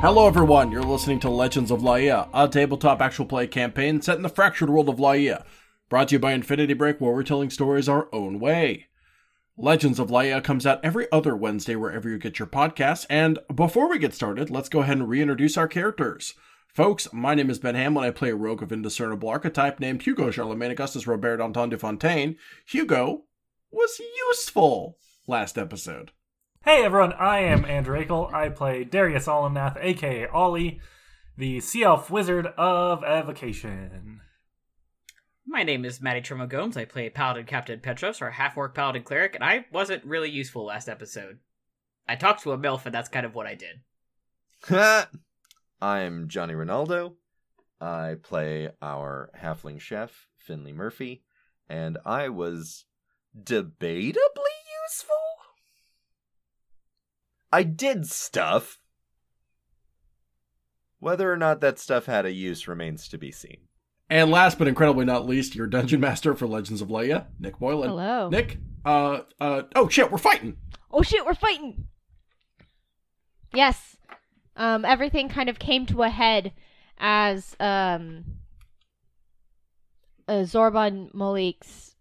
Hello, 0.00 0.26
everyone. 0.26 0.72
You're 0.72 0.82
listening 0.82 1.20
to 1.20 1.28
Legends 1.28 1.70
of 1.70 1.80
Laia, 1.80 2.30
a 2.32 2.48
tabletop 2.48 3.02
actual 3.02 3.26
play 3.26 3.46
campaign 3.46 4.00
set 4.00 4.16
in 4.16 4.22
the 4.22 4.30
fractured 4.30 4.70
world 4.70 4.88
of 4.88 4.96
Laia. 4.96 5.44
Brought 5.90 6.08
to 6.08 6.14
you 6.14 6.18
by 6.18 6.32
Infinity 6.32 6.72
Break, 6.72 7.02
where 7.02 7.12
we're 7.12 7.22
telling 7.22 7.50
stories 7.50 7.86
our 7.86 8.08
own 8.10 8.40
way. 8.40 8.86
Legends 9.58 9.98
of 9.98 10.08
Laia 10.08 10.42
comes 10.42 10.64
out 10.64 10.82
every 10.82 11.06
other 11.12 11.36
Wednesday 11.36 11.76
wherever 11.76 12.08
you 12.08 12.16
get 12.16 12.38
your 12.38 12.48
podcasts. 12.48 13.04
And 13.10 13.40
before 13.54 13.90
we 13.90 13.98
get 13.98 14.14
started, 14.14 14.48
let's 14.48 14.70
go 14.70 14.80
ahead 14.80 14.96
and 14.96 15.06
reintroduce 15.06 15.58
our 15.58 15.68
characters. 15.68 16.32
Folks, 16.66 17.12
my 17.12 17.34
name 17.34 17.50
is 17.50 17.58
Ben 17.58 17.74
Hamlin. 17.74 18.06
I 18.06 18.10
play 18.10 18.30
a 18.30 18.36
rogue 18.36 18.62
of 18.62 18.72
indiscernible 18.72 19.28
archetype 19.28 19.80
named 19.80 20.00
Hugo 20.00 20.30
Charlemagne 20.30 20.70
Augustus 20.70 21.06
Robert 21.06 21.42
Anton 21.42 21.68
de 21.68 21.76
Fontaine. 21.76 22.36
Hugo 22.64 23.24
was 23.70 24.00
useful 24.30 24.96
last 25.26 25.58
episode. 25.58 26.12
Hey 26.62 26.84
everyone, 26.84 27.14
I 27.14 27.38
am 27.38 27.64
Andrew 27.64 27.98
Akel. 28.04 28.32
I 28.34 28.50
play 28.50 28.84
Darius 28.84 29.26
Olimnath, 29.26 29.78
aka 29.80 30.26
Ollie, 30.26 30.78
the 31.38 31.58
Sea 31.60 31.84
Elf 31.84 32.10
Wizard 32.10 32.48
of 32.48 33.02
Evocation. 33.02 34.20
My 35.46 35.62
name 35.62 35.86
is 35.86 36.02
Maddie 36.02 36.20
Trimo 36.20 36.46
Gomes. 36.46 36.76
I 36.76 36.84
play 36.84 37.08
Paladin 37.08 37.46
Captain 37.46 37.80
Petros, 37.80 38.20
or 38.20 38.28
half 38.28 38.58
orc 38.58 38.74
Paladin 38.74 39.04
Cleric, 39.04 39.34
and 39.34 39.42
I 39.42 39.64
wasn't 39.72 40.04
really 40.04 40.28
useful 40.28 40.66
last 40.66 40.86
episode. 40.86 41.38
I 42.06 42.14
talked 42.14 42.42
to 42.42 42.52
a 42.52 42.58
MILF, 42.58 42.84
and 42.84 42.94
that's 42.94 43.08
kind 43.08 43.24
of 43.24 43.34
what 43.34 43.46
I 43.46 43.54
did. 43.54 43.80
I'm 45.80 46.28
Johnny 46.28 46.52
Ronaldo. 46.52 47.14
I 47.80 48.16
play 48.22 48.68
our 48.82 49.30
halfling 49.42 49.80
chef, 49.80 50.28
Finley 50.36 50.74
Murphy, 50.74 51.22
and 51.70 51.96
I 52.04 52.28
was 52.28 52.84
debatably 53.34 54.14
useful? 54.84 55.29
I 57.52 57.62
did 57.62 58.06
stuff. 58.06 58.78
Whether 60.98 61.32
or 61.32 61.36
not 61.36 61.60
that 61.60 61.78
stuff 61.78 62.06
had 62.06 62.26
a 62.26 62.32
use 62.32 62.68
remains 62.68 63.08
to 63.08 63.18
be 63.18 63.32
seen. 63.32 63.56
And 64.08 64.30
last 64.30 64.58
but 64.58 64.68
incredibly 64.68 65.04
not 65.04 65.26
least, 65.26 65.54
your 65.54 65.66
dungeon 65.66 66.00
master 66.00 66.34
for 66.34 66.46
Legends 66.46 66.82
of 66.82 66.88
Laia, 66.88 67.26
Nick 67.38 67.58
Boylan. 67.58 67.90
Hello. 67.90 68.28
Nick, 68.28 68.58
uh, 68.84 69.20
uh, 69.40 69.62
oh 69.76 69.88
shit, 69.88 70.10
we're 70.10 70.18
fighting. 70.18 70.56
Oh 70.90 71.02
shit, 71.02 71.24
we're 71.24 71.34
fighting. 71.34 71.86
Yes. 73.54 73.96
Um, 74.56 74.84
everything 74.84 75.28
kind 75.28 75.48
of 75.48 75.58
came 75.58 75.86
to 75.86 76.02
a 76.02 76.08
head 76.08 76.52
as 76.98 77.56
um, 77.60 78.24
uh, 80.28 80.42
Zorban 80.42 81.14
Malik's 81.14 81.94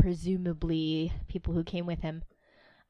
presumably 0.00 1.12
people 1.26 1.54
who 1.54 1.64
came 1.64 1.86
with 1.86 2.00
him 2.00 2.22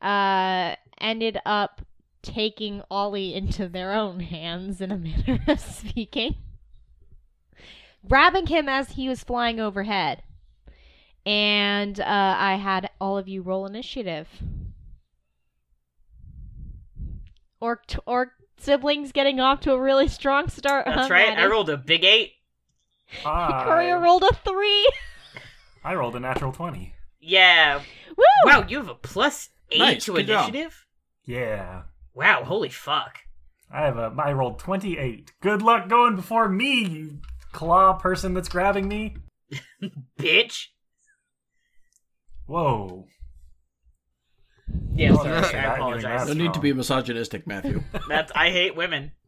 uh, 0.03 0.77
ended 1.01 1.39
up 1.47 1.81
taking 2.23 2.83
Ollie 2.91 3.35
into 3.35 3.69
their 3.69 3.93
own 3.93 4.21
hands 4.21 4.81
in 4.81 4.91
a 4.91 4.97
manner 4.99 5.39
of 5.49 5.61
speaking, 5.61 6.37
grabbing 8.07 8.47
him 8.47 8.69
as 8.69 8.91
he 8.91 9.09
was 9.09 9.23
flying 9.25 9.61
overhead. 9.61 10.23
And 11.27 12.01
uh, 12.01 12.05
I 12.39 12.55
had 12.57 12.91
all 13.01 13.19
of 13.19 13.29
you 13.29 13.43
roll 13.43 13.67
initiative. 13.67 14.29
Orc, 17.61 17.87
t- 17.87 17.99
orc 18.07 18.31
siblings 18.57 19.13
getting 19.13 19.41
off 19.41 19.61
to 19.61 19.73
a 19.73 19.81
really 19.81 20.09
strong 20.09 20.49
start. 20.49 20.87
That's 20.87 21.09
huh, 21.09 21.15
right. 21.15 21.29
Maddie? 21.31 21.43
I 21.43 21.47
rolled 21.47 21.71
a 21.71 21.77
big 21.77 22.05
eight. 22.05 22.33
Courier 23.25 23.97
I, 23.97 24.01
rolled 24.03 24.23
a 24.23 24.35
three. 24.45 24.91
I 25.85 25.95
rolled 25.95 26.17
a 26.17 26.21
natural 26.21 26.53
20. 26.53 26.95
Yeah. 27.21 27.81
Woo! 28.17 28.25
Wow, 28.45 28.65
you 28.69 28.77
have 28.79 28.89
a 28.89 28.95
plus 28.95 29.51
eight 29.71 29.79
Nice, 29.79 30.05
to 30.05 30.15
good 30.15 30.27
job. 30.27 30.49
initiative. 30.49 30.87
Yeah. 31.25 31.83
Wow, 32.19 32.43
holy 32.43 32.69
fuck. 32.69 33.21
I 33.73 33.83
have 33.83 33.97
a 33.97 34.13
I 34.19 34.33
rolled 34.33 34.59
28. 34.59 35.35
Good 35.41 35.63
luck 35.63 35.89
going 35.89 36.17
before 36.17 36.49
me, 36.49 36.83
you 36.85 37.19
claw 37.53 37.93
person 37.93 38.35
that's 38.35 38.49
grabbing 38.49 38.89
me. 38.89 39.15
Bitch. 40.19 40.65
Whoa. 42.47 43.07
Yeah, 44.97 45.13
Oh, 45.13 45.17
sorry. 45.19 45.29
that's 45.29 45.55
I 45.55 45.59
apologize. 45.77 46.27
No 46.27 46.35
need 46.35 46.55
to 46.55 46.61
be 46.61 46.73
misogynistic, 46.73 47.47
Matthew. 47.47 47.85
That's 48.09 48.33
I 48.35 48.51
hate 48.51 48.75
women. 48.77 49.13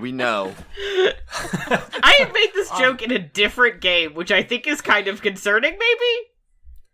We 0.00 0.12
know. 0.12 0.54
I 0.76 2.16
had 2.18 2.32
made 2.32 2.50
this 2.54 2.70
joke 2.78 3.00
in 3.02 3.10
a 3.12 3.18
different 3.18 3.80
game, 3.80 4.14
which 4.14 4.30
I 4.32 4.42
think 4.42 4.66
is 4.66 4.80
kind 4.80 5.08
of 5.08 5.22
concerning, 5.22 5.72
maybe? 5.72 6.28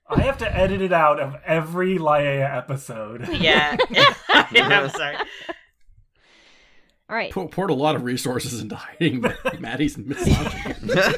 I 0.09 0.21
have 0.23 0.39
to 0.39 0.57
edit 0.57 0.83
it 0.83 0.93
out 0.93 1.19
of 1.19 1.37
every 1.47 1.99
Laia 1.99 2.57
episode. 2.57 3.27
Yeah. 3.33 3.77
yeah 3.91 4.15
I'm 4.29 4.91
sorry. 4.91 5.17
All 7.09 7.17
right. 7.17 7.33
Pour- 7.33 7.49
poured 7.49 7.71
a 7.71 7.75
lot 7.75 7.97
of 7.97 8.05
resources 8.05 8.61
into 8.61 8.77
hiding 8.77 9.21
but 9.21 9.61
Maddie's 9.61 9.97
misogyny. 9.99 11.15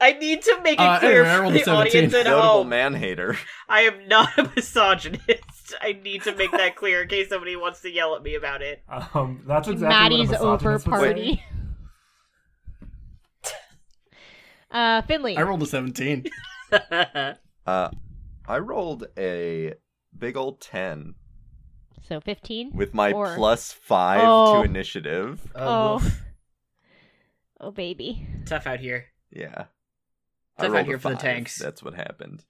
I 0.00 0.12
need 0.12 0.42
to 0.42 0.60
make 0.62 0.74
it 0.78 0.80
Uh, 0.80 0.98
clear 1.00 1.24
anyway, 1.24 1.46
for 1.48 1.52
the 1.52 1.64
17. 1.64 1.74
audience 1.74 2.14
at 2.14 2.24
Notable 2.26 2.48
home. 2.48 2.68
man 2.68 2.94
hater. 2.94 3.36
I 3.68 3.80
am 3.80 4.06
not 4.06 4.28
a 4.38 4.48
misogynist. 4.54 5.74
I 5.80 5.98
need 6.04 6.22
to 6.22 6.34
make 6.36 6.52
that 6.52 6.76
clear 6.76 7.02
in 7.02 7.08
case 7.08 7.28
somebody 7.28 7.56
wants 7.56 7.80
to 7.82 7.90
yell 7.90 8.14
at 8.14 8.22
me 8.22 8.36
about 8.36 8.62
it. 8.62 8.80
Um, 8.88 9.42
that's 9.46 9.66
exactly 9.66 9.88
Maddie's 10.18 10.28
what 10.30 10.40
a 10.40 10.42
over 10.44 10.72
misogynist 10.72 10.86
would 10.86 11.00
say. 11.00 11.40
party. 11.40 11.42
uh, 14.70 15.02
Finley. 15.02 15.36
I 15.36 15.42
rolled 15.42 15.62
a 15.62 15.66
17. 15.66 16.26
Uh, 17.66 17.90
I 18.46 18.58
rolled 18.60 19.08
a 19.18 19.74
big 20.16 20.36
old 20.38 20.60
10 20.62 21.14
so 22.08 22.18
15? 22.20 22.70
with 22.74 22.94
my 22.94 23.12
Or- 23.12 23.34
plus 23.36 23.72
5 23.72 24.20
Oh. 24.24 24.62
to 24.62 24.68
initiative. 24.68 25.50
Oh. 25.54 25.94
woof. 25.94 26.22
Oh, 27.60 27.72
baby. 27.72 28.24
Tough 28.46 28.66
out 28.68 28.78
here. 28.80 29.06
Yeah. 29.32 29.64
Tough 30.60 30.74
out 30.74 30.86
here 30.86 30.98
for 30.98 31.10
the 31.10 31.16
tanks. 31.16 31.58
That's 31.58 31.82
what 31.82 31.94
happened. 31.94 32.44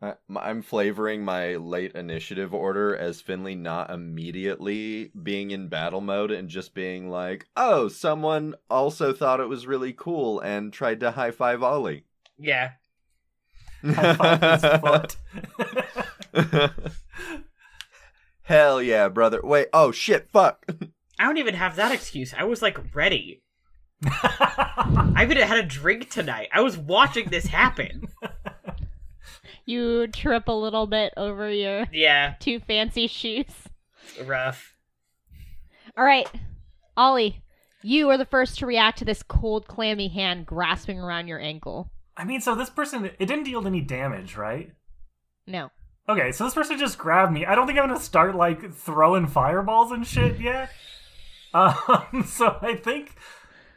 I- 0.00 0.14
I'm 0.36 0.62
flavoring 0.62 1.24
my 1.24 1.56
late 1.56 1.92
initiative 1.96 2.54
order 2.54 2.96
as 2.96 3.20
Finley 3.20 3.56
not 3.56 3.90
immediately 3.90 5.10
being 5.20 5.50
in 5.50 5.68
battle 5.68 6.00
mode 6.00 6.30
and 6.30 6.48
just 6.48 6.74
being 6.74 7.10
like, 7.10 7.46
oh, 7.56 7.88
someone 7.88 8.54
also 8.70 9.12
thought 9.12 9.40
it 9.40 9.48
was 9.48 9.66
really 9.66 9.92
cool 9.92 10.38
and 10.40 10.72
tried 10.72 11.00
to 11.00 11.10
high 11.10 11.32
five 11.32 11.62
Ollie. 11.62 12.04
Yeah. 12.38 12.70
High 13.84 14.14
five 14.14 14.62
his 14.62 14.80
foot. 14.80 16.72
Hell 18.42 18.82
yeah, 18.82 19.08
brother. 19.08 19.40
Wait, 19.42 19.68
oh 19.72 19.92
shit, 19.92 20.28
fuck. 20.32 20.66
I 21.18 21.24
don't 21.24 21.38
even 21.38 21.54
have 21.54 21.76
that 21.76 21.92
excuse. 21.92 22.34
I 22.36 22.44
was 22.44 22.60
like 22.62 22.94
ready. 22.94 23.42
I 24.04 25.20
even 25.22 25.36
had 25.36 25.58
a 25.58 25.62
drink 25.62 26.10
tonight. 26.10 26.48
I 26.52 26.60
was 26.60 26.76
watching 26.76 27.28
this 27.30 27.46
happen. 27.46 28.08
You 29.64 30.08
trip 30.08 30.48
a 30.48 30.52
little 30.52 30.88
bit 30.88 31.14
over 31.16 31.48
your 31.48 31.86
Yeah, 31.92 32.34
two 32.40 32.58
fancy 32.58 33.06
shoes. 33.06 33.46
rough. 34.24 34.74
All 35.96 36.04
right. 36.04 36.28
Ollie, 36.96 37.42
you 37.82 38.10
are 38.10 38.18
the 38.18 38.24
first 38.26 38.58
to 38.58 38.66
react 38.66 38.98
to 38.98 39.04
this 39.04 39.22
cold, 39.22 39.68
clammy 39.68 40.08
hand 40.08 40.46
grasping 40.46 40.98
around 40.98 41.28
your 41.28 41.38
ankle. 41.38 41.91
I 42.16 42.24
mean, 42.24 42.40
so 42.40 42.54
this 42.54 42.70
person, 42.70 43.04
it 43.06 43.26
didn't 43.26 43.44
deal 43.44 43.66
any 43.66 43.80
damage, 43.80 44.36
right? 44.36 44.72
No. 45.46 45.70
Okay, 46.08 46.32
so 46.32 46.44
this 46.44 46.54
person 46.54 46.78
just 46.78 46.98
grabbed 46.98 47.32
me. 47.32 47.46
I 47.46 47.54
don't 47.54 47.66
think 47.66 47.78
I'm 47.78 47.88
gonna 47.88 48.00
start 48.00 48.34
like 48.34 48.72
throwing 48.72 49.26
fireballs 49.26 49.92
and 49.92 50.06
shit 50.06 50.40
yet. 50.40 50.70
Um, 51.54 52.24
so 52.26 52.56
I 52.62 52.76
think 52.76 53.14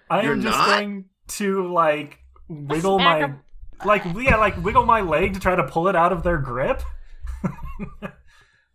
I 0.10 0.22
You're 0.22 0.32
am 0.32 0.42
just 0.42 0.58
not? 0.58 0.68
going 0.80 1.06
to 1.28 1.74
like 1.74 2.20
wiggle 2.48 3.00
my, 3.00 3.04
my 3.20 3.22
'em. 3.24 3.42
like 3.84 4.04
yeah, 4.16 4.38
like 4.38 4.64
wiggle 4.64 4.86
my 4.86 5.02
leg 5.02 5.34
to 5.34 5.42
try 5.42 5.58
to 5.58 5.64
pull 5.66 5.90
it 5.90 5.96
out 5.96 6.14
of 6.14 6.24
their 6.24 6.38
grip. 6.38 6.82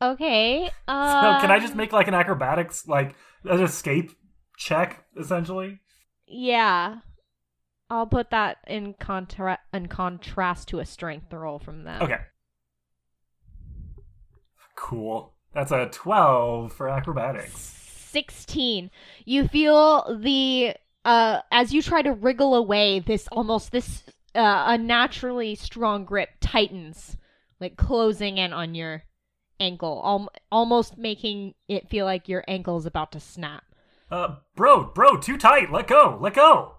Okay. 0.02 0.70
So 0.88 0.92
Uh, 0.94 1.40
can 1.40 1.50
I 1.50 1.58
just 1.60 1.74
make 1.74 1.92
like 1.92 2.08
an 2.08 2.14
acrobatics 2.14 2.86
like 2.88 3.14
an 3.44 3.60
escape 3.62 4.12
check 4.56 5.04
essentially? 5.18 5.80
Yeah. 6.26 6.96
I'll 7.90 8.06
put 8.06 8.30
that 8.30 8.58
in 8.68 8.94
contra- 8.94 9.58
in 9.74 9.88
contrast 9.88 10.68
to 10.68 10.78
a 10.78 10.86
strength 10.86 11.32
roll 11.32 11.58
from 11.58 11.82
them. 11.82 12.00
Okay. 12.02 12.20
Cool. 14.76 15.34
That's 15.52 15.72
a 15.72 15.88
12 15.92 16.72
for 16.72 16.88
acrobatics. 16.88 17.56
16. 17.56 18.90
You 19.24 19.48
feel 19.48 20.18
the 20.20 20.74
uh 21.04 21.40
as 21.50 21.72
you 21.72 21.82
try 21.82 22.02
to 22.02 22.12
wriggle 22.12 22.54
away 22.54 23.00
this 23.00 23.26
almost 23.32 23.72
this 23.72 24.02
uh 24.34 24.64
unnaturally 24.66 25.54
strong 25.54 26.04
grip 26.04 26.28
tightens 26.40 27.16
like 27.58 27.76
closing 27.76 28.36
in 28.36 28.52
on 28.52 28.74
your 28.74 29.04
ankle 29.58 30.02
al- 30.04 30.32
almost 30.52 30.98
making 30.98 31.54
it 31.68 31.88
feel 31.88 32.04
like 32.04 32.28
your 32.28 32.44
ankle 32.48 32.76
is 32.78 32.86
about 32.86 33.12
to 33.12 33.20
snap. 33.20 33.64
Uh, 34.10 34.36
bro, 34.56 34.84
bro, 34.84 35.16
too 35.16 35.36
tight. 35.38 35.70
Let 35.70 35.86
go. 35.86 36.18
Let 36.20 36.34
go. 36.34 36.74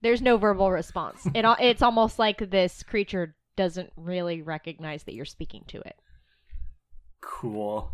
There's 0.00 0.22
no 0.22 0.36
verbal 0.36 0.70
response. 0.70 1.26
It 1.34 1.44
it's 1.60 1.82
almost 1.82 2.18
like 2.18 2.50
this 2.50 2.82
creature 2.82 3.34
doesn't 3.56 3.90
really 3.96 4.42
recognize 4.42 5.02
that 5.04 5.14
you're 5.14 5.24
speaking 5.24 5.64
to 5.68 5.78
it. 5.78 5.96
Cool. 7.20 7.92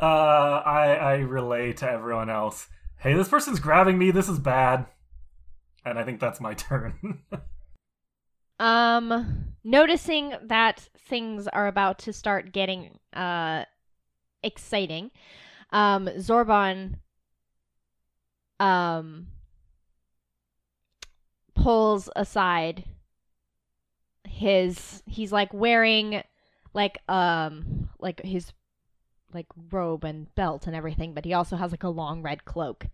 Uh, 0.00 0.62
I 0.64 0.94
I 0.94 1.14
relay 1.16 1.72
to 1.74 1.90
everyone 1.90 2.30
else. 2.30 2.68
Hey, 2.98 3.14
this 3.14 3.28
person's 3.28 3.60
grabbing 3.60 3.98
me. 3.98 4.10
This 4.10 4.28
is 4.28 4.38
bad. 4.38 4.86
And 5.84 5.98
I 5.98 6.04
think 6.04 6.20
that's 6.20 6.40
my 6.40 6.54
turn. 6.54 7.22
Um, 8.58 9.54
noticing 9.64 10.34
that 10.44 10.88
things 10.96 11.48
are 11.48 11.66
about 11.66 11.98
to 12.00 12.12
start 12.12 12.52
getting 12.52 12.98
uh 13.12 13.64
exciting, 14.42 15.10
um, 15.70 16.06
Zorban 16.06 16.94
um 18.60 19.26
pulls 21.66 22.08
aside 22.14 22.84
his 24.22 25.02
he's 25.04 25.32
like 25.32 25.52
wearing 25.52 26.22
like 26.74 26.98
um 27.08 27.88
like 27.98 28.22
his 28.22 28.52
like 29.34 29.46
robe 29.72 30.04
and 30.04 30.32
belt 30.36 30.68
and 30.68 30.76
everything 30.76 31.12
but 31.12 31.24
he 31.24 31.32
also 31.32 31.56
has 31.56 31.72
like 31.72 31.82
a 31.82 31.88
long 31.88 32.22
red 32.22 32.44
cloak. 32.44 32.86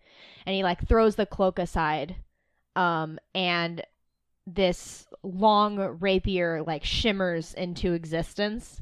And 0.47 0.57
he 0.57 0.63
like 0.63 0.89
throws 0.89 1.17
the 1.17 1.27
cloak 1.27 1.59
aside 1.59 2.17
um 2.75 3.19
and 3.35 3.83
this 4.47 5.07
long 5.23 5.77
rapier 6.01 6.63
like 6.63 6.83
shimmers 6.83 7.53
into 7.53 7.93
existence 7.93 8.81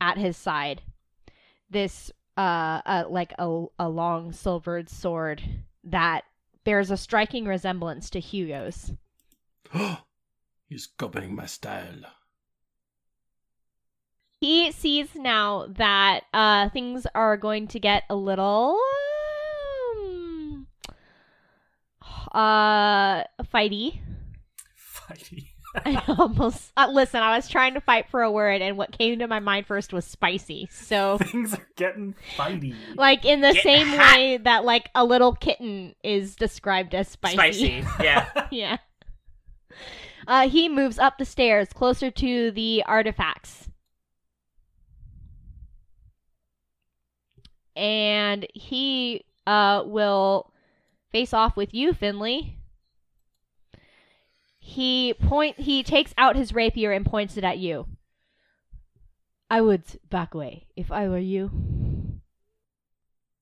at 0.00 0.18
his 0.18 0.36
side. 0.36 0.82
This 1.70 2.10
uh, 2.36 2.80
uh 2.84 3.04
like 3.08 3.34
a, 3.38 3.66
a 3.78 3.88
long 3.88 4.32
silvered 4.32 4.88
sword 4.88 5.44
that 5.84 6.24
bears 6.64 6.90
a 6.90 6.96
striking 6.96 7.44
resemblance 7.44 8.10
to 8.10 8.18
Hugo's 8.18 8.90
He's 10.68 10.86
copying 10.98 11.34
my 11.36 11.46
style. 11.46 12.04
he 14.40 14.72
sees 14.72 15.14
now 15.14 15.66
that 15.68 16.24
uh 16.34 16.68
things 16.70 17.06
are 17.14 17.36
going 17.36 17.68
to 17.68 17.78
get 17.78 18.02
a 18.10 18.14
little 18.16 18.76
um, 20.00 20.66
uh 22.32 23.22
fighty 23.52 24.00
Fighty. 24.76 25.48
I 25.86 26.02
almost 26.18 26.70
uh, 26.76 26.88
listen. 26.92 27.22
I 27.22 27.34
was 27.36 27.48
trying 27.48 27.74
to 27.74 27.80
fight 27.80 28.06
for 28.10 28.20
a 28.22 28.30
word, 28.30 28.60
and 28.60 28.76
what 28.76 28.92
came 28.96 29.18
to 29.20 29.26
my 29.26 29.40
mind 29.40 29.66
first 29.66 29.92
was 29.94 30.04
spicy. 30.04 30.68
So, 30.70 31.16
Things 31.22 31.54
are 31.54 31.66
getting 31.76 32.14
fighty. 32.36 32.74
like 32.94 33.24
in 33.24 33.40
the 33.40 33.52
Get 33.54 33.62
same 33.62 33.86
hot. 33.88 34.16
way 34.16 34.36
that 34.36 34.64
like 34.66 34.90
a 34.94 35.02
little 35.04 35.32
kitten 35.34 35.94
is 36.04 36.36
described 36.36 36.94
as 36.94 37.08
spicy. 37.08 37.36
Spicy. 37.36 37.84
Yeah. 38.04 38.28
yeah. 38.50 38.76
Uh, 40.26 40.48
he 40.48 40.68
moves 40.68 40.98
up 40.98 41.18
the 41.18 41.24
stairs, 41.24 41.68
closer 41.72 42.10
to 42.10 42.50
the 42.52 42.82
artifacts, 42.86 43.68
and 47.74 48.46
he 48.54 49.24
uh 49.46 49.82
will 49.84 50.52
face 51.10 51.32
off 51.34 51.56
with 51.56 51.74
you, 51.74 51.92
Finley. 51.92 52.56
He 54.58 55.14
point. 55.14 55.58
He 55.58 55.82
takes 55.82 56.14
out 56.16 56.36
his 56.36 56.54
rapier 56.54 56.92
and 56.92 57.04
points 57.04 57.36
it 57.36 57.44
at 57.44 57.58
you. 57.58 57.86
I 59.50 59.60
would 59.60 59.82
back 60.08 60.34
away 60.34 60.68
if 60.76 60.90
I 60.92 61.08
were 61.08 61.18
you. 61.18 61.50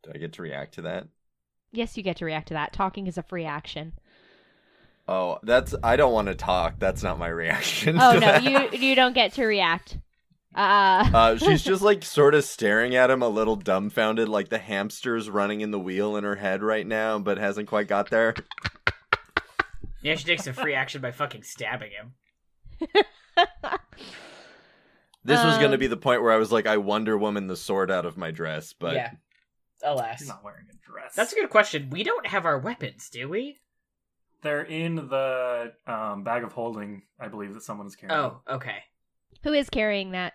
Do 0.02 0.10
I 0.14 0.18
get 0.18 0.32
to 0.34 0.42
react 0.42 0.74
to 0.74 0.82
that? 0.82 1.06
Yes, 1.72 1.96
you 1.96 2.02
get 2.02 2.16
to 2.16 2.24
react 2.24 2.48
to 2.48 2.54
that. 2.54 2.72
Talking 2.72 3.06
is 3.06 3.18
a 3.18 3.22
free 3.22 3.44
action. 3.44 3.92
Oh, 5.12 5.38
that's 5.42 5.74
I 5.82 5.96
don't 5.96 6.12
want 6.12 6.28
to 6.28 6.36
talk. 6.36 6.78
That's 6.78 7.02
not 7.02 7.18
my 7.18 7.26
reaction. 7.28 7.98
Oh 8.00 8.12
to 8.14 8.20
no, 8.20 8.26
that. 8.26 8.44
you 8.44 8.78
you 8.78 8.94
don't 8.94 9.12
get 9.12 9.32
to 9.34 9.44
react. 9.44 9.98
Uh, 10.54 11.10
Uh, 11.12 11.36
she's 11.38 11.62
just 11.64 11.82
like 11.82 12.04
sort 12.04 12.34
of 12.34 12.44
staring 12.44 12.94
at 12.94 13.10
him, 13.10 13.20
a 13.20 13.28
little 13.28 13.56
dumbfounded, 13.56 14.28
like 14.28 14.48
the 14.50 14.58
hamster's 14.58 15.28
running 15.28 15.62
in 15.62 15.72
the 15.72 15.80
wheel 15.80 16.16
in 16.16 16.22
her 16.24 16.36
head 16.36 16.62
right 16.62 16.86
now, 16.86 17.18
but 17.18 17.38
hasn't 17.38 17.68
quite 17.68 17.88
got 17.88 18.10
there. 18.10 18.34
Yeah, 20.02 20.14
she 20.14 20.24
takes 20.24 20.46
a 20.46 20.52
free 20.52 20.74
action 20.74 21.02
by 21.02 21.10
fucking 21.10 21.42
stabbing 21.42 21.90
him. 21.90 22.14
This 25.22 25.44
was 25.44 25.58
going 25.58 25.68
to 25.70 25.74
Um, 25.74 25.80
be 25.80 25.86
the 25.86 25.98
point 25.98 26.22
where 26.22 26.32
I 26.32 26.38
was 26.38 26.50
like, 26.50 26.66
I 26.66 26.78
Wonder 26.78 27.18
Woman 27.18 27.46
the 27.46 27.56
sword 27.56 27.90
out 27.90 28.06
of 28.06 28.16
my 28.16 28.30
dress, 28.30 28.72
but 28.72 28.94
yeah. 28.94 29.10
Alas. 29.82 30.20
He's 30.20 30.28
not 30.28 30.42
wearing 30.42 30.64
a 30.70 30.90
dress. 30.90 31.14
That's 31.14 31.32
a 31.32 31.36
good 31.36 31.50
question. 31.50 31.90
We 31.90 32.02
don't 32.04 32.26
have 32.26 32.46
our 32.46 32.58
weapons, 32.58 33.10
do 33.10 33.28
we? 33.28 33.58
They're 34.42 34.62
in 34.62 34.96
the 34.96 35.72
um, 35.86 36.24
bag 36.24 36.44
of 36.44 36.52
holding, 36.52 37.02
I 37.18 37.28
believe, 37.28 37.54
that 37.54 37.62
someone 37.62 37.86
is 37.86 37.96
carrying. 37.96 38.18
Oh, 38.18 38.40
okay. 38.48 38.78
who 39.42 39.52
is 39.52 39.68
carrying 39.70 40.12
that? 40.12 40.34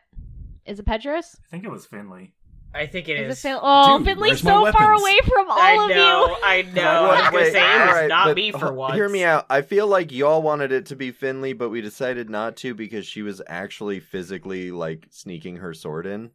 Is 0.65 0.79
it 0.79 0.85
Petros? 0.85 1.37
I 1.45 1.47
think 1.49 1.63
it 1.63 1.71
was 1.71 1.85
Finley. 1.85 2.33
I 2.73 2.87
think 2.87 3.07
it 3.07 3.13
Is 3.17 3.31
is. 3.37 3.39
it 3.39 3.47
Fin- 3.47 3.59
oh, 3.61 3.97
Dude, 3.99 4.07
Finley's 4.07 4.41
so 4.41 4.69
far 4.71 4.93
away 4.93 5.17
from 5.23 5.49
all 5.49 5.57
I 5.57 5.83
of 5.85 5.89
know, 5.91 6.27
you. 6.27 6.35
I 6.43 6.61
know. 6.73 6.81
I 6.81 7.11
was 7.11 7.21
gonna 7.21 7.35
Wait, 7.37 7.51
say 7.53 7.59
it 7.75 7.79
was 7.79 7.87
alright, 7.89 8.09
not 8.09 8.25
but 8.27 8.35
me 8.35 8.51
for 8.51 8.67
h- 8.67 8.73
once. 8.73 8.93
Hear 8.95 9.07
me 9.07 9.23
out. 9.23 9.45
I 9.49 9.61
feel 9.61 9.87
like 9.87 10.11
y'all 10.11 10.41
wanted 10.41 10.73
it 10.73 10.87
to 10.87 10.95
be 10.97 11.11
Finley, 11.11 11.53
but 11.53 11.69
we 11.69 11.79
decided 11.79 12.29
not 12.29 12.57
to 12.57 12.73
because 12.73 13.05
she 13.05 13.21
was 13.21 13.41
actually 13.47 14.01
physically 14.01 14.71
like 14.71 15.07
sneaking 15.09 15.57
her 15.57 15.73
sword 15.73 16.05
in. 16.05 16.31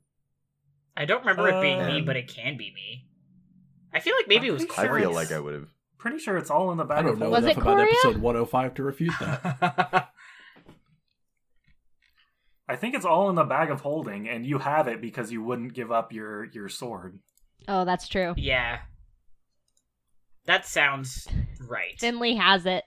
I 0.97 1.05
don't 1.05 1.21
remember 1.21 1.49
it 1.51 1.61
being 1.61 1.85
me, 1.87 1.99
Um, 1.99 2.05
but 2.07 2.17
it 2.17 2.27
can 2.29 2.57
be 2.57 2.73
me. 2.75 3.07
I 3.93 4.01
feel 4.01 4.15
like 4.17 4.29
maybe 4.29 4.47
it 4.47 4.53
was 4.53 4.63
I'm 4.79 4.89
I 4.91 4.99
feel 4.99 5.13
like 5.13 5.33
I 5.33 5.41
would 5.41 5.55
have. 5.55 5.69
Pretty 6.01 6.19
sure 6.19 6.39
it's 6.39 6.51
all 6.51 6.73
in 6.73 6.79
the 6.79 6.85
bag 6.85 7.01
I 7.01 7.03
don't 7.03 7.19
know 7.19 7.29
Was 7.29 7.45
enough 7.45 7.59
it 7.59 7.61
about 7.61 7.77
Korea? 7.77 7.93
episode 7.93 8.17
105 8.23 8.75
to 8.75 8.83
refute 8.83 9.13
that. 9.21 10.09
I 12.69 12.77
think 12.77 12.95
it's 12.95 13.05
all 13.05 13.29
in 13.29 13.37
the 13.37 13.45
bag 13.45 13.71
of 13.71 13.83
holding, 13.83 14.27
and 14.27 14.47
you 14.47 14.59
have 14.59 14.89
it 14.89 15.03
because 15.03 15.31
you 15.31 15.43
wouldn't 15.43 15.75
give 15.75 15.93
up 15.93 16.11
your 16.13 16.45
your 16.45 16.71
sword. 16.71 17.19
Oh, 17.69 17.85
that's 17.85 18.09
true. 18.09 18.33
yeah. 18.39 18.79
That 20.47 20.65
sounds 20.65 21.29
right. 21.69 21.93
Finley 21.99 22.35
has 22.37 22.65
it. 22.65 22.85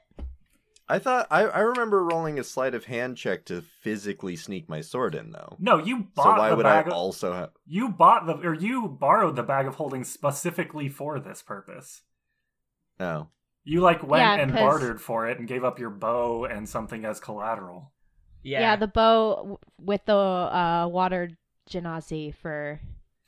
I 0.89 0.98
thought 0.98 1.27
I, 1.29 1.43
I 1.43 1.60
remember 1.60 2.03
rolling 2.03 2.39
a 2.39 2.43
sleight 2.43 2.74
of 2.74 2.86
hand 2.86 3.15
check 3.17 3.46
to 3.46 3.62
physically 3.62 4.36
sneak 4.36 4.67
my 4.67 4.82
sword 4.82 5.13
in 5.13 5.32
though. 5.32 5.55
No, 5.60 5.77
you 5.77 6.08
bought. 6.15 6.24
So 6.24 6.41
why 6.41 6.50
the 6.50 6.55
would 6.55 6.65
I 6.65 6.82
of, 6.82 6.88
also 6.89 7.32
have? 7.34 7.51
You 7.67 7.89
bought 7.89 8.25
the 8.25 8.34
or 8.38 8.55
you 8.55 8.88
borrowed 8.88 9.36
the 9.36 9.43
bag 9.43 9.67
of 9.67 9.75
holding 9.75 10.03
specifically 10.03 10.89
for 10.89 11.20
this 11.20 11.43
purpose. 11.43 12.01
No. 13.00 13.29
You 13.63 13.79
like 13.81 14.03
went 14.03 14.21
Yeah, 14.21 14.35
and 14.35 14.51
'cause- 14.51 14.59
bartered 14.59 15.01
for 15.01 15.27
it 15.29 15.39
and 15.39 15.47
gave 15.47 15.63
up 15.63 15.79
your 15.79 15.89
bow 15.89 16.45
and 16.45 16.67
something 16.67 17.05
as 17.05 17.19
collateral. 17.19 17.91
yeah. 18.43 18.59
Yeah, 18.59 18.75
the 18.75 18.88
bow 18.88 19.59
with 19.79 20.03
the 20.05 20.15
uh, 20.15 20.88
water 20.91 21.29
genasi 21.69 22.35
for 22.35 22.79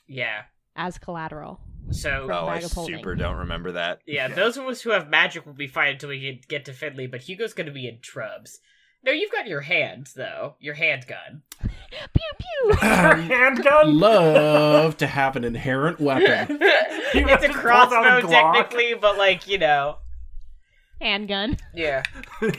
yeah. 0.08 0.44
as 0.76 0.98
collateral. 0.98 1.62
So, 1.92 2.28
Oh, 2.32 2.48
I 2.48 2.56
bag 2.56 2.66
of 2.66 2.72
holding. 2.74 2.98
super 2.98 3.16
don't 3.16 3.38
remember 3.38 3.72
that. 3.74 4.02
yeah, 4.06 4.28
Yeah. 4.28 4.36
those 4.36 4.58
of 4.58 4.66
us 4.66 4.82
who 4.82 4.90
have 4.90 5.08
magic 5.10 5.46
will 5.46 5.54
be 5.54 5.68
fine 5.68 5.94
until 5.94 6.10
we 6.10 6.20
get, 6.20 6.48
get 6.48 6.66
to 6.66 6.74
Finley, 6.74 7.08
but 7.08 7.22
Hugo's 7.22 7.54
going 7.54 7.68
to 7.68 7.72
be 7.74 7.88
in 7.88 8.00
trubs. 8.02 8.58
No, 9.06 9.12
you've 9.12 9.32
got 9.32 9.46
your 9.48 9.62
hand, 9.62 10.10
though. 10.16 10.56
Your 10.60 10.74
handgun. 10.74 11.44
Pew 11.62 12.00
pew. 12.40 12.68
Your 12.82 13.16
handgun. 13.16 14.00
Love 14.00 14.98
to 14.98 15.06
have 15.06 15.36
an 15.36 15.44
inherent 15.44 16.00
weapon. 16.00 16.58
it's 16.62 17.44
a 17.44 17.48
just 17.48 17.60
pulls 17.60 17.94
out 17.94 18.18
a 18.18 18.22
crossbow, 18.22 18.28
technically, 18.30 18.96
but, 18.96 19.16
like, 19.16 19.48
you 19.48 19.60
know. 19.60 19.98
Handgun. 21.00 21.58
Yeah. 21.74 22.02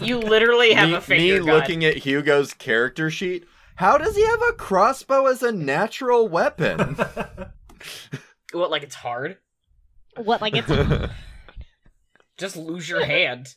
You 0.00 0.18
literally 0.18 0.72
have 0.72 0.88
me, 0.88 0.94
a 0.96 1.00
finger 1.00 1.40
me 1.40 1.46
gun. 1.46 1.46
looking 1.46 1.84
at 1.84 1.96
Hugo's 1.96 2.52
character 2.52 3.10
sheet. 3.10 3.44
How 3.76 3.96
does 3.96 4.16
he 4.16 4.24
have 4.24 4.42
a 4.48 4.52
crossbow 4.52 5.26
as 5.26 5.42
a 5.42 5.52
natural 5.52 6.28
weapon? 6.28 6.96
What, 8.52 8.70
like 8.70 8.82
it's 8.82 8.94
hard? 8.94 9.38
What 10.16 10.40
like 10.40 10.54
it's 10.56 11.10
Just 12.36 12.56
lose 12.56 12.88
your 12.88 13.04
hand. 13.04 13.54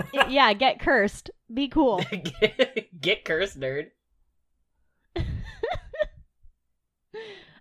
yeah, 0.28 0.52
get 0.52 0.80
cursed. 0.80 1.30
Be 1.52 1.68
cool. 1.68 2.00
get, 2.40 2.88
get 3.00 3.24
cursed, 3.24 3.58
nerd. 3.58 3.90
All 5.16 5.22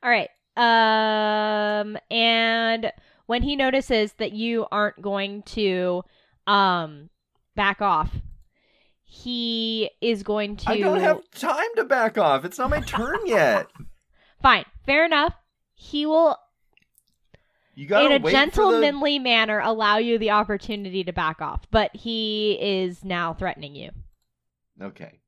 right. 0.03 0.29
Um 0.57 1.97
and 2.09 2.91
when 3.25 3.41
he 3.41 3.55
notices 3.55 4.13
that 4.13 4.33
you 4.33 4.65
aren't 4.71 5.01
going 5.01 5.43
to 5.43 6.03
um 6.47 7.09
back 7.55 7.81
off, 7.81 8.11
he 9.03 9.89
is 10.01 10.23
going 10.23 10.57
to 10.57 10.71
I 10.71 10.79
don't 10.79 10.99
have 10.99 11.21
time 11.31 11.69
to 11.77 11.83
back 11.83 12.17
off. 12.17 12.45
It's 12.45 12.57
not 12.57 12.69
my 12.69 12.81
turn 12.81 13.19
yet. 13.25 13.67
Fine. 14.41 14.65
Fair 14.85 15.05
enough. 15.05 15.33
He 15.73 16.05
will 16.05 16.37
You 17.75 17.87
gotta 17.87 18.05
in 18.15 18.21
a 18.21 18.23
wait 18.23 18.31
for 18.31 18.35
the- 18.35 18.81
gentlemanly 18.81 19.19
manner 19.19 19.59
allow 19.59 19.97
you 19.97 20.17
the 20.17 20.31
opportunity 20.31 21.03
to 21.03 21.13
back 21.13 21.41
off, 21.41 21.65
but 21.71 21.95
he 21.95 22.57
is 22.61 23.03
now 23.03 23.33
threatening 23.33 23.75
you. 23.75 23.91
Okay. 24.81 25.19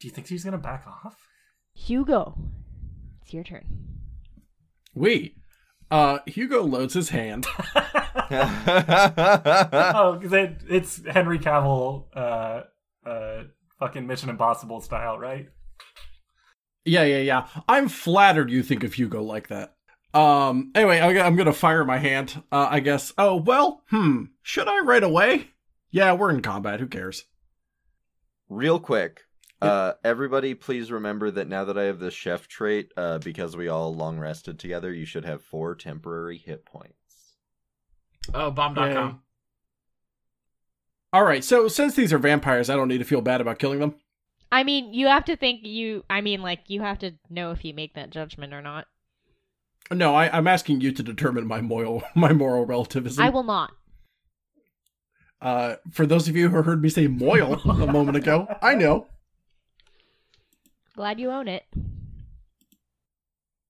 Do 0.00 0.08
you 0.08 0.12
think 0.12 0.28
he's 0.28 0.44
gonna 0.44 0.58
back 0.58 0.84
off? 0.86 1.16
Hugo, 1.72 2.36
it's 3.22 3.32
your 3.32 3.44
turn. 3.44 3.64
We. 4.94 5.36
Uh, 5.90 6.18
Hugo 6.26 6.62
loads 6.62 6.94
his 6.94 7.10
hand. 7.10 7.46
oh, 8.30 10.18
'cause 10.20 10.32
it, 10.32 10.62
it's 10.68 11.04
Henry 11.06 11.38
Cavill, 11.38 12.06
uh, 12.14 12.62
uh, 13.08 13.44
fucking 13.78 14.06
Mission 14.06 14.30
Impossible 14.30 14.80
style, 14.80 15.18
right? 15.18 15.48
Yeah, 16.84 17.04
yeah, 17.04 17.18
yeah. 17.18 17.46
I'm 17.68 17.88
flattered 17.88 18.50
you 18.50 18.62
think 18.62 18.84
of 18.84 18.94
Hugo 18.94 19.22
like 19.22 19.48
that. 19.48 19.73
Um, 20.14 20.70
anyway, 20.74 21.00
I- 21.00 21.26
I'm 21.26 21.34
gonna 21.36 21.52
fire 21.52 21.84
my 21.84 21.98
hand, 21.98 22.42
uh, 22.52 22.68
I 22.70 22.80
guess. 22.80 23.12
Oh, 23.18 23.36
well, 23.36 23.82
hmm. 23.90 24.24
Should 24.42 24.68
I 24.68 24.80
right 24.80 25.02
away? 25.02 25.50
Yeah, 25.90 26.12
we're 26.12 26.30
in 26.30 26.40
combat. 26.42 26.80
Who 26.80 26.86
cares? 26.86 27.24
Real 28.48 28.78
quick, 28.78 29.22
uh, 29.60 29.94
everybody, 30.04 30.54
please 30.54 30.92
remember 30.92 31.30
that 31.30 31.48
now 31.48 31.64
that 31.64 31.78
I 31.78 31.84
have 31.84 31.98
the 31.98 32.10
chef 32.10 32.46
trait, 32.46 32.92
uh, 32.96 33.18
because 33.18 33.56
we 33.56 33.68
all 33.68 33.94
long 33.94 34.18
rested 34.18 34.58
together, 34.58 34.92
you 34.92 35.06
should 35.06 35.24
have 35.24 35.42
four 35.42 35.74
temporary 35.74 36.36
hit 36.38 36.64
points. 36.64 36.94
Oh, 38.32 38.50
bomb.com. 38.50 39.20
All 41.12 41.24
right, 41.24 41.42
so 41.44 41.68
since 41.68 41.94
these 41.94 42.12
are 42.12 42.18
vampires, 42.18 42.68
I 42.68 42.76
don't 42.76 42.88
need 42.88 42.98
to 42.98 43.04
feel 43.04 43.20
bad 43.20 43.40
about 43.40 43.58
killing 43.58 43.78
them. 43.80 43.94
I 44.52 44.62
mean, 44.64 44.92
you 44.92 45.06
have 45.06 45.24
to 45.26 45.36
think 45.36 45.64
you. 45.64 46.04
I 46.10 46.20
mean, 46.20 46.42
like 46.42 46.60
you 46.68 46.82
have 46.82 46.98
to 47.00 47.12
know 47.30 47.50
if 47.50 47.64
you 47.64 47.72
make 47.74 47.94
that 47.94 48.10
judgment 48.10 48.52
or 48.52 48.62
not. 48.62 48.86
No, 49.90 50.14
I, 50.14 50.36
I'm 50.36 50.46
asking 50.46 50.80
you 50.80 50.92
to 50.92 51.02
determine 51.02 51.46
my 51.46 51.60
moral 51.60 52.02
my 52.14 52.32
moral 52.32 52.66
relativism. 52.66 53.24
I 53.24 53.30
will 53.30 53.42
not. 53.42 53.72
Uh, 55.40 55.76
for 55.90 56.06
those 56.06 56.26
of 56.26 56.36
you 56.36 56.48
who 56.48 56.62
heard 56.62 56.82
me 56.82 56.88
say 56.88 57.06
moil 57.06 57.60
a 57.64 57.86
moment 57.86 58.16
ago, 58.16 58.48
I 58.62 58.74
know. 58.74 59.08
Glad 60.96 61.20
you 61.20 61.30
own 61.30 61.48
it. 61.48 61.64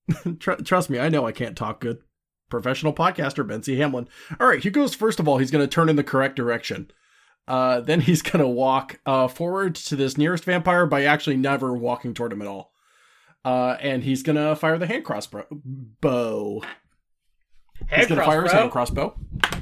Tr- 0.39 0.53
trust 0.53 0.89
me, 0.89 0.99
I 0.99 1.09
know 1.09 1.25
I 1.25 1.31
can't 1.31 1.57
talk 1.57 1.81
good. 1.81 1.99
Professional 2.49 2.93
podcaster 2.93 3.45
Ben 3.45 3.63
C. 3.63 3.77
Hamlin. 3.77 4.07
All 4.39 4.47
right, 4.47 4.61
he 4.63 4.69
goes 4.69 4.95
first 4.95 5.19
of 5.19 5.27
all, 5.27 5.39
he's 5.39 5.51
going 5.51 5.63
to 5.63 5.67
turn 5.67 5.89
in 5.89 5.95
the 5.95 6.03
correct 6.03 6.35
direction. 6.35 6.91
Uh, 7.47 7.81
then 7.81 8.01
he's 8.01 8.21
going 8.21 8.39
to 8.39 8.47
walk 8.47 8.99
uh, 9.05 9.27
forward 9.27 9.75
to 9.75 9.95
this 9.95 10.17
nearest 10.17 10.45
vampire 10.45 10.85
by 10.85 11.03
actually 11.03 11.37
never 11.37 11.73
walking 11.73 12.13
toward 12.13 12.31
him 12.31 12.41
at 12.41 12.47
all. 12.47 12.71
Uh, 13.45 13.77
and 13.79 14.03
he's 14.03 14.23
going 14.23 14.35
to 14.35 14.55
fire 14.55 14.77
the 14.79 14.87
hand 14.87 15.05
crossbow. 15.05 15.45
Bow. 16.01 16.63
He's 17.95 18.07
going 18.07 18.19
to 18.19 18.25
fire 18.25 18.41
his 18.43 18.51
hand 18.51 18.71
crossbow. 18.71 19.11
crossbow. 19.11 19.61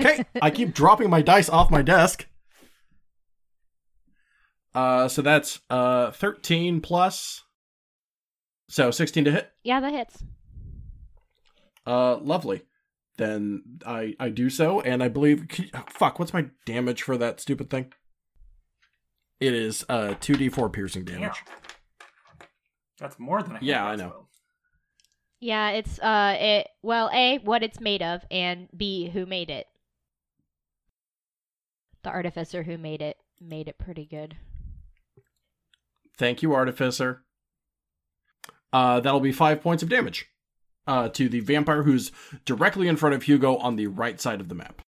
Okay, 0.00 0.24
I 0.40 0.50
keep 0.50 0.72
dropping 0.74 1.10
my 1.10 1.20
dice 1.20 1.50
off 1.50 1.70
my 1.70 1.82
desk. 1.82 2.26
Uh, 4.74 5.08
so 5.08 5.20
that's 5.20 5.60
uh 5.68 6.10
13 6.12 6.80
plus. 6.80 7.42
So 8.68 8.90
16 8.90 9.24
to 9.24 9.32
hit. 9.32 9.50
Yeah, 9.64 9.80
that 9.80 9.92
hits. 9.92 10.24
Uh, 11.86 12.16
lovely. 12.18 12.62
Then 13.18 13.62
I 13.84 14.14
I 14.18 14.30
do 14.30 14.48
so, 14.48 14.80
and 14.80 15.02
I 15.02 15.08
believe. 15.08 15.46
oh, 15.74 15.84
fuck, 15.90 16.18
what's 16.18 16.32
my 16.32 16.46
damage 16.64 17.02
for 17.02 17.18
that 17.18 17.40
stupid 17.40 17.68
thing? 17.68 17.92
It 19.40 19.52
is 19.52 19.84
uh 19.90 20.14
two 20.20 20.34
d 20.36 20.48
four 20.48 20.70
piercing 20.70 21.04
Damn. 21.04 21.20
damage. 21.20 21.42
That's 23.00 23.18
more 23.18 23.42
than 23.42 23.56
a 23.56 23.58
Yeah, 23.62 23.84
I 23.84 23.96
know. 23.96 24.10
crossbow. 24.10 24.26
Yeah, 25.40 25.70
it's 25.70 25.98
uh, 25.98 26.36
it. 26.38 26.68
Well, 26.82 27.10
a 27.14 27.38
what 27.38 27.62
it's 27.62 27.80
made 27.80 28.02
of, 28.02 28.22
and 28.30 28.68
b 28.76 29.08
who 29.08 29.24
made 29.26 29.48
it. 29.50 29.66
The 32.02 32.10
artificer 32.10 32.62
who 32.62 32.76
made 32.78 33.00
it 33.02 33.16
made 33.40 33.66
it 33.68 33.78
pretty 33.78 34.04
good. 34.04 34.36
Thank 36.18 36.42
you, 36.42 36.54
artificer. 36.54 37.22
Uh, 38.72 39.00
that'll 39.00 39.20
be 39.20 39.32
five 39.32 39.62
points 39.62 39.82
of 39.82 39.88
damage. 39.88 40.26
Uh, 40.86 41.08
to 41.08 41.28
the 41.28 41.40
vampire 41.40 41.82
who's 41.84 42.10
directly 42.44 42.88
in 42.88 42.96
front 42.96 43.14
of 43.14 43.22
Hugo 43.22 43.56
on 43.58 43.76
the 43.76 43.86
right 43.86 44.20
side 44.20 44.40
of 44.40 44.48
the 44.48 44.54
map. 44.54 44.82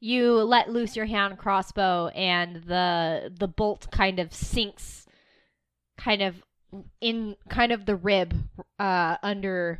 You 0.00 0.34
let 0.34 0.70
loose 0.70 0.96
your 0.96 1.06
hand 1.06 1.36
crossbow, 1.38 2.08
and 2.08 2.56
the 2.64 3.32
the 3.38 3.48
bolt 3.48 3.88
kind 3.90 4.18
of 4.18 4.32
sinks, 4.32 5.06
kind 5.98 6.22
of 6.22 6.42
in 7.00 7.36
kind 7.48 7.72
of 7.72 7.86
the 7.86 7.96
rib, 7.96 8.34
uh, 8.78 9.16
under, 9.22 9.78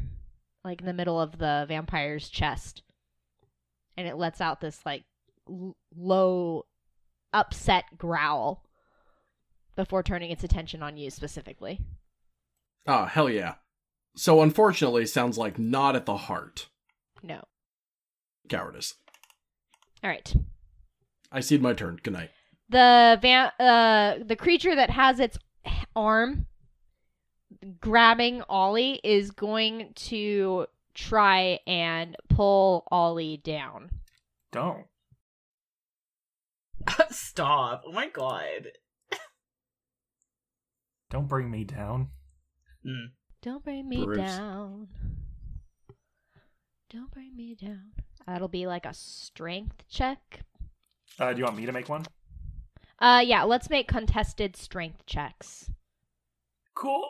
like 0.65 0.81
in 0.81 0.87
the 0.87 0.93
middle 0.93 1.21
of 1.21 1.39
the 1.39 1.65
vampire's 1.69 2.29
chest, 2.29 2.83
and 3.97 4.07
it 4.07 4.17
lets 4.17 4.41
out 4.41 4.61
this 4.61 4.81
like 4.87 5.05
l- 5.49 5.77
low, 5.97 6.65
upset 7.33 7.85
growl 7.99 8.65
before 9.77 10.03
turning 10.03 10.31
its 10.31 10.45
attention 10.45 10.83
on 10.83 10.97
you 10.97 11.11
specifically. 11.11 11.81
Ah, 12.87 13.07
hell 13.07 13.29
yeah. 13.29 13.55
So 14.17 14.43
unfortunately, 14.43 15.05
sounds 15.07 15.37
like 15.39 15.59
not 15.59 15.95
at 15.95 16.07
the 16.07 16.17
heart. 16.17 16.69
No. 17.23 17.45
Cowardice. 18.49 18.95
All 20.03 20.11
right. 20.11 20.35
I 21.31 21.41
cede 21.41 21.61
my 21.63 21.75
turn. 21.75 22.01
Good 22.03 22.15
night. 22.15 22.31
the 22.71 23.19
van 23.21 23.47
uh 23.61 24.19
the 24.25 24.37
creature 24.37 24.75
that 24.75 24.91
has 24.91 25.21
its 25.21 25.39
arm 25.95 26.47
grabbing 27.81 28.43
Ollie 28.49 29.01
is 29.05 29.31
going 29.31 29.93
to 29.95 30.67
try 30.95 31.61
and 31.67 32.17
pull 32.29 32.85
Ollie 32.91 33.37
down. 33.39 33.91
Don't. 34.53 34.87
Stop. 37.11 37.85
Oh 37.87 37.93
my 37.93 38.09
god. 38.09 38.69
Don't 41.11 41.29
bring 41.29 41.51
me 41.51 41.65
down. 41.65 42.09
Hmm. 42.85 43.07
Don't 43.43 43.65
bring 43.65 43.89
me 43.89 44.05
Bruce. 44.05 44.19
down. 44.19 44.89
Don't 46.91 47.11
bring 47.11 47.35
me 47.37 47.55
down. 47.55 47.93
That'll 48.27 48.49
be 48.49 48.67
like 48.67 48.85
a 48.85 48.93
strength 48.93 49.85
check. 49.89 50.41
Uh, 51.19 51.33
do 51.33 51.39
you 51.39 51.45
want 51.45 51.57
me 51.57 51.67
to 51.67 51.73
make 51.73 51.89
one? 51.89 52.05
Uh 52.99 53.23
yeah, 53.25 53.45
let's 53.45 53.71
make 53.71 53.89
contested 53.89 54.57
strength 54.57 55.07
checks. 55.07 55.71
Cool. 56.75 57.09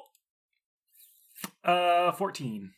Uh, 1.65 2.13
14. 2.13 2.73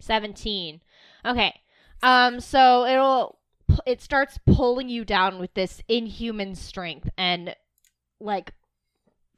17. 0.00 0.80
Okay. 1.24 1.60
Um 2.02 2.40
so 2.40 2.86
it'll 2.86 3.38
it 3.86 4.00
starts 4.00 4.38
pulling 4.46 4.88
you 4.88 5.04
down 5.04 5.38
with 5.38 5.52
this 5.54 5.82
inhuman 5.88 6.54
strength 6.54 7.10
and 7.18 7.54
like 8.20 8.52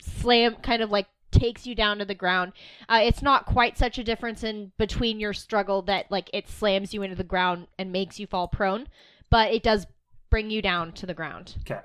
slam 0.00 0.56
kind 0.56 0.82
of 0.82 0.90
like 0.90 1.06
takes 1.30 1.66
you 1.66 1.74
down 1.74 1.98
to 1.98 2.04
the 2.04 2.14
ground. 2.14 2.52
Uh, 2.88 3.00
it's 3.02 3.22
not 3.22 3.46
quite 3.46 3.78
such 3.78 3.98
a 3.98 4.04
difference 4.04 4.42
in 4.42 4.72
between 4.78 5.20
your 5.20 5.32
struggle 5.32 5.82
that 5.82 6.10
like 6.10 6.28
it 6.32 6.48
slams 6.48 6.92
you 6.92 7.02
into 7.02 7.16
the 7.16 7.24
ground 7.24 7.66
and 7.78 7.92
makes 7.92 8.18
you 8.18 8.26
fall 8.26 8.48
prone, 8.48 8.88
but 9.30 9.52
it 9.52 9.62
does 9.62 9.86
bring 10.28 10.50
you 10.50 10.62
down 10.62 10.92
to 10.92 11.06
the 11.06 11.14
ground. 11.14 11.56
Okay. 11.60 11.80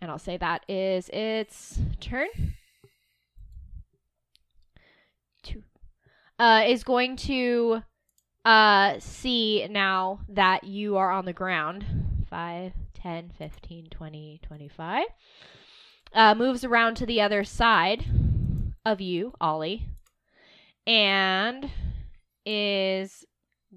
And 0.00 0.10
I'll 0.10 0.18
say 0.18 0.36
that 0.36 0.64
is 0.68 1.08
its 1.10 1.78
turn. 2.00 2.28
Two. 5.42 5.62
Uh, 6.44 6.64
is 6.66 6.84
going 6.84 7.16
to 7.16 7.82
uh, 8.44 8.98
see 8.98 9.66
now 9.70 10.20
that 10.28 10.62
you 10.64 10.98
are 10.98 11.10
on 11.10 11.24
the 11.24 11.32
ground. 11.32 11.86
5, 12.28 12.72
10, 12.92 13.30
15, 13.38 13.86
20, 13.90 14.40
25. 14.42 15.04
Uh, 16.12 16.34
moves 16.34 16.62
around 16.62 16.96
to 16.96 17.06
the 17.06 17.18
other 17.22 17.44
side 17.44 18.04
of 18.84 19.00
you, 19.00 19.32
Ollie. 19.40 19.86
And 20.86 21.70
is 22.44 23.24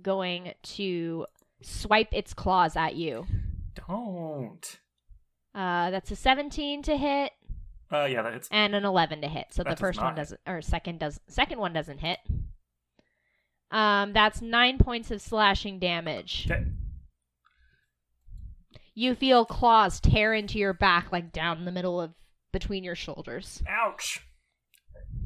going 0.02 0.52
to 0.62 1.26
swipe 1.62 2.10
its 2.12 2.34
claws 2.34 2.76
at 2.76 2.96
you. 2.96 3.26
Don't. 3.88 4.80
Uh, 5.56 5.90
that's 5.90 6.12
a 6.12 6.18
17 6.18 6.82
to 6.84 6.98
hit 6.98 7.32
Uh, 7.90 8.04
yeah, 8.04 8.24
that 8.24 8.34
hits. 8.34 8.50
and 8.52 8.76
an 8.76 8.84
11 8.84 9.22
to 9.22 9.30
hit. 9.30 9.46
So 9.52 9.64
That 9.64 9.70
the 9.70 9.80
first 9.80 10.02
one 10.02 10.16
doesn't, 10.16 10.42
or 10.46 10.62
second 10.62 11.00
does, 11.00 11.22
second 11.30 11.60
one 11.60 11.72
doesn't 11.72 12.00
hit. 12.00 12.20
Um, 13.72 14.14
that's 14.14 14.42
nine 14.42 14.78
points 14.78 15.12
of 15.12 15.22
slashing 15.22 15.80
damage. 15.80 16.48
Okay. 16.50 16.64
You 18.96 19.14
feel 19.14 19.46
claws 19.46 20.00
tear 20.00 20.34
into 20.34 20.58
your 20.58 20.74
back, 20.74 21.12
like 21.12 21.32
down 21.32 21.66
the 21.66 21.72
middle 21.72 22.02
of 22.02 22.14
between 22.52 22.84
your 22.84 22.96
shoulders. 22.96 23.62
Ouch. 23.68 24.22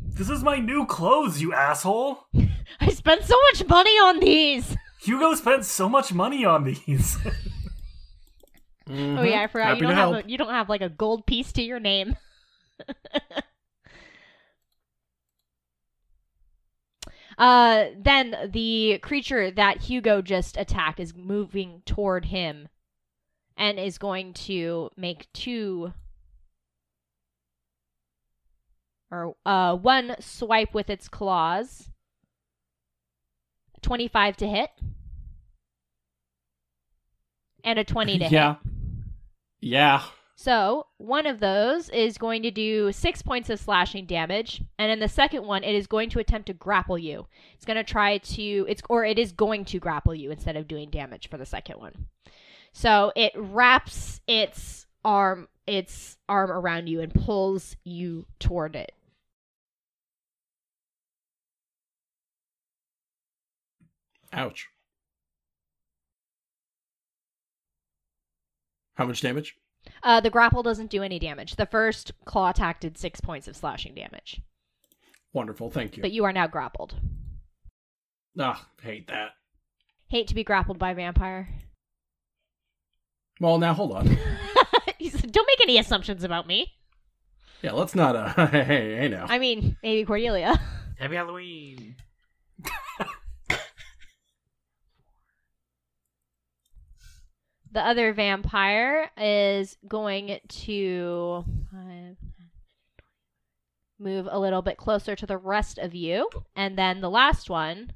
This 0.04 0.30
is 0.30 0.44
my 0.44 0.58
new 0.58 0.86
clothes, 0.86 1.42
you 1.42 1.54
asshole. 1.54 2.26
I 2.82 2.90
spent 2.90 3.24
so 3.24 3.36
much 3.52 3.68
money 3.68 3.92
on 3.92 4.20
these. 4.20 4.76
Hugo 5.02 5.34
spent 5.36 5.66
so 5.66 5.88
much 5.88 6.14
money 6.14 6.46
on 6.46 6.64
these. 6.64 7.18
Oh 8.90 9.24
yeah, 9.24 9.44
I 9.44 9.48
forgot 9.48 9.68
Happy 9.68 9.82
you 9.82 9.88
don't 9.88 9.96
have 9.96 10.26
a, 10.26 10.30
you 10.30 10.38
don't 10.38 10.50
have 10.50 10.68
like 10.68 10.82
a 10.82 10.90
gold 10.90 11.26
piece 11.26 11.54
to 11.54 11.62
your 11.62 11.80
name. 11.80 12.18
uh, 17.42 17.88
then 17.98 18.52
the 18.52 19.00
creature 19.02 19.50
that 19.50 19.82
Hugo 19.82 20.22
just 20.22 20.58
attacked 20.58 21.00
is 21.00 21.16
moving 21.16 21.82
toward 21.88 22.26
him, 22.26 22.68
and 23.58 23.80
is 23.80 23.98
going 23.98 24.34
to 24.34 24.92
make 24.96 25.28
two 25.34 25.92
or 29.10 29.36
uh 29.44 29.76
one 29.76 30.16
swipe 30.20 30.76
with 30.76 30.88
its 30.92 31.10
claws. 31.10 31.90
Twenty-five 33.82 34.38
to 34.38 34.48
hit, 34.48 34.70
and 37.64 37.80
a 37.80 37.84
twenty 37.84 38.20
to 38.20 38.24
hit. 38.26 38.32
Yeah. 38.32 38.56
Yeah. 39.62 40.04
So 40.42 40.88
one 40.98 41.28
of 41.28 41.40
those 41.40 41.88
is 41.90 42.18
going 42.18 42.42
to 42.42 42.50
do 42.50 42.92
six 42.92 43.22
points 43.22 43.52
of 43.52 43.60
slashing 43.60 44.08
damage, 44.08 44.64
and 44.80 44.92
in 44.92 45.00
the 45.00 45.08
second 45.08 45.46
one, 45.46 45.64
it 45.64 45.76
is 45.76 45.86
going 45.86 46.10
to 46.10 46.20
attempt 46.20 46.48
to 46.48 46.54
grapple 46.56 46.98
you. 46.98 47.28
It's 47.54 47.64
going 47.64 47.78
to 47.78 47.84
try 47.84 48.18
to 48.18 48.66
it's 48.68 48.82
or 48.90 49.06
it 49.06 49.20
is 49.20 49.34
going 49.34 49.66
to 49.66 49.78
grapple 49.78 50.16
you 50.16 50.32
instead 50.32 50.56
of 50.58 50.68
doing 50.68 50.90
damage 50.90 51.30
for 51.30 51.38
the 51.38 51.46
second 51.46 51.78
one. 51.78 52.08
So 52.74 53.12
it 53.16 53.34
wraps 53.36 54.20
its 54.26 54.88
arm 55.06 55.48
its 55.68 56.18
arm 56.28 56.50
around 56.50 56.88
you 56.88 57.02
and 57.02 57.14
pulls 57.14 57.76
you 57.84 58.26
toward 58.40 58.76
it. 58.76 58.94
Ouch. 64.34 64.70
How 68.96 69.06
much 69.06 69.22
damage? 69.22 69.56
Uh, 70.04 70.20
the 70.20 70.30
grapple 70.30 70.64
doesn't 70.64 70.90
do 70.90 71.04
any 71.04 71.20
damage. 71.20 71.56
The 71.56 71.66
first 71.66 72.12
claw 72.26 72.50
attack 72.50 72.80
did 72.80 72.98
six 72.98 73.22
points 73.22 73.48
of 73.48 73.56
slashing 73.56 73.94
damage, 73.96 74.42
Wonderful, 75.34 75.70
thank 75.70 75.96
you. 75.98 76.02
but 76.02 76.12
you 76.12 76.24
are 76.26 76.34
now 76.34 76.48
grappled. 76.48 76.96
Ah, 78.40 78.68
hate 78.82 79.08
that. 79.08 79.32
Hate 80.10 80.28
to 80.28 80.36
be 80.36 80.44
grappled 80.44 80.80
by 80.80 80.92
a 80.92 80.96
vampire. 80.96 81.50
Well, 83.40 83.58
now 83.60 83.74
hold 83.74 83.92
on. 83.94 84.18
He 84.98 85.10
said, 85.10 85.32
Don't 85.32 85.48
make 85.48 85.62
any 85.62 85.80
assumptions 85.80 86.24
about 86.24 86.46
me. 86.46 86.74
Yeah, 87.64 87.72
let's 87.72 87.96
not. 87.96 88.16
Uh, 88.16 88.46
hey, 88.48 88.64
hey, 88.64 88.96
hey, 88.98 89.08
now. 89.08 89.26
I 89.28 89.40
mean, 89.40 89.76
maybe 89.82 90.06
Cordelia. 90.06 90.60
Happy 91.00 91.16
Halloween. 91.16 91.96
The 97.74 97.80
other 97.86 98.12
vampire 98.14 99.10
is 99.18 99.78
going 99.88 100.40
to 100.66 101.46
uh, 101.74 102.16
move 103.98 104.28
a 104.30 104.40
little 104.40 104.62
bit 104.62 104.76
closer 104.78 105.16
to 105.16 105.26
the 105.26 105.38
rest 105.38 105.78
of 105.78 105.96
you. 105.96 106.30
And 106.56 106.78
then 106.78 107.00
the 107.00 107.10
last 107.10 107.50
one 107.50 107.94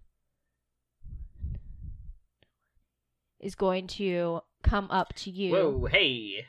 is 3.40 3.56
going 3.56 3.88
to 3.88 4.42
come 4.64 4.88
up 4.90 5.14
to 5.16 5.30
you, 5.30 5.52
Whoa, 5.54 5.86
hey. 5.92 6.46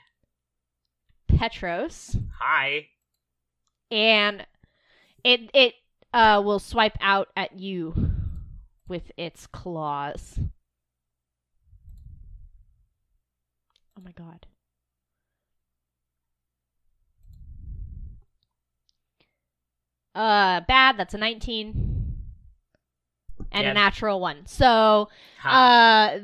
Petros. 1.29 2.17
Hi. 2.41 2.87
and 3.91 4.47
it 5.25 5.51
it 5.53 5.75
uh 6.15 6.41
will 6.45 6.59
swipe 6.61 6.97
out 7.01 7.29
at 7.37 7.59
you 7.59 7.95
with 8.89 9.11
its 9.17 9.47
claws. 9.49 10.39
Oh 13.97 14.01
my 14.03 14.13
god. 14.13 14.47
Uh 20.15 20.61
bad, 20.63 20.97
that's 20.97 21.15
a 21.15 21.19
19 21.19 22.15
and 23.53 23.65
Yeah. 23.65 23.71
a 23.71 23.75
natural 23.75 24.21
1. 24.21 24.47
So, 24.47 25.09
uh 25.45 26.19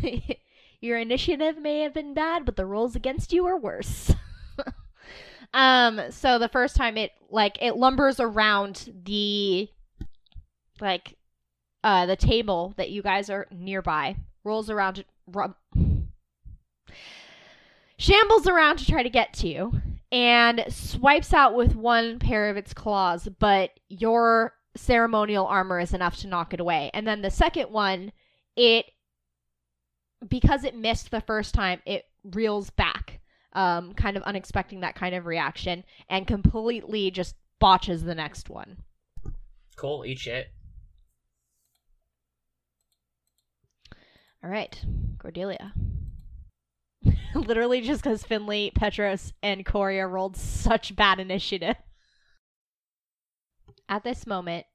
your 0.80 0.98
initiative 0.98 1.58
may 1.58 1.80
have 1.80 1.94
been 1.94 2.14
bad, 2.14 2.44
but 2.44 2.56
the 2.56 2.66
rolls 2.66 2.96
against 2.96 3.32
you 3.32 3.46
are 3.46 3.58
worse. 3.58 4.12
um 5.54 6.00
so 6.10 6.38
the 6.38 6.48
first 6.48 6.76
time 6.76 6.96
it 6.96 7.12
like 7.30 7.58
it 7.62 7.76
lumbers 7.76 8.20
around 8.20 8.92
the 9.04 9.68
like 10.80 11.16
uh 11.84 12.06
the 12.06 12.16
table 12.16 12.74
that 12.76 12.90
you 12.90 13.02
guys 13.02 13.30
are 13.30 13.46
nearby, 13.50 14.16
rolls 14.44 14.70
around 14.70 15.04
ru- 15.26 15.54
shambles 17.98 18.46
around 18.46 18.78
to 18.78 18.86
try 18.86 19.02
to 19.02 19.10
get 19.10 19.32
to 19.34 19.48
you 19.48 19.72
and 20.10 20.64
swipes 20.68 21.34
out 21.34 21.54
with 21.54 21.76
one 21.76 22.18
pair 22.18 22.48
of 22.48 22.56
its 22.56 22.72
claws, 22.72 23.28
but 23.38 23.70
your 23.88 24.54
ceremonial 24.76 25.46
armor 25.46 25.80
is 25.80 25.92
enough 25.92 26.16
to 26.18 26.28
knock 26.28 26.54
it 26.54 26.60
away. 26.60 26.90
And 26.94 27.06
then 27.06 27.20
the 27.20 27.30
second 27.30 27.70
one, 27.70 28.12
it 28.56 28.86
because 30.26 30.64
it 30.64 30.74
missed 30.74 31.10
the 31.10 31.20
first 31.20 31.54
time, 31.54 31.80
it 31.84 32.04
reels 32.24 32.70
back, 32.70 33.20
um, 33.52 33.92
kind 33.94 34.16
of 34.16 34.22
unexpecting 34.24 34.80
that 34.80 34.94
kind 34.94 35.14
of 35.14 35.26
reaction, 35.26 35.84
and 36.08 36.26
completely 36.26 37.10
just 37.10 37.36
botches 37.58 38.02
the 38.04 38.14
next 38.14 38.48
one. 38.48 38.78
cool, 39.76 40.04
eat 40.04 40.18
shit. 40.18 40.48
All 44.42 44.50
right, 44.50 44.80
Cordelia. 45.18 45.72
Literally 47.34 47.80
just 47.80 48.02
because 48.02 48.22
Finley, 48.22 48.72
Petros, 48.74 49.32
and 49.42 49.64
Coria 49.66 50.06
rolled 50.06 50.36
such 50.36 50.96
bad 50.96 51.20
initiative. 51.20 51.76
At 53.88 54.04
this 54.04 54.26
moment, 54.26 54.66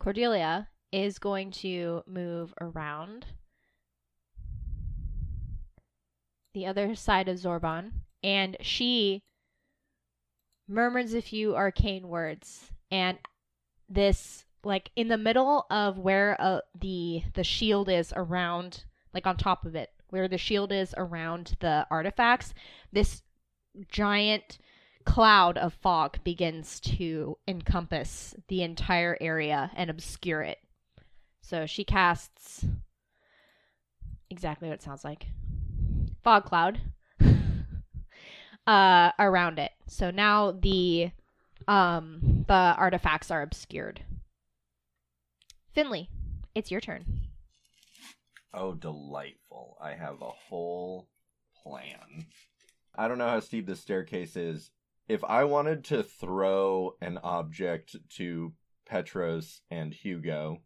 Cordelia 0.00 0.68
is 0.90 1.18
going 1.18 1.50
to 1.50 2.02
move 2.06 2.54
around 2.60 3.26
the 6.54 6.66
other 6.66 6.94
side 6.94 7.28
of 7.28 7.36
Zorban, 7.36 7.92
and 8.22 8.56
she 8.60 9.22
murmurs 10.66 11.14
a 11.14 11.22
few 11.22 11.54
arcane 11.54 12.08
words, 12.08 12.70
and 12.90 13.18
this 13.88 14.44
like 14.64 14.90
in 14.96 15.08
the 15.08 15.18
middle 15.18 15.66
of 15.70 15.98
where 15.98 16.36
uh, 16.40 16.60
the 16.78 17.22
the 17.34 17.44
shield 17.44 17.88
is 17.88 18.12
around 18.16 18.84
like 19.14 19.26
on 19.26 19.36
top 19.36 19.64
of 19.64 19.74
it 19.74 19.90
where 20.10 20.28
the 20.28 20.38
shield 20.38 20.72
is 20.72 20.94
around 20.96 21.56
the 21.60 21.86
artifacts 21.90 22.54
this 22.92 23.22
giant 23.90 24.58
cloud 25.04 25.56
of 25.56 25.72
fog 25.72 26.18
begins 26.22 26.80
to 26.80 27.38
encompass 27.46 28.34
the 28.48 28.62
entire 28.62 29.16
area 29.20 29.70
and 29.74 29.88
obscure 29.88 30.42
it. 30.42 30.58
So 31.40 31.64
she 31.64 31.82
casts 31.82 32.64
exactly 34.28 34.68
what 34.68 34.74
it 34.74 34.82
sounds 34.82 35.04
like. 35.04 35.26
Fog 36.22 36.44
cloud 36.44 36.80
uh 38.66 39.12
around 39.18 39.58
it. 39.58 39.72
So 39.86 40.10
now 40.10 40.52
the 40.52 41.10
um 41.66 42.44
the 42.46 42.74
artifacts 42.76 43.30
are 43.30 43.40
obscured. 43.40 44.02
Finley, 45.72 46.10
it's 46.54 46.70
your 46.70 46.80
turn. 46.80 47.27
Oh, 48.52 48.74
delightful. 48.74 49.76
I 49.80 49.92
have 49.92 50.22
a 50.22 50.30
whole 50.30 51.08
plan. 51.62 52.26
I 52.94 53.08
don't 53.08 53.18
know 53.18 53.28
how 53.28 53.40
steep 53.40 53.66
this 53.66 53.80
staircase 53.80 54.36
is. 54.36 54.70
If 55.08 55.24
I 55.24 55.44
wanted 55.44 55.84
to 55.86 56.02
throw 56.02 56.96
an 57.00 57.18
object 57.22 57.96
to 58.16 58.52
Petros 58.86 59.60
and 59.70 59.94
Hugo, 59.94 60.62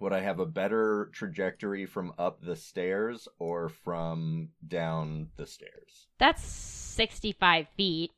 would 0.00 0.12
I 0.12 0.20
have 0.20 0.40
a 0.40 0.46
better 0.46 1.10
trajectory 1.12 1.86
from 1.86 2.12
up 2.18 2.40
the 2.42 2.56
stairs 2.56 3.28
or 3.38 3.68
from 3.68 4.48
down 4.66 5.28
the 5.36 5.46
stairs? 5.46 6.08
That's 6.18 6.42
65 6.42 7.68
feet. 7.76 8.10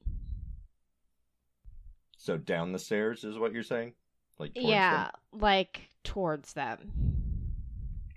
So 2.16 2.38
down 2.38 2.72
the 2.72 2.78
stairs 2.78 3.22
is 3.22 3.38
what 3.38 3.52
you're 3.52 3.62
saying? 3.62 3.92
Like 4.38 4.54
towards 4.54 4.68
yeah, 4.68 5.04
them? 5.04 5.40
like 5.40 5.88
towards 6.02 6.54
them 6.54 6.90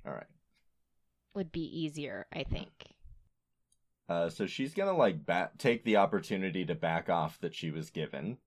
All 0.05 0.13
right. 0.13 0.23
Would 1.37 1.51
be 1.51 1.61
easier, 1.61 2.25
I 2.33 2.43
think. 2.43 2.95
Uh, 4.09 4.27
so 4.29 4.47
she's 4.47 4.73
gonna 4.73 4.97
like 4.97 5.25
ba- 5.25 5.51
take 5.57 5.83
the 5.83 5.97
opportunity 5.97 6.65
to 6.65 6.75
back 6.75 7.09
off 7.09 7.39
that 7.41 7.53
she 7.53 7.71
was 7.71 7.91
given. 7.91 8.37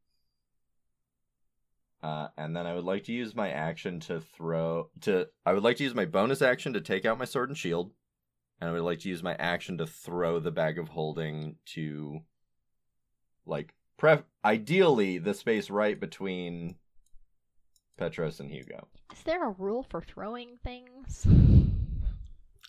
Uh, 2.02 2.28
and 2.36 2.56
then 2.56 2.66
I 2.66 2.74
would 2.74 2.84
like 2.84 3.04
to 3.04 3.12
use 3.12 3.34
my 3.34 3.50
action 3.50 4.00
to 4.00 4.20
throw 4.20 4.90
to. 5.02 5.28
I 5.46 5.52
would 5.52 5.62
like 5.62 5.76
to 5.76 5.84
use 5.84 5.94
my 5.94 6.06
bonus 6.06 6.42
action 6.42 6.72
to 6.72 6.80
take 6.80 7.04
out 7.04 7.18
my 7.18 7.26
sword 7.26 7.50
and 7.50 7.58
shield, 7.58 7.92
and 8.60 8.68
I 8.68 8.72
would 8.72 8.82
like 8.82 9.00
to 9.00 9.08
use 9.08 9.22
my 9.22 9.34
action 9.34 9.78
to 9.78 9.86
throw 9.86 10.40
the 10.40 10.50
bag 10.50 10.78
of 10.78 10.88
holding 10.88 11.56
to, 11.66 12.22
like, 13.46 13.74
pref. 13.98 14.24
Ideally, 14.44 15.18
the 15.18 15.34
space 15.34 15.68
right 15.70 16.00
between 16.00 16.76
Petros 17.98 18.40
and 18.40 18.50
Hugo. 18.50 18.88
Is 19.12 19.22
there 19.24 19.46
a 19.46 19.50
rule 19.50 19.82
for 19.82 20.00
throwing 20.00 20.56
things? 20.64 21.26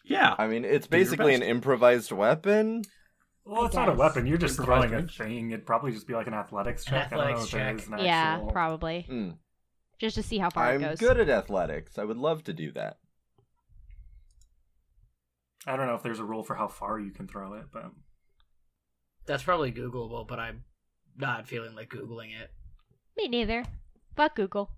Yeah. 0.05 0.35
I 0.37 0.47
mean, 0.47 0.65
it's 0.65 0.87
basically 0.87 1.33
an 1.35 1.41
improvised 1.43 2.11
weapon. 2.11 2.83
Well, 3.45 3.63
I 3.63 3.65
it's 3.67 3.75
not 3.75 3.89
a 3.89 3.93
weapon. 3.93 4.25
You're 4.27 4.37
just 4.37 4.59
Improvised 4.59 4.89
throwing 4.89 4.93
a 4.93 4.97
range. 5.05 5.17
thing. 5.17 5.51
It'd 5.51 5.65
probably 5.65 5.91
just 5.91 6.07
be 6.07 6.13
like 6.13 6.27
an 6.27 6.33
athletics 6.33 6.85
check. 6.85 7.07
I 7.11 7.15
don't 7.15 7.19
know 7.19 7.23
Athletics 7.33 7.45
if 7.45 7.51
there 7.51 7.73
check. 7.73 7.81
is 7.81 7.87
an 7.87 7.97
yeah, 7.99 8.33
actual- 8.35 8.51
probably. 8.51 9.01
Hmm. 9.09 9.29
Just 9.99 10.15
to 10.15 10.23
see 10.23 10.37
how 10.37 10.49
far 10.49 10.69
I'm 10.71 10.83
it 10.83 10.89
goes. 10.89 10.99
good 10.99 11.19
at 11.19 11.29
athletics. 11.29 11.97
I 11.97 12.03
would 12.03 12.17
love 12.17 12.43
to 12.45 12.53
do 12.53 12.71
that. 12.73 12.97
I 15.67 15.75
don't 15.75 15.85
know 15.87 15.95
if 15.95 16.03
there's 16.03 16.19
a 16.19 16.23
rule 16.23 16.43
for 16.43 16.55
how 16.55 16.67
far 16.67 16.99
you 16.99 17.11
can 17.11 17.27
throw 17.27 17.53
it, 17.53 17.65
but 17.71 17.91
That's 19.27 19.43
probably 19.43 19.71
Googleable, 19.71 20.27
but 20.27 20.39
I'm 20.39 20.63
not 21.17 21.47
feeling 21.47 21.75
like 21.75 21.89
Googling 21.89 22.29
it. 22.39 22.49
Me 23.15 23.27
neither. 23.27 23.63
Fuck 24.15 24.35
Google. 24.35 24.71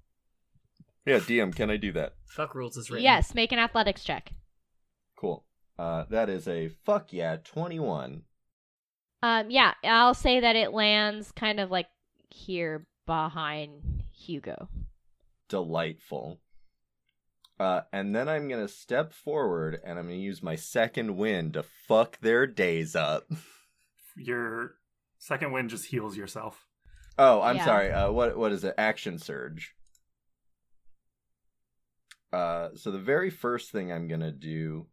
Yeah, 1.06 1.20
DM, 1.20 1.56
can 1.56 1.70
I 1.70 1.78
do 1.78 1.92
that? 1.94 2.14
Fuck 2.28 2.54
rules 2.56 2.76
is 2.78 2.90
written. 2.90 3.04
Yes, 3.04 3.34
make 3.34 3.52
an 3.54 3.60
athletics 3.60 4.04
check. 4.04 4.32
Cool. 5.24 5.46
Uh, 5.80 6.04
that 6.10 6.30
is 6.30 6.48
a 6.50 6.68
fuck 6.68 7.14
yeah, 7.14 7.38
21. 7.44 8.24
Um, 9.24 9.50
yeah, 9.50 9.74
I'll 9.86 10.14
say 10.14 10.42
that 10.42 10.58
it 10.58 10.74
lands 10.74 11.32
kind 11.32 11.62
of 11.62 11.72
like 11.72 11.88
here 12.30 12.86
behind 13.06 14.04
Hugo. 14.12 14.68
Delightful. 15.48 16.42
Uh, 17.58 17.82
and 17.94 18.14
then 18.14 18.28
I'm 18.28 18.50
gonna 18.50 18.68
step 18.68 19.14
forward 19.14 19.80
and 19.86 19.98
I'm 19.98 20.08
gonna 20.08 20.18
use 20.18 20.44
my 20.44 20.56
second 20.58 21.16
wind 21.16 21.54
to 21.54 21.64
fuck 21.64 22.20
their 22.20 22.46
days 22.46 22.94
up. 22.96 23.24
Your 24.18 24.76
second 25.20 25.54
wind 25.54 25.70
just 25.70 25.86
heals 25.86 26.18
yourself. 26.18 26.66
Oh, 27.18 27.42
I'm 27.42 27.56
Yeah. 27.56 27.66
sorry. 27.66 27.92
Uh, 27.94 28.12
what 28.12 28.38
what 28.38 28.52
is 28.52 28.64
it? 28.66 28.74
Action 28.78 29.18
surge. 29.20 29.74
Uh, 32.34 32.70
so 32.76 32.92
the 32.92 33.00
very 33.00 33.30
first 33.30 33.72
thing 33.72 33.92
I'm 33.92 34.08
gonna 34.08 34.32
do 34.32 34.88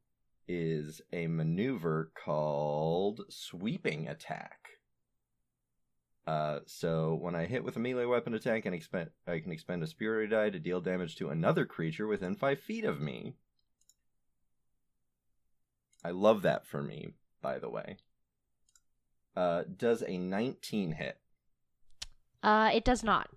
is 0.52 1.00
a 1.12 1.28
maneuver 1.28 2.10
called 2.24 3.20
sweeping 3.28 4.08
attack. 4.08 4.58
Uh, 6.26 6.58
so 6.66 7.14
when 7.14 7.36
I 7.36 7.46
hit 7.46 7.62
with 7.62 7.76
a 7.76 7.78
melee 7.78 8.04
weapon 8.04 8.34
attack, 8.34 8.66
and 8.66 8.74
expend, 8.74 9.10
I 9.28 9.38
can 9.38 9.52
expend 9.52 9.84
a 9.84 9.86
spirit 9.86 10.30
die 10.30 10.50
to 10.50 10.58
deal 10.58 10.80
damage 10.80 11.14
to 11.16 11.28
another 11.28 11.64
creature 11.66 12.08
within 12.08 12.34
five 12.34 12.58
feet 12.58 12.84
of 12.84 13.00
me. 13.00 13.34
I 16.04 16.10
love 16.10 16.42
that 16.42 16.66
for 16.66 16.82
me, 16.82 17.10
by 17.40 17.60
the 17.60 17.70
way. 17.70 17.98
Uh, 19.36 19.62
does 19.76 20.02
a 20.02 20.18
19 20.18 20.92
hit? 20.92 21.20
Uh, 22.42 22.70
it 22.74 22.84
does 22.84 23.04
not. 23.04 23.30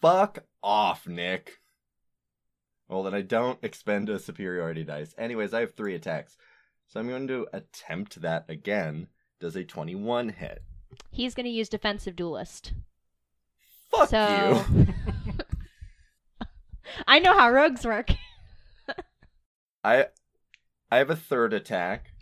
Fuck 0.00 0.44
off, 0.62 1.08
Nick. 1.08 1.59
Well, 2.90 3.04
then 3.04 3.14
I 3.14 3.22
don't 3.22 3.58
expend 3.62 4.08
a 4.08 4.18
superiority 4.18 4.82
dice. 4.82 5.14
Anyways, 5.16 5.54
I 5.54 5.60
have 5.60 5.74
three 5.74 5.94
attacks. 5.94 6.36
So 6.88 6.98
I'm 6.98 7.08
going 7.08 7.28
to 7.28 7.46
attempt 7.52 8.20
that 8.20 8.46
again. 8.48 9.06
Does 9.38 9.54
a 9.54 9.62
21 9.62 10.30
hit? 10.30 10.62
He's 11.12 11.34
gonna 11.34 11.48
use 11.48 11.68
defensive 11.68 12.16
duelist. 12.16 12.72
Fuck 13.90 14.08
so 14.08 14.64
you. 14.74 14.86
I 17.06 17.20
know 17.20 17.38
how 17.38 17.50
rogues 17.50 17.86
work. 17.86 18.10
I 19.84 20.06
I 20.90 20.98
have 20.98 21.10
a 21.10 21.16
third 21.16 21.52
attack. 21.52 22.12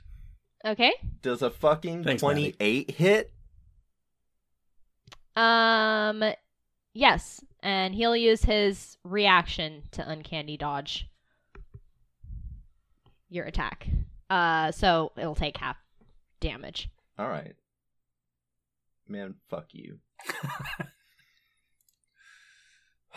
Okay. 0.64 0.92
Does 1.22 1.40
a 1.40 1.50
fucking 1.50 2.04
Thanks, 2.04 2.22
Maddie. 2.22 2.52
28 2.52 2.90
hit? 2.90 3.33
Um, 5.35 6.22
yes, 6.92 7.42
and 7.61 7.94
he'll 7.94 8.16
use 8.16 8.44
his 8.44 8.97
reaction 9.05 9.83
to 9.92 10.09
uncanny 10.09 10.57
dodge 10.57 11.09
your 13.29 13.44
attack. 13.44 13.88
Uh, 14.31 14.71
so 14.73 15.12
it'll 15.16 15.35
take 15.35 15.57
half 15.57 15.77
damage. 16.40 16.90
All 17.18 17.29
right. 17.29 17.55
Man, 19.09 19.35
fuck 19.49 19.66
you. 19.73 19.99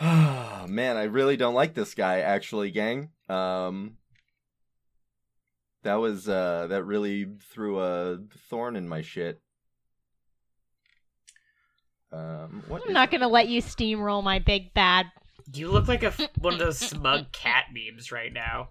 Man, 0.00 0.96
I 0.96 1.04
really 1.04 1.36
don't 1.36 1.54
like 1.54 1.74
this 1.74 1.94
guy 1.94 2.20
actually, 2.20 2.70
gang. 2.70 3.10
Um 3.28 3.96
That 5.82 5.96
was 5.96 6.28
uh 6.28 6.66
that 6.68 6.84
really 6.84 7.26
threw 7.50 7.80
a 7.80 8.18
thorn 8.48 8.76
in 8.76 8.88
my 8.88 9.02
shit. 9.02 9.40
Um 12.12 12.62
what 12.68 12.82
I'm 12.86 12.92
not 12.92 13.10
gonna 13.10 13.28
let 13.28 13.48
you 13.48 13.62
steamroll 13.62 14.22
my 14.22 14.38
big 14.38 14.74
bad. 14.74 15.06
You 15.52 15.70
look 15.70 15.88
like 15.88 16.02
a 16.02 16.08
f- 16.08 16.20
one 16.38 16.54
of 16.54 16.58
those 16.58 16.78
smug 16.78 17.32
cat 17.32 17.66
memes 17.72 18.12
right 18.12 18.32
now. 18.32 18.68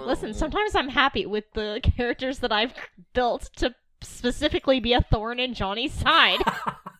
Listen, 0.00 0.32
sometimes 0.32 0.74
I'm 0.74 0.88
happy 0.88 1.26
with 1.26 1.44
the 1.54 1.80
characters 1.96 2.38
that 2.40 2.52
I've 2.52 2.72
built 3.14 3.50
to 3.56 3.74
specifically 4.02 4.80
be 4.80 4.92
a 4.92 5.00
thorn 5.00 5.40
in 5.40 5.54
Johnny's 5.54 5.92
side. 5.92 6.38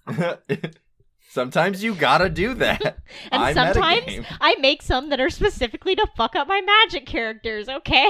Sometimes 1.28 1.84
you 1.84 1.94
gotta 1.94 2.30
do 2.30 2.54
that. 2.54 2.98
And 3.30 3.42
I 3.42 3.52
sometimes. 3.52 4.24
I 4.40 4.54
make 4.58 4.80
some 4.80 5.10
that 5.10 5.20
are 5.20 5.28
specifically 5.28 5.94
to 5.94 6.06
fuck 6.16 6.34
up 6.34 6.48
my 6.48 6.62
magic 6.62 7.04
characters, 7.04 7.68
okay? 7.68 8.08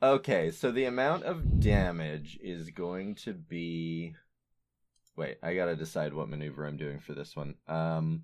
Okay, 0.00 0.52
so 0.52 0.70
the 0.70 0.84
amount 0.84 1.24
of 1.24 1.58
damage 1.58 2.38
is 2.40 2.70
going 2.70 3.16
to 3.16 3.32
be. 3.32 4.14
Wait, 5.16 5.38
I 5.42 5.54
gotta 5.54 5.74
decide 5.74 6.14
what 6.14 6.28
maneuver 6.28 6.64
I'm 6.66 6.76
doing 6.76 7.00
for 7.00 7.14
this 7.14 7.34
one. 7.34 7.56
Um, 7.66 8.22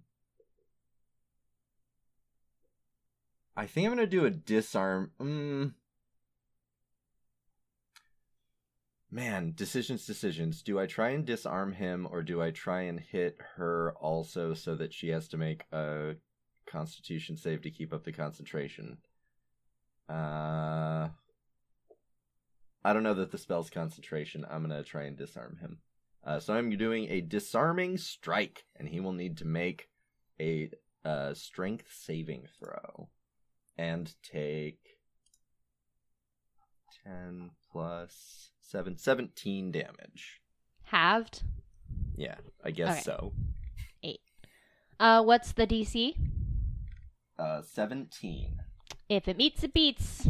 I 3.57 3.67
think 3.67 3.87
I'm 3.87 3.97
gonna 3.97 4.07
do 4.07 4.25
a 4.25 4.31
disarm. 4.31 5.11
Mm. 5.21 5.75
Man, 9.11 9.53
decisions, 9.57 10.07
decisions. 10.07 10.63
Do 10.63 10.79
I 10.79 10.87
try 10.87 11.11
and 11.11 11.25
disarm 11.25 11.73
him, 11.73 12.07
or 12.09 12.23
do 12.23 12.41
I 12.41 12.53
try 12.53 12.83
and 12.83 13.01
hit 13.01 13.39
her 13.57 13.95
also, 14.01 14.55
so 14.55 14.77
that 14.77 14.93
she 14.95 15.09
has 15.09 15.27
to 15.29 15.37
make 15.37 15.65
a 15.73 16.15
Constitution 16.67 17.37
save 17.37 17.63
to 17.63 17.71
keep 17.71 17.93
up 17.93 18.05
the 18.05 18.13
concentration? 18.13 18.99
Uh. 20.09 21.09
I 22.85 22.93
don't 22.93 23.03
know 23.03 23.15
that 23.15 23.31
the 23.31 23.39
spell's 23.39 23.71
concentration. 23.71 24.45
I'm 24.49 24.63
gonna 24.63 24.83
try 24.83 25.05
and 25.05 25.17
disarm 25.17 25.59
him. 25.61 25.79
Uh, 26.23 26.41
so 26.41 26.55
I'm 26.55 26.71
doing 26.77 27.09
a 27.11 27.21
disarming 27.21 27.99
strike, 27.99 28.65
and 28.77 28.89
he 28.89 29.01
will 29.01 29.13
need 29.13 29.39
to 29.39 29.47
make 29.47 29.89
a 30.41 30.71
uh, 31.05 31.35
strength 31.35 31.87
saving 31.93 32.47
throw, 32.59 33.09
and 33.77 34.13
take 34.23 34.81
ten 37.05 37.51
plus 37.71 38.51
seven, 38.61 38.97
17 38.97 39.71
damage. 39.73 40.41
Halved. 40.85 41.43
Yeah, 42.17 42.37
I 42.65 42.71
guess 42.71 42.93
Okay. 42.93 43.01
so. 43.03 43.33
Uh, 45.01 45.23
what's 45.23 45.53
the 45.53 45.67
DC? 45.67 46.15
Uh, 47.37 47.63
seventeen. 47.63 48.63
If 49.09 49.27
it 49.27 49.37
meets, 49.37 49.65
it 49.65 49.75
beats. 49.75 50.27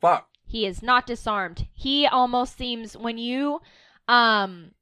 Fuck. 0.00 0.28
He 0.52 0.66
is 0.66 0.82
not 0.82 1.06
disarmed. 1.06 1.66
He 1.72 2.06
almost 2.06 2.58
seems 2.58 2.94
when 2.94 3.16
you 3.16 3.62
um 4.06 4.72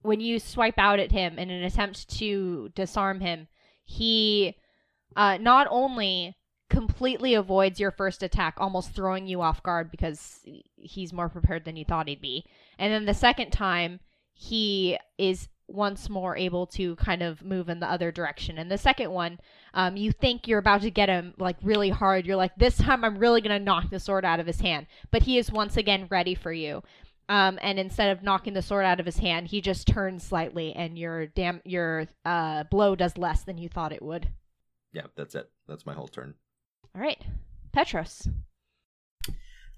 when 0.00 0.18
you 0.18 0.38
swipe 0.38 0.78
out 0.78 0.98
at 0.98 1.12
him 1.12 1.38
in 1.38 1.50
an 1.50 1.62
attempt 1.62 2.08
to 2.20 2.70
disarm 2.74 3.20
him, 3.20 3.46
he 3.84 4.56
uh 5.16 5.36
not 5.36 5.66
only 5.70 6.38
completely 6.70 7.34
avoids 7.34 7.78
your 7.78 7.90
first 7.90 8.22
attack, 8.22 8.54
almost 8.56 8.92
throwing 8.92 9.26
you 9.26 9.42
off 9.42 9.62
guard 9.62 9.90
because 9.90 10.40
he's 10.76 11.12
more 11.12 11.28
prepared 11.28 11.66
than 11.66 11.76
you 11.76 11.84
thought 11.84 12.08
he'd 12.08 12.22
be. 12.22 12.46
And 12.78 12.90
then 12.90 13.04
the 13.04 13.12
second 13.12 13.50
time, 13.50 14.00
he 14.32 14.96
is 15.18 15.50
once 15.72 16.08
more 16.08 16.36
able 16.36 16.66
to 16.66 16.96
kind 16.96 17.22
of 17.22 17.44
move 17.44 17.68
in 17.68 17.80
the 17.80 17.90
other 17.90 18.10
direction. 18.10 18.58
And 18.58 18.70
the 18.70 18.78
second 18.78 19.10
one, 19.10 19.38
um, 19.74 19.96
you 19.96 20.12
think 20.12 20.46
you're 20.48 20.58
about 20.58 20.82
to 20.82 20.90
get 20.90 21.08
him 21.08 21.34
like 21.38 21.56
really 21.62 21.90
hard. 21.90 22.26
You're 22.26 22.36
like, 22.36 22.54
this 22.56 22.76
time 22.76 23.04
I'm 23.04 23.18
really 23.18 23.40
gonna 23.40 23.58
knock 23.58 23.90
the 23.90 24.00
sword 24.00 24.24
out 24.24 24.40
of 24.40 24.46
his 24.46 24.60
hand. 24.60 24.86
But 25.10 25.22
he 25.22 25.38
is 25.38 25.50
once 25.50 25.76
again 25.76 26.06
ready 26.10 26.34
for 26.34 26.52
you. 26.52 26.82
Um, 27.28 27.60
and 27.62 27.78
instead 27.78 28.10
of 28.10 28.24
knocking 28.24 28.54
the 28.54 28.62
sword 28.62 28.84
out 28.84 28.98
of 28.98 29.06
his 29.06 29.18
hand, 29.18 29.46
he 29.46 29.60
just 29.60 29.86
turns 29.86 30.24
slightly, 30.24 30.74
and 30.74 30.98
your 30.98 31.26
dam- 31.26 31.62
your 31.64 32.08
uh, 32.24 32.64
blow 32.64 32.96
does 32.96 33.16
less 33.16 33.44
than 33.44 33.56
you 33.56 33.68
thought 33.68 33.92
it 33.92 34.02
would. 34.02 34.28
Yeah, 34.92 35.06
that's 35.16 35.36
it. 35.36 35.48
That's 35.68 35.86
my 35.86 35.94
whole 35.94 36.08
turn. 36.08 36.34
All 36.92 37.00
right, 37.00 37.22
Petros. 37.72 38.26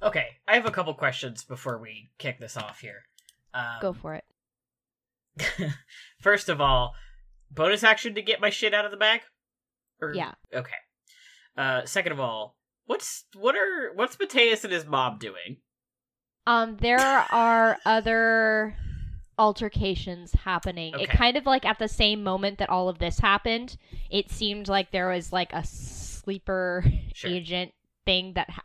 Okay, 0.02 0.28
I 0.48 0.54
have 0.54 0.64
a 0.64 0.70
couple 0.70 0.94
questions 0.94 1.44
before 1.44 1.76
we 1.76 2.08
kick 2.16 2.40
this 2.40 2.56
off 2.56 2.80
here. 2.80 3.02
Um, 3.52 3.76
Go 3.82 3.92
for 3.92 4.14
it. 4.14 4.24
First 6.20 6.48
of 6.48 6.60
all, 6.60 6.92
bonus 7.50 7.82
action 7.84 8.14
to 8.14 8.22
get 8.22 8.40
my 8.40 8.50
shit 8.50 8.74
out 8.74 8.84
of 8.84 8.90
the 8.90 8.96
bag. 8.96 9.20
Or- 10.00 10.14
Yeah. 10.14 10.32
Okay. 10.54 10.70
Uh, 11.56 11.84
second 11.84 12.12
of 12.12 12.20
all, 12.20 12.56
what's 12.86 13.24
what 13.34 13.54
are 13.56 13.92
what's 13.94 14.18
Mateus 14.18 14.64
and 14.64 14.72
his 14.72 14.86
mom 14.86 15.18
doing? 15.18 15.58
Um, 16.46 16.76
there 16.78 16.98
are 16.98 17.78
other 17.84 18.74
altercations 19.38 20.32
happening. 20.32 20.94
It 20.98 21.10
kind 21.10 21.36
of 21.36 21.46
like 21.46 21.64
at 21.64 21.78
the 21.78 21.88
same 21.88 22.22
moment 22.22 22.58
that 22.58 22.70
all 22.70 22.88
of 22.88 22.98
this 22.98 23.18
happened, 23.18 23.76
it 24.10 24.30
seemed 24.30 24.68
like 24.68 24.92
there 24.92 25.08
was 25.08 25.32
like 25.32 25.52
a 25.52 25.64
sleeper 25.64 26.84
Sure. 27.14 27.30
agent 27.30 27.72
thing 28.06 28.32
that 28.34 28.50
ha- 28.50 28.64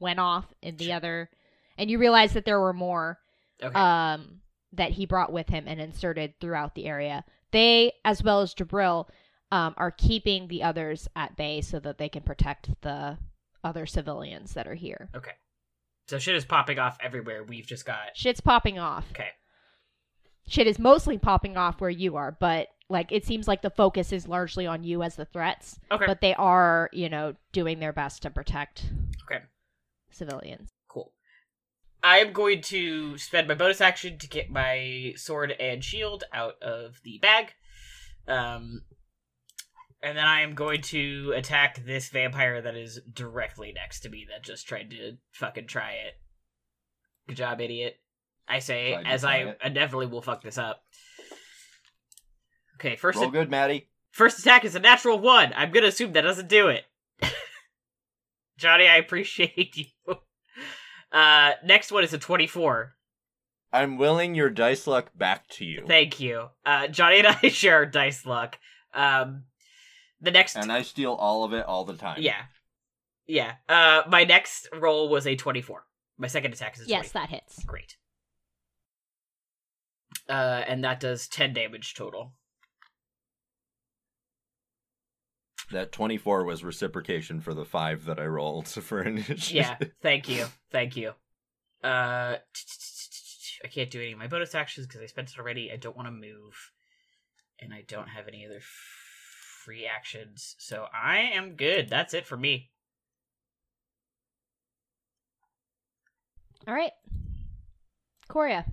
went 0.00 0.18
off 0.18 0.46
in 0.62 0.76
the 0.76 0.86
Sure. 0.86 0.94
other, 0.96 1.30
and 1.78 1.90
you 1.90 1.98
realize 1.98 2.32
that 2.34 2.44
there 2.44 2.60
were 2.60 2.72
more 2.72 3.18
Okay. 3.62 3.78
um 3.78 4.40
that 4.76 4.92
he 4.92 5.06
brought 5.06 5.32
with 5.32 5.48
him 5.48 5.64
and 5.66 5.80
inserted 5.80 6.34
throughout 6.40 6.74
the 6.74 6.86
area. 6.86 7.24
They, 7.52 7.92
as 8.04 8.22
well 8.22 8.40
as 8.40 8.54
Jabril, 8.54 9.08
um, 9.52 9.74
are 9.76 9.90
keeping 9.90 10.48
the 10.48 10.62
others 10.62 11.08
at 11.14 11.36
bay 11.36 11.60
so 11.60 11.78
that 11.80 11.98
they 11.98 12.08
can 12.08 12.22
protect 12.22 12.70
the 12.82 13.18
other 13.62 13.86
civilians 13.86 14.54
that 14.54 14.66
are 14.66 14.74
here. 14.74 15.08
okay. 15.14 15.32
So 16.06 16.18
shit 16.18 16.34
is 16.36 16.44
popping 16.44 16.78
off 16.78 16.98
everywhere. 17.00 17.42
We've 17.44 17.66
just 17.66 17.86
got 17.86 18.14
Shit's 18.14 18.40
popping 18.40 18.78
off. 18.78 19.06
okay. 19.12 19.30
shit 20.46 20.66
is 20.66 20.78
mostly 20.78 21.16
popping 21.16 21.56
off 21.56 21.80
where 21.80 21.88
you 21.88 22.16
are, 22.16 22.36
but 22.38 22.68
like 22.90 23.10
it 23.10 23.24
seems 23.24 23.48
like 23.48 23.62
the 23.62 23.70
focus 23.70 24.12
is 24.12 24.28
largely 24.28 24.66
on 24.66 24.84
you 24.84 25.02
as 25.02 25.16
the 25.16 25.24
threats, 25.24 25.78
Okay. 25.90 26.04
but 26.06 26.20
they 26.20 26.34
are, 26.34 26.90
you 26.92 27.08
know, 27.08 27.34
doing 27.52 27.78
their 27.80 27.94
best 27.94 28.20
to 28.22 28.30
protect 28.30 28.84
Okay. 29.24 29.42
civilians. 30.10 30.73
I 32.04 32.18
am 32.18 32.34
going 32.34 32.60
to 32.62 33.16
spend 33.16 33.48
my 33.48 33.54
bonus 33.54 33.80
action 33.80 34.18
to 34.18 34.28
get 34.28 34.50
my 34.50 35.14
sword 35.16 35.52
and 35.58 35.82
shield 35.82 36.22
out 36.34 36.62
of 36.62 37.00
the 37.02 37.18
bag. 37.18 37.54
Um, 38.28 38.82
and 40.02 40.16
then 40.18 40.26
I 40.26 40.42
am 40.42 40.54
going 40.54 40.82
to 40.82 41.32
attack 41.34 41.82
this 41.86 42.10
vampire 42.10 42.60
that 42.60 42.76
is 42.76 43.00
directly 43.10 43.72
next 43.72 44.00
to 44.00 44.10
me 44.10 44.26
that 44.30 44.44
just 44.44 44.68
tried 44.68 44.90
to 44.90 45.12
fucking 45.32 45.66
try 45.66 45.92
it. 45.92 46.12
Good 47.26 47.38
job, 47.38 47.62
idiot. 47.62 47.96
I 48.46 48.58
say, 48.58 48.92
Tried 48.92 49.06
as 49.06 49.24
I 49.24 49.36
it. 49.38 49.58
inevitably 49.64 50.06
will 50.06 50.20
fuck 50.20 50.42
this 50.42 50.58
up. 50.58 50.82
Okay, 52.76 52.96
first 52.96 53.18
Roll 53.18 53.30
good, 53.30 53.50
Maddie. 53.50 53.88
First 54.10 54.38
attack 54.38 54.66
is 54.66 54.74
a 54.74 54.80
natural 54.80 55.18
one. 55.18 55.54
I'm 55.56 55.70
gonna 55.70 55.86
assume 55.86 56.12
that 56.12 56.20
doesn't 56.20 56.48
do 56.50 56.68
it. 56.68 56.84
Johnny, 58.58 58.86
I 58.86 58.96
appreciate 58.96 59.74
you. 60.06 60.16
Uh, 61.14 61.52
next 61.64 61.92
one 61.92 62.02
is 62.04 62.12
a 62.12 62.18
24. 62.18 62.94
I'm 63.72 63.96
willing 63.98 64.34
your 64.34 64.50
dice 64.50 64.86
luck 64.86 65.10
back 65.16 65.48
to 65.50 65.64
you. 65.64 65.84
Thank 65.86 66.20
you. 66.20 66.48
Uh, 66.66 66.88
Johnny 66.88 67.20
and 67.20 67.28
I 67.42 67.48
share 67.48 67.86
dice 67.86 68.26
luck. 68.26 68.58
Um, 68.92 69.44
the 70.20 70.30
next, 70.30 70.56
and 70.56 70.70
I 70.72 70.82
steal 70.82 71.12
all 71.12 71.44
of 71.44 71.52
it 71.52 71.64
all 71.66 71.84
the 71.84 71.96
time. 71.96 72.16
yeah, 72.20 72.42
yeah. 73.26 73.54
Uh, 73.68 74.02
my 74.08 74.24
next 74.24 74.68
roll 74.72 75.08
was 75.08 75.26
a 75.26 75.34
24. 75.36 75.84
My 76.18 76.26
second 76.28 76.52
attack 76.52 76.76
is 76.76 76.82
a 76.86 76.88
Yes, 76.88 77.10
24. 77.12 77.20
that 77.20 77.30
hits. 77.30 77.64
Great. 77.64 77.96
Uh, 80.28 80.62
and 80.66 80.84
that 80.84 81.00
does 81.00 81.28
10 81.28 81.52
damage 81.52 81.94
total. 81.94 82.32
That 85.70 85.92
24 85.92 86.44
was 86.44 86.62
reciprocation 86.62 87.40
for 87.40 87.54
the 87.54 87.64
5 87.64 88.04
that 88.04 88.18
I 88.18 88.26
rolled 88.26 88.68
for 88.68 89.02
initiative. 89.02 89.50
Yeah, 89.50 89.76
thank 90.02 90.28
you, 90.28 90.46
thank 90.70 90.96
you. 90.96 91.12
Uh, 91.82 92.36
I 93.62 93.68
can't 93.68 93.90
do 93.90 94.00
any 94.00 94.12
of 94.12 94.18
my 94.18 94.26
bonus 94.26 94.54
actions 94.54 94.86
because 94.86 95.00
I 95.00 95.06
spent 95.06 95.30
it 95.30 95.38
already. 95.38 95.72
I 95.72 95.76
don't 95.76 95.96
want 95.96 96.08
to 96.08 96.12
move, 96.12 96.72
and 97.60 97.72
I 97.72 97.84
don't 97.86 98.08
have 98.08 98.28
any 98.28 98.44
other 98.44 98.60
free 99.64 99.86
actions, 99.86 100.54
so 100.58 100.86
I 100.92 101.18
am 101.34 101.56
good. 101.56 101.88
That's 101.88 102.14
it 102.14 102.26
for 102.26 102.36
me. 102.36 102.70
All 106.66 106.74
right. 106.74 106.92
Korea. 108.28 108.64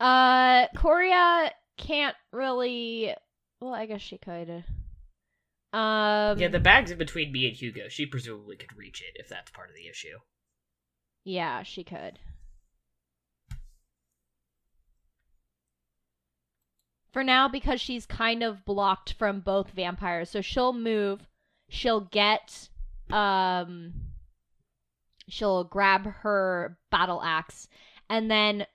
Uh 0.00 0.66
Korea 0.74 1.52
can't 1.76 2.16
really 2.32 3.14
well, 3.60 3.74
I 3.74 3.86
guess 3.86 4.00
she 4.00 4.18
could. 4.18 4.64
Um 5.76 6.38
yeah, 6.38 6.48
the 6.48 6.58
bag's 6.58 6.90
in 6.90 6.96
between 6.96 7.30
me 7.30 7.46
and 7.46 7.54
Hugo. 7.54 7.88
She 7.90 8.06
presumably 8.06 8.56
could 8.56 8.74
reach 8.74 9.02
it 9.02 9.20
if 9.20 9.28
that's 9.28 9.50
part 9.50 9.68
of 9.68 9.74
the 9.74 9.88
issue. 9.88 10.18
Yeah, 11.22 11.64
she 11.64 11.84
could. 11.84 12.18
For 17.12 17.22
now, 17.22 17.46
because 17.46 17.78
she's 17.78 18.06
kind 18.06 18.42
of 18.42 18.64
blocked 18.64 19.12
from 19.14 19.40
both 19.40 19.70
vampires, 19.70 20.30
so 20.30 20.40
she'll 20.40 20.72
move. 20.72 21.26
She'll 21.68 22.00
get, 22.00 22.70
um, 23.10 23.92
she'll 25.28 25.64
grab 25.64 26.06
her 26.06 26.78
battle 26.90 27.22
axe, 27.22 27.68
and 28.08 28.30
then 28.30 28.66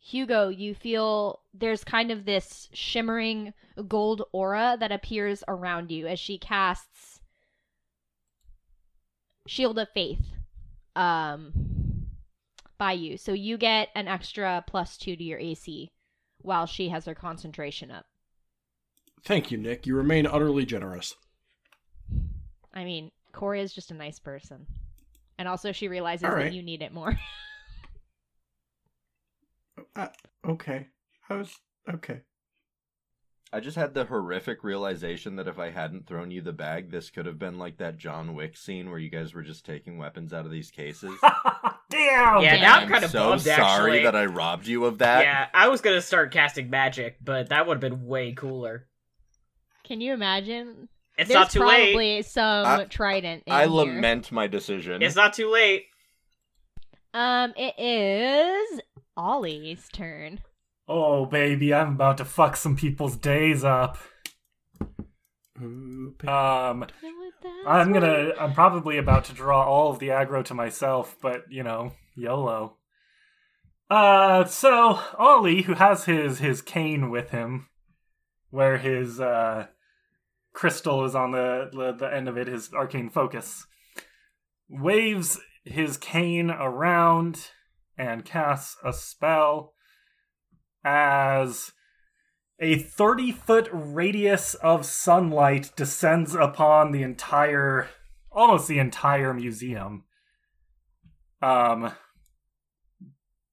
Hugo, 0.00 0.48
you 0.48 0.74
feel 0.74 1.40
there's 1.52 1.84
kind 1.84 2.10
of 2.10 2.24
this 2.24 2.68
shimmering 2.72 3.52
gold 3.86 4.22
aura 4.32 4.76
that 4.80 4.90
appears 4.90 5.44
around 5.46 5.90
you 5.90 6.06
as 6.06 6.18
she 6.18 6.38
casts 6.38 7.20
Shield 9.46 9.78
of 9.78 9.88
Faith 9.90 10.24
um 10.96 11.52
by 12.78 12.92
you. 12.92 13.16
So 13.18 13.32
you 13.32 13.58
get 13.58 13.90
an 13.94 14.08
extra 14.08 14.64
plus 14.66 14.96
2 14.96 15.14
to 15.14 15.22
your 15.22 15.38
AC 15.38 15.92
while 16.38 16.66
she 16.66 16.88
has 16.88 17.04
her 17.04 17.14
concentration 17.14 17.90
up. 17.90 18.06
Thank 19.22 19.50
you, 19.50 19.58
Nick. 19.58 19.86
You 19.86 19.94
remain 19.94 20.26
utterly 20.26 20.64
generous. 20.64 21.14
I 22.72 22.84
mean, 22.84 23.10
Corey 23.32 23.60
is 23.60 23.74
just 23.74 23.90
a 23.90 23.94
nice 23.94 24.18
person. 24.18 24.66
And 25.38 25.46
also 25.46 25.72
she 25.72 25.88
realizes 25.88 26.24
right. 26.24 26.44
that 26.44 26.54
you 26.54 26.62
need 26.62 26.80
it 26.80 26.92
more. 26.92 27.18
Uh, 29.96 30.08
okay. 30.46 30.88
I 31.28 31.34
was 31.34 31.54
okay. 31.92 32.20
I 33.52 33.58
just 33.58 33.76
had 33.76 33.94
the 33.94 34.04
horrific 34.04 34.62
realization 34.62 35.34
that 35.36 35.48
if 35.48 35.58
I 35.58 35.70
hadn't 35.70 36.06
thrown 36.06 36.30
you 36.30 36.40
the 36.40 36.52
bag, 36.52 36.90
this 36.92 37.10
could 37.10 37.26
have 37.26 37.38
been 37.38 37.58
like 37.58 37.78
that 37.78 37.98
John 37.98 38.34
Wick 38.34 38.56
scene 38.56 38.90
where 38.90 38.98
you 39.00 39.10
guys 39.10 39.34
were 39.34 39.42
just 39.42 39.66
taking 39.66 39.98
weapons 39.98 40.32
out 40.32 40.44
of 40.44 40.52
these 40.52 40.70
cases. 40.70 41.10
Damn. 41.90 42.42
Yeah, 42.42 42.60
now 42.60 42.76
I'm 42.76 42.82
I'm 42.84 42.88
kind 42.88 43.04
of 43.04 43.10
so 43.10 43.30
bummed. 43.30 43.40
sorry 43.42 43.58
actually, 43.98 44.02
that 44.04 44.14
I 44.14 44.26
robbed 44.26 44.68
you 44.68 44.84
of 44.84 44.98
that. 44.98 45.24
yeah, 45.24 45.48
I 45.52 45.66
was 45.68 45.80
gonna 45.80 46.00
start 46.00 46.30
casting 46.30 46.70
magic, 46.70 47.16
but 47.20 47.48
that 47.48 47.66
would 47.66 47.74
have 47.74 47.80
been 47.80 48.06
way 48.06 48.32
cooler. 48.32 48.86
Can 49.82 50.00
you 50.00 50.12
imagine? 50.12 50.88
It's 51.18 51.28
There's 51.28 51.34
not 51.40 51.50
too 51.50 51.64
late. 51.64 51.92
probably 51.92 52.22
some 52.22 52.66
I- 52.66 52.84
trident 52.84 53.42
in 53.46 53.52
I 53.52 53.62
here. 53.62 53.70
lament 53.70 54.30
my 54.30 54.46
decision. 54.46 55.02
It's 55.02 55.16
not 55.16 55.32
too 55.32 55.50
late. 55.50 55.86
Um, 57.12 57.52
it 57.56 57.74
is 57.76 58.79
Ollie's 59.20 59.86
turn. 59.92 60.40
Oh, 60.88 61.26
baby, 61.26 61.74
I'm 61.74 61.92
about 61.92 62.16
to 62.18 62.24
fuck 62.24 62.56
some 62.56 62.74
people's 62.74 63.16
days 63.16 63.64
up. 63.64 63.98
Um, 65.58 66.86
I'm 67.66 67.92
gonna. 67.92 68.32
I'm 68.40 68.54
probably 68.54 68.96
about 68.96 69.26
to 69.26 69.34
draw 69.34 69.62
all 69.62 69.90
of 69.90 69.98
the 69.98 70.08
aggro 70.08 70.42
to 70.46 70.54
myself, 70.54 71.16
but 71.20 71.44
you 71.50 71.62
know, 71.62 71.92
YOLO. 72.16 72.76
Uh, 73.90 74.46
so 74.46 75.00
Ollie, 75.18 75.62
who 75.62 75.74
has 75.74 76.06
his 76.06 76.38
his 76.38 76.62
cane 76.62 77.10
with 77.10 77.28
him, 77.28 77.68
where 78.48 78.78
his 78.78 79.20
uh 79.20 79.66
crystal 80.54 81.04
is 81.04 81.14
on 81.14 81.32
the 81.32 81.68
the, 81.70 81.92
the 81.92 82.14
end 82.14 82.26
of 82.26 82.38
it, 82.38 82.46
his 82.46 82.72
arcane 82.72 83.10
focus, 83.10 83.66
waves 84.66 85.38
his 85.64 85.98
cane 85.98 86.50
around 86.50 87.50
and 88.00 88.24
casts 88.24 88.78
a 88.82 88.94
spell 88.94 89.74
as 90.82 91.72
a 92.58 92.78
30 92.78 93.30
foot 93.32 93.68
radius 93.70 94.54
of 94.54 94.86
sunlight 94.86 95.70
descends 95.76 96.34
upon 96.34 96.92
the 96.92 97.02
entire 97.02 97.90
almost 98.32 98.68
the 98.68 98.78
entire 98.78 99.34
museum. 99.34 100.04
Um 101.42 101.92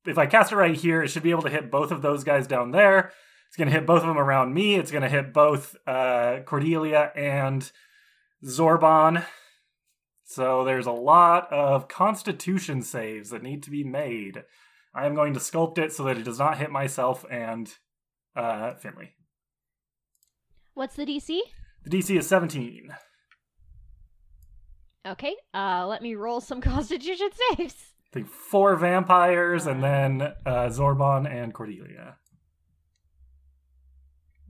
if 0.06 0.18
i 0.18 0.26
cast 0.26 0.54
it 0.54 0.56
right 0.56 0.76
here 0.76 1.04
it 1.04 1.10
should 1.10 1.24
be 1.24 1.32
able 1.32 1.42
to 1.42 1.50
hit 1.50 1.70
both 1.70 1.92
of 1.92 2.02
those 2.02 2.24
guys 2.24 2.48
down 2.48 2.72
there. 2.72 3.12
It's 3.50 3.58
going 3.58 3.68
to 3.68 3.74
hit 3.74 3.86
both 3.86 4.02
of 4.02 4.08
them 4.08 4.18
around 4.18 4.54
me. 4.54 4.76
It's 4.76 4.92
going 4.92 5.04
to 5.04 5.10
hit 5.10 5.34
both 5.34 5.76
uh 5.86 6.40
cordelia 6.46 7.12
and 7.16 7.70
zorban 8.46 9.26
so 10.30 10.63
there's 10.63 10.86
a 10.86 10.92
lot 10.92 11.52
of 11.52 11.88
constitution 11.88 12.82
saves 12.84 13.32
that 13.32 13.42
need 13.42 13.63
to 13.63 13.72
be 13.72 13.84
made 13.84 14.44
i 14.94 15.06
am 15.06 15.16
going 15.16 15.34
to 15.34 15.40
sculpt 15.40 15.78
it 15.80 15.92
so 15.92 16.04
that 16.04 16.18
it 16.18 16.24
does 16.24 16.38
not 16.38 16.58
hit 16.60 16.70
myself 16.70 17.26
and 17.32 17.76
uh 18.36 18.74
finley 18.76 19.13
What's 20.78 20.96
the 20.96 21.08
DC? 21.08 21.40
the 21.86 21.90
DC 21.90 22.20
is 22.20 22.28
17. 22.28 22.96
Okay, 25.08 25.36
uh, 25.52 25.88
let 25.88 26.04
me 26.04 26.13
roll 26.13 26.40
some 26.40 26.62
Constitution 26.76 27.30
saves. 27.56 27.74
I 27.74 28.13
think 28.13 28.28
four 28.28 28.76
vampires 28.76 29.66
and 29.66 29.84
then 29.84 30.22
uh, 30.22 30.68
Zorban 30.68 31.28
and 31.28 31.52
Cordelia. 31.52 32.18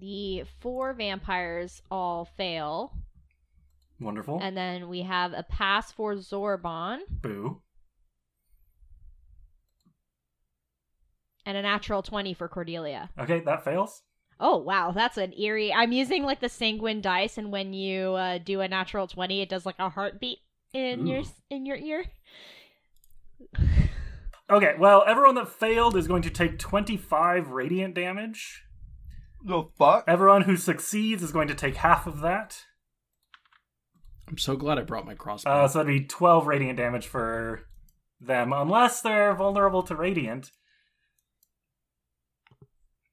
The 0.02 0.44
four 0.60 0.92
vampires 0.92 1.82
all 1.90 2.26
fail, 2.26 2.92
Wonderful. 4.00 4.40
and 4.42 4.56
then 4.56 4.90
we 4.90 5.02
have 5.02 5.34
a 5.34 5.44
pass 5.44 5.92
for 5.92 6.14
Zorban 6.16 7.00
Boo. 7.10 7.62
and 11.46 11.58
a 11.58 11.62
natural 11.62 12.02
twenty 12.04 12.34
for 12.34 12.48
Cordelia. 12.48 13.10
Okay, 13.18 13.40
that 13.42 13.64
fails. 13.64 14.04
Oh 14.40 14.58
wow, 14.58 14.92
that's 14.92 15.18
an 15.18 15.34
eerie. 15.34 15.74
I'm 15.74 15.92
using 15.92 16.24
like 16.24 16.42
the 16.42 16.50
sanguine 16.50 17.02
dice, 17.02 17.38
and 17.38 17.52
when 17.52 17.74
you 17.74 18.14
uh, 18.14 18.38
do 18.38 18.62
a 18.62 18.68
natural 18.68 19.08
twenty, 19.08 19.42
it 19.42 19.50
does 19.50 19.66
like 19.66 19.80
a 19.80 19.90
heartbeat 19.90 20.40
in 20.74 21.08
your 21.08 21.24
in 21.50 21.66
your 21.66 21.78
ear. 21.78 22.06
Okay, 24.50 24.76
well, 24.80 25.04
everyone 25.06 25.36
that 25.36 25.50
failed 25.50 25.98
is 25.98 26.08
going 26.08 26.22
to 26.22 26.30
take 26.30 26.58
25 26.58 27.50
radiant 27.50 27.94
damage. 27.94 28.64
The 29.44 29.64
fuck? 29.78 30.06
Everyone 30.08 30.44
who 30.44 30.56
succeeds 30.56 31.22
is 31.22 31.34
going 31.34 31.50
to 31.50 31.54
take 31.54 31.76
half 31.76 32.08
of 32.08 32.22
that. 32.22 32.64
I'm 34.28 34.38
so 34.38 34.56
glad 34.58 34.78
I 34.78 34.84
brought 34.84 35.06
my 35.06 35.16
crossbow. 35.16 35.50
Uh, 35.50 35.68
so 35.68 35.80
that'd 35.80 35.88
be 36.02 36.06
12 36.06 36.48
radiant 36.48 36.78
damage 36.78 37.08
for 37.08 37.62
them, 38.20 38.52
unless 38.52 39.02
they're 39.02 39.34
vulnerable 39.34 39.84
to 39.84 39.96
radiant. 39.96 40.52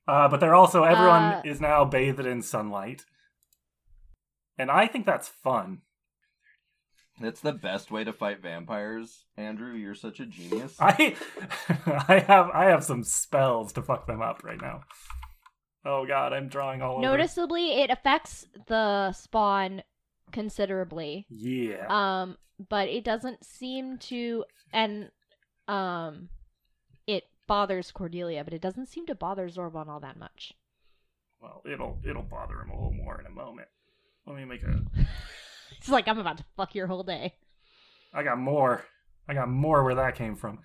Uh, 0.06 0.28
but 0.28 0.40
they're 0.40 0.54
also 0.54 0.82
everyone 0.84 1.22
Uh, 1.22 1.42
is 1.44 1.60
now 1.60 1.84
bathed 1.84 2.26
in 2.26 2.42
sunlight, 2.42 3.04
and 4.58 4.70
I 4.70 4.86
think 4.86 5.06
that's 5.06 5.28
fun. 5.28 5.80
That's 7.20 7.40
the 7.40 7.52
best 7.52 7.90
way 7.92 8.02
to 8.04 8.12
fight 8.12 8.42
vampires, 8.42 9.24
Andrew. 9.36 9.72
You're 9.72 9.94
such 9.94 10.18
a 10.20 10.26
genius. 10.26 10.76
I 10.80 11.16
I 12.08 12.18
have 12.26 12.50
I 12.52 12.64
have 12.66 12.84
some 12.84 13.02
spells 13.04 13.72
to 13.74 13.82
fuck 13.82 14.06
them 14.06 14.20
up 14.20 14.42
right 14.44 14.60
now. 14.60 14.80
Oh 15.86 16.04
god, 16.06 16.32
I'm 16.32 16.48
drawing 16.48 16.82
all 16.82 16.94
over. 16.96 17.02
Noticeably, 17.02 17.80
it 17.80 17.90
affects 17.90 18.46
the 18.66 19.12
spawn 19.12 19.82
considerably. 20.34 21.24
Yeah. 21.30 21.86
Um, 21.88 22.36
but 22.68 22.88
it 22.88 23.04
doesn't 23.04 23.44
seem 23.44 23.96
to, 23.98 24.44
and 24.72 25.10
um, 25.68 26.28
it 27.06 27.24
bothers 27.46 27.90
Cordelia, 27.90 28.44
but 28.44 28.52
it 28.52 28.60
doesn't 28.60 28.86
seem 28.86 29.06
to 29.06 29.14
bother 29.14 29.48
Zorban 29.48 29.88
all 29.88 30.00
that 30.00 30.18
much. 30.18 30.52
well, 31.40 31.62
it'll 31.64 31.98
it'll 32.06 32.22
bother 32.22 32.60
him 32.60 32.70
a 32.70 32.74
little 32.74 32.92
more 32.92 33.18
in 33.20 33.26
a 33.26 33.30
moment. 33.30 33.68
Let 34.26 34.36
me 34.36 34.44
make 34.44 34.62
a. 34.62 34.82
It's 35.78 35.90
like 35.90 36.08
I'm 36.08 36.18
about 36.18 36.38
to 36.38 36.44
fuck 36.56 36.74
your 36.74 36.86
whole 36.86 37.02
day. 37.02 37.34
I 38.14 38.22
got 38.22 38.38
more. 38.38 38.86
I 39.28 39.34
got 39.34 39.50
more 39.50 39.84
where 39.84 39.94
that 39.96 40.14
came 40.14 40.34
from. 40.34 40.60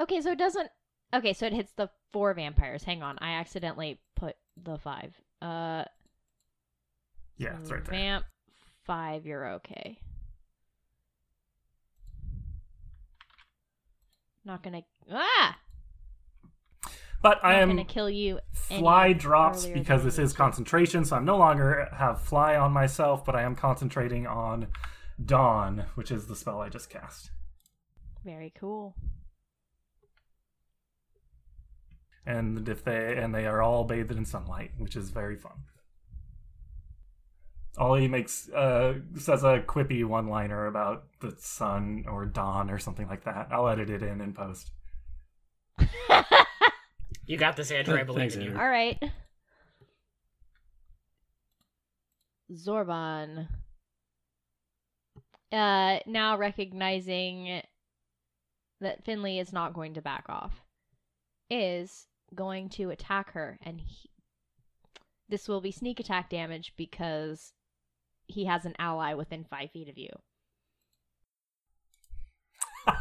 Okay, 0.00 0.22
so 0.22 0.30
it 0.32 0.38
doesn't. 0.38 0.70
Okay, 1.12 1.34
so 1.34 1.44
it 1.44 1.52
hits 1.52 1.72
the 1.76 1.90
four 2.10 2.32
vampires. 2.32 2.84
Hang 2.84 3.02
on, 3.02 3.18
I 3.20 3.32
accidentally 3.32 4.00
put 4.16 4.36
the 4.56 4.78
five. 4.78 5.14
Uh, 5.42 5.84
Yeah, 7.40 7.56
it's 7.58 7.70
right 7.70 7.82
there. 7.82 7.98
Vamp 7.98 8.24
five, 8.84 9.24
you're 9.24 9.54
okay. 9.54 9.98
Not 14.44 14.62
gonna 14.62 14.82
ah. 15.10 15.58
But 17.22 17.42
I 17.42 17.54
am 17.60 17.70
gonna 17.70 17.86
kill 17.86 18.10
you. 18.10 18.40
fly 18.52 19.14
drops 19.14 19.64
because 19.64 20.04
this 20.04 20.18
is 20.18 20.34
concentration, 20.34 21.06
so 21.06 21.16
I'm 21.16 21.24
no 21.24 21.38
longer 21.38 21.88
have 21.92 22.20
fly 22.20 22.56
on 22.56 22.72
myself, 22.72 23.24
but 23.24 23.34
I 23.34 23.42
am 23.42 23.56
concentrating 23.56 24.26
on 24.26 24.66
dawn, 25.24 25.86
which 25.94 26.10
is 26.10 26.26
the 26.26 26.36
spell 26.36 26.60
I 26.60 26.68
just 26.68 26.90
cast. 26.90 27.30
Very 28.22 28.52
cool. 28.54 28.96
And 32.26 32.68
if 32.68 32.84
they 32.84 33.16
and 33.16 33.34
they 33.34 33.46
are 33.46 33.62
all 33.62 33.84
bathed 33.84 34.12
in 34.12 34.26
sunlight, 34.26 34.72
which 34.76 34.94
is 34.94 35.08
very 35.08 35.36
fun. 35.36 35.64
Ollie 37.78 38.08
makes 38.08 38.48
uh 38.50 38.94
says 39.16 39.44
a 39.44 39.60
quippy 39.60 40.04
one 40.04 40.28
liner 40.28 40.66
about 40.66 41.04
the 41.20 41.34
sun 41.38 42.04
or 42.08 42.26
dawn 42.26 42.70
or 42.70 42.78
something 42.78 43.08
like 43.08 43.24
that. 43.24 43.48
I'll 43.50 43.68
edit 43.68 43.90
it 43.90 44.02
in 44.02 44.20
and 44.20 44.34
post. 44.34 44.70
You 47.30 47.36
got 47.36 47.56
this, 47.56 47.70
Andrew. 47.70 47.96
I 47.96 48.02
believe 48.02 48.18
thanks, 48.18 48.34
in 48.34 48.40
you. 48.40 48.48
Andrew. 48.48 48.60
All 48.60 48.68
right. 48.68 48.98
Zorban. 52.52 53.46
Uh, 55.52 56.00
now 56.06 56.36
recognizing 56.36 57.62
that 58.80 59.04
Finley 59.04 59.38
is 59.38 59.52
not 59.52 59.74
going 59.74 59.94
to 59.94 60.02
back 60.02 60.24
off, 60.28 60.60
is 61.48 62.08
going 62.34 62.68
to 62.70 62.90
attack 62.90 63.30
her, 63.34 63.60
and 63.62 63.80
he, 63.80 64.10
this 65.28 65.46
will 65.46 65.60
be 65.60 65.70
sneak 65.70 66.00
attack 66.00 66.30
damage 66.30 66.72
because 66.76 67.52
he 68.30 68.46
has 68.46 68.64
an 68.64 68.74
ally 68.78 69.14
within 69.14 69.44
five 69.44 69.70
feet 69.70 69.88
of 69.88 69.98
you. 69.98 70.10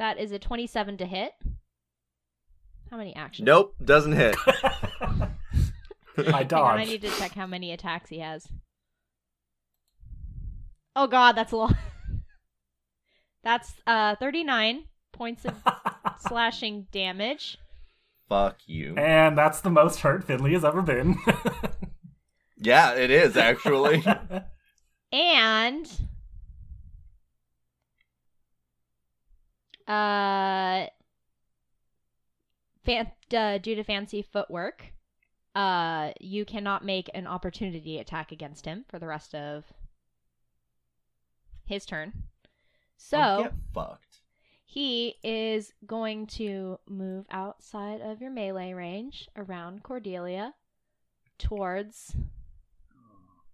That 0.00 0.18
is 0.18 0.32
a 0.32 0.38
twenty-seven 0.38 0.96
to 0.96 1.04
hit. 1.04 1.32
How 2.90 2.96
many 2.96 3.14
actions? 3.14 3.44
Nope, 3.44 3.74
doesn't 3.84 4.12
hit. 4.12 4.34
I 4.46 5.28
Hang 6.16 6.52
on, 6.54 6.78
I 6.78 6.84
need 6.84 7.02
to 7.02 7.10
check 7.10 7.32
how 7.32 7.46
many 7.46 7.70
attacks 7.70 8.08
he 8.08 8.20
has. 8.20 8.48
Oh 10.96 11.06
god, 11.06 11.32
that's 11.32 11.52
a 11.52 11.56
lot. 11.56 11.74
that's 13.44 13.74
uh 13.86 14.16
39 14.16 14.84
points 15.12 15.44
of 15.44 15.62
slashing 16.26 16.86
damage. 16.92 17.58
Fuck 18.30 18.56
you. 18.66 18.94
and 18.96 19.36
that's 19.36 19.60
the 19.60 19.68
most 19.70 20.00
hurt 20.00 20.24
Finley 20.24 20.54
has 20.54 20.64
ever 20.64 20.80
been. 20.80 21.18
Yeah, 22.62 22.92
it 22.92 23.10
is 23.10 23.36
actually. 23.38 24.04
And 25.12 25.86
uh, 29.88 30.86
fan- 32.84 33.10
uh 33.34 33.58
due 33.58 33.74
to 33.74 33.82
fancy 33.82 34.22
footwork, 34.22 34.92
uh 35.54 36.12
you 36.20 36.44
cannot 36.44 36.84
make 36.84 37.10
an 37.14 37.26
opportunity 37.26 37.98
attack 37.98 38.30
against 38.30 38.66
him 38.66 38.84
for 38.88 38.98
the 38.98 39.06
rest 39.06 39.34
of 39.34 39.64
his 41.64 41.84
turn. 41.86 42.12
So 42.96 43.18
Oh, 43.18 43.42
get 43.44 43.52
fucked. 43.74 44.09
He 44.72 45.16
is 45.24 45.72
going 45.84 46.28
to 46.38 46.78
move 46.88 47.26
outside 47.32 48.00
of 48.00 48.20
your 48.20 48.30
melee 48.30 48.72
range 48.72 49.28
around 49.34 49.82
Cordelia 49.82 50.54
towards 51.40 52.14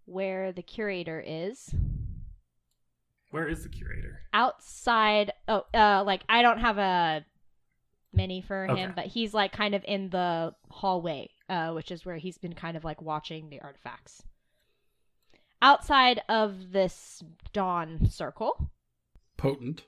where 0.05 0.52
the 0.52 0.61
curator 0.61 1.24
is. 1.26 1.74
Where 3.31 3.48
is 3.48 3.62
the 3.62 3.70
curator? 3.70 4.20
Outside 4.35 5.33
oh 5.48 5.64
uh 5.72 6.05
like 6.05 6.20
I 6.29 6.42
don't 6.42 6.59
have 6.59 6.76
a 6.76 7.24
mini 8.12 8.42
for 8.42 8.68
Okay. 8.68 8.79
him, 8.83 8.92
but 8.94 9.07
he's 9.07 9.33
like 9.33 9.52
kind 9.52 9.74
of 9.74 9.83
in 9.88 10.11
the 10.11 10.55
hallway, 10.68 11.31
uh, 11.48 11.70
which 11.72 11.90
is 11.90 12.05
where 12.05 12.18
he's 12.18 12.37
been 12.37 12.52
kind 12.52 12.76
of 12.76 12.85
like 12.85 13.00
watching 13.00 13.48
the 13.48 13.62
artifacts. 13.62 14.22
Outside 15.62 16.20
of 16.29 16.72
this 16.72 17.22
dawn 17.55 18.07
circle. 18.11 18.70
Potent. 19.38 19.85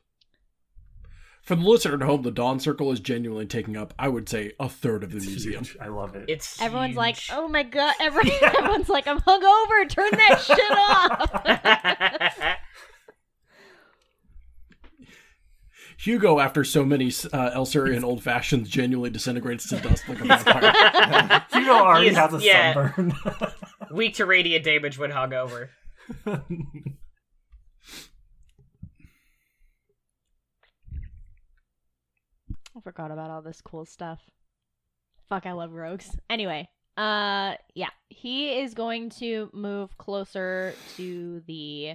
For 1.48 1.56
the 1.56 1.62
listener 1.62 1.94
at 1.94 2.02
home, 2.02 2.20
the 2.20 2.30
Dawn 2.30 2.60
Circle 2.60 2.92
is 2.92 3.00
genuinely 3.00 3.46
taking 3.46 3.74
up, 3.74 3.94
I 3.98 4.08
would 4.08 4.28
say, 4.28 4.52
a 4.60 4.68
third 4.68 5.02
of 5.02 5.12
the 5.12 5.16
It's 5.16 5.26
museum. 5.28 5.64
huge. 5.64 5.78
I 5.80 5.88
love 5.88 6.14
it. 6.14 6.26
It's 6.28 6.60
Everyone's 6.60 6.94
like, 6.94 7.16
"Oh 7.32 7.48
my 7.48 7.62
god!" 7.62 7.94
Every, 8.00 8.30
everyone's 8.42 8.90
like, 8.90 9.06
"I'm 9.08 9.18
hungover. 9.20 9.88
Turn 9.88 10.10
that 10.12 10.40
shit 10.44 12.50
off." 12.50 12.58
Hugo, 16.00 16.38
after 16.38 16.62
so 16.64 16.84
many 16.84 17.06
uh, 17.06 17.50
Elsurian 17.56 18.04
old 18.04 18.22
fashions, 18.22 18.68
genuinely 18.68 19.08
disintegrates 19.10 19.68
to 19.70 19.80
dust 19.80 20.06
like 20.06 20.20
a 20.20 20.24
vampire. 20.26 21.44
Hugo 21.50 21.72
already 21.72 22.04
He 22.04 22.10
is- 22.12 22.16
has 22.18 22.34
a 22.34 22.38
yeah. 22.44 22.74
sunburn. 22.94 23.14
Weak 23.90 24.14
to 24.16 24.26
radiant 24.26 24.64
damage 24.64 24.98
when 24.98 25.10
hungover. 25.10 25.70
I 32.78 32.80
forgot 32.80 33.10
about 33.10 33.30
all 33.30 33.42
this 33.42 33.60
cool 33.60 33.84
stuff. 33.84 34.20
Fuck, 35.28 35.46
I 35.46 35.52
love 35.52 35.72
rogues. 35.72 36.16
Anyway, 36.30 36.68
uh, 36.96 37.54
yeah, 37.74 37.88
he 38.08 38.60
is 38.60 38.72
going 38.74 39.10
to 39.18 39.50
move 39.52 39.98
closer 39.98 40.74
to 40.96 41.42
the 41.48 41.94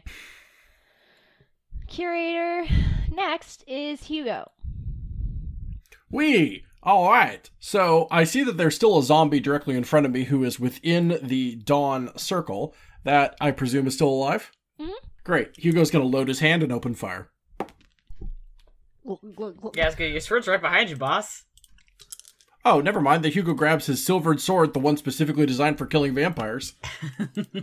curator. 1.88 2.66
Next 3.12 3.64
is 3.66 4.04
Hugo. 4.04 4.52
We. 6.12 6.66
All 6.84 7.10
right. 7.10 7.50
So 7.60 8.08
I 8.12 8.26
see 8.26 8.44
that 8.44 8.58
there's 8.58 8.76
still 8.76 8.98
a 9.00 9.04
zombie 9.04 9.40
directly 9.40 9.78
in 9.78 9.86
front 9.86 10.06
of 10.06 10.12
me 10.12 10.26
who 10.26 10.44
is 10.44 10.60
within 10.60 11.18
the 11.24 11.56
Dawn 11.56 12.10
Circle. 12.18 12.76
That 13.06 13.36
I 13.40 13.52
presume 13.52 13.88
is 13.88 13.94
still 13.96 14.10
alive. 14.10 14.52
Mhm. 14.80 14.92
Great. 15.24 15.58
Hugo's 15.58 15.92
going 15.92 16.04
to 16.04 16.18
load 16.18 16.28
his 16.28 16.40
hand 16.40 16.62
and 16.62 16.74
open 16.74 16.94
fire. 16.94 17.30
Yeah, 19.06 19.88
it's 19.88 19.96
good. 19.96 20.12
Your 20.12 20.22
sword's 20.22 20.48
right 20.48 20.62
behind 20.62 20.90
you, 20.90 20.96
boss. 20.96 21.44
Oh, 22.66 22.80
never 22.80 23.02
mind. 23.02 23.24
The 23.24 23.30
Hugo 23.30 23.54
grabs 23.54 23.88
his 23.88 24.06
silvered 24.06 24.40
sword, 24.40 24.74
the 24.74 24.80
one 24.80 24.96
specifically 24.96 25.46
designed 25.46 25.78
for 25.78 25.86
killing 25.86 26.14
vampires. 26.14 26.74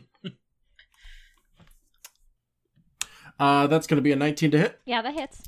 uh, 3.41 3.67
that's 3.67 3.87
going 3.87 3.97
to 3.97 4.03
be 4.03 4.13
a 4.13 4.17
19 4.17 4.51
to 4.51 4.59
hit. 4.59 4.81
Yeah, 4.85 5.01
that 5.01 5.15
hits. 5.15 5.43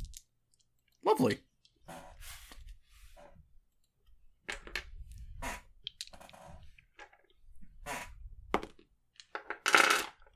Lovely. 1.05 1.41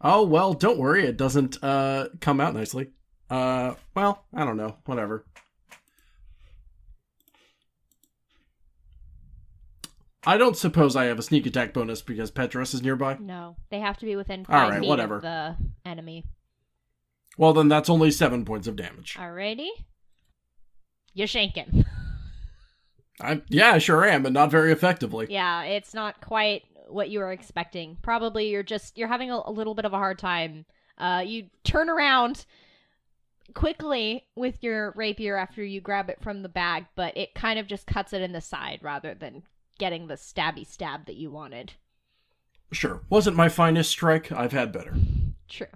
Oh, 0.08 0.24
well, 0.24 0.52
don't 0.52 0.78
worry. 0.78 1.06
It 1.06 1.16
doesn't 1.16 1.62
uh, 1.64 2.08
come 2.20 2.40
out 2.40 2.54
nicely. 2.54 2.90
Uh, 3.30 3.74
well, 3.94 4.24
I 4.34 4.44
don't 4.44 4.56
know. 4.56 4.76
Whatever. 4.84 5.24
I 10.26 10.36
don't 10.36 10.56
suppose 10.56 10.96
I 10.96 11.04
have 11.04 11.18
a 11.18 11.22
sneak 11.22 11.46
attack 11.46 11.72
bonus 11.72 12.02
because 12.02 12.30
Petros 12.32 12.74
is 12.74 12.82
nearby. 12.82 13.16
No, 13.20 13.56
they 13.70 13.78
have 13.78 13.96
to 13.98 14.06
be 14.06 14.16
within 14.16 14.40
All 14.40 14.44
five 14.58 14.70
right, 14.70 14.80
feet 14.80 14.88
whatever. 14.88 15.16
of 15.16 15.22
the 15.22 15.56
enemy. 15.84 16.24
Well, 17.38 17.52
then 17.52 17.68
that's 17.68 17.88
only 17.88 18.10
seven 18.10 18.44
points 18.44 18.66
of 18.66 18.76
damage. 18.76 19.14
Alrighty. 19.16 19.68
you 21.14 21.26
shank 21.26 21.54
him. 21.54 21.84
I 23.20 23.40
yeah, 23.48 23.70
I 23.72 23.78
sure 23.78 24.04
am, 24.04 24.22
but 24.24 24.32
not 24.32 24.50
very 24.50 24.72
effectively. 24.72 25.26
yeah, 25.30 25.62
it's 25.62 25.94
not 25.94 26.20
quite 26.20 26.62
what 26.88 27.08
you 27.08 27.20
were 27.20 27.32
expecting. 27.32 27.96
Probably 28.02 28.50
you're 28.50 28.62
just 28.62 28.98
you're 28.98 29.08
having 29.08 29.30
a, 29.30 29.40
a 29.46 29.50
little 29.50 29.74
bit 29.74 29.84
of 29.84 29.92
a 29.92 29.98
hard 29.98 30.18
time. 30.18 30.66
Uh, 30.98 31.22
you 31.24 31.44
turn 31.64 31.88
around 31.88 32.44
quickly 33.54 34.24
with 34.34 34.62
your 34.62 34.92
rapier 34.96 35.36
after 35.36 35.62
you 35.64 35.80
grab 35.80 36.10
it 36.10 36.18
from 36.22 36.42
the 36.42 36.48
bag, 36.48 36.86
but 36.96 37.16
it 37.16 37.34
kind 37.34 37.58
of 37.58 37.66
just 37.66 37.86
cuts 37.86 38.12
it 38.12 38.22
in 38.22 38.32
the 38.32 38.40
side 38.40 38.80
rather 38.82 39.14
than 39.14 39.42
getting 39.78 40.06
the 40.06 40.14
stabby 40.14 40.66
stab 40.66 41.06
that 41.06 41.16
you 41.16 41.30
wanted. 41.30 41.74
Sure, 42.72 43.02
wasn't 43.08 43.36
my 43.36 43.48
finest 43.48 43.90
strike. 43.90 44.32
I've 44.32 44.52
had 44.52 44.72
better. 44.72 44.94
True. 45.48 45.66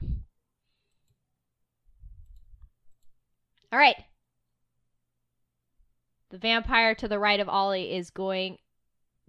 All 3.73 3.79
right. 3.79 3.97
The 6.31 6.39
vampire 6.39 6.95
to 6.97 7.09
the 7.09 7.19
right 7.19 7.41
of 7.41 7.49
Ollie 7.49 7.93
is 7.93 8.11
going. 8.11 8.59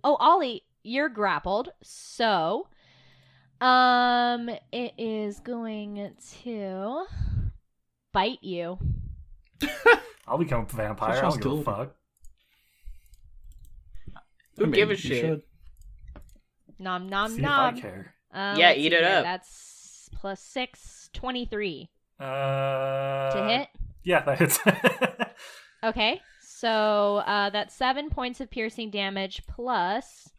Oh, 0.03 0.15
Ollie, 0.15 0.63
you're 0.84 1.09
grappled. 1.09 1.69
So, 1.84 2.67
um, 3.59 4.49
it 4.72 4.93
is 4.97 5.39
going 5.39 6.15
to 6.43 7.05
bite 8.11 8.43
you. 8.43 8.80
I'll 10.28 10.39
become 10.39 10.61
a 10.61 10.76
vampire. 10.76 11.11
I 11.11 11.22
That's 11.22 11.38
don't 11.38 11.59
give 11.59 11.67
a 11.67 11.72
fuck. 11.72 11.95
Who 14.62 14.68
I 14.68 14.70
mean, 14.70 14.80
give 14.80 14.91
a 14.91 14.95
shit? 14.95 15.22
should. 15.26 15.41
Nom 16.80 17.07
nom 17.09 17.32
See 17.32 17.41
if 17.41 17.45
I 17.47 17.72
nom. 17.72 17.82
care. 17.82 18.14
Uh, 18.34 18.55
Yeah, 18.57 18.74
eat 18.74 18.93
it 18.93 19.03
here. 19.03 19.18
up. 19.18 19.24
That's 19.24 20.09
plus 20.14 20.39
six, 20.41 21.09
23 21.14 21.89
Uh, 22.20 23.32
to 23.32 23.43
hit. 23.47 23.68
Yeah, 24.03 24.24
that 24.24 24.39
hits. 24.39 24.59
Okay, 25.84 26.22
so 26.43 27.18
uh, 27.26 27.49
that's 27.49 27.74
seven 27.76 28.12
points 28.12 28.39
of 28.39 28.51
piercing 28.51 28.91
damage 28.91 29.41
plus 29.47 30.30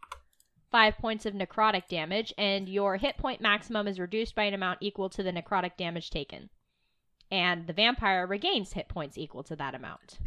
five 0.70 0.96
points 0.98 1.26
of 1.26 1.34
necrotic 1.34 1.88
damage, 1.88 2.32
and 2.38 2.68
your 2.68 2.96
hit 2.96 3.16
point 3.18 3.40
maximum 3.40 3.88
is 3.88 3.98
reduced 3.98 4.36
by 4.36 4.44
an 4.44 4.54
amount 4.54 4.78
equal 4.80 5.10
to 5.10 5.22
the 5.24 5.32
necrotic 5.32 5.76
damage 5.76 6.10
taken. 6.10 6.48
And 7.30 7.66
the 7.66 7.72
vampire 7.72 8.24
regains 8.24 8.72
hit 8.74 8.88
points 8.88 9.18
equal 9.18 9.42
to 9.42 9.56
that 9.56 9.74
amount. 9.74 10.18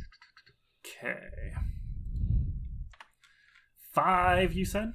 okay. 0.85 1.53
Five, 3.95 4.53
you 4.53 4.65
said? 4.65 4.91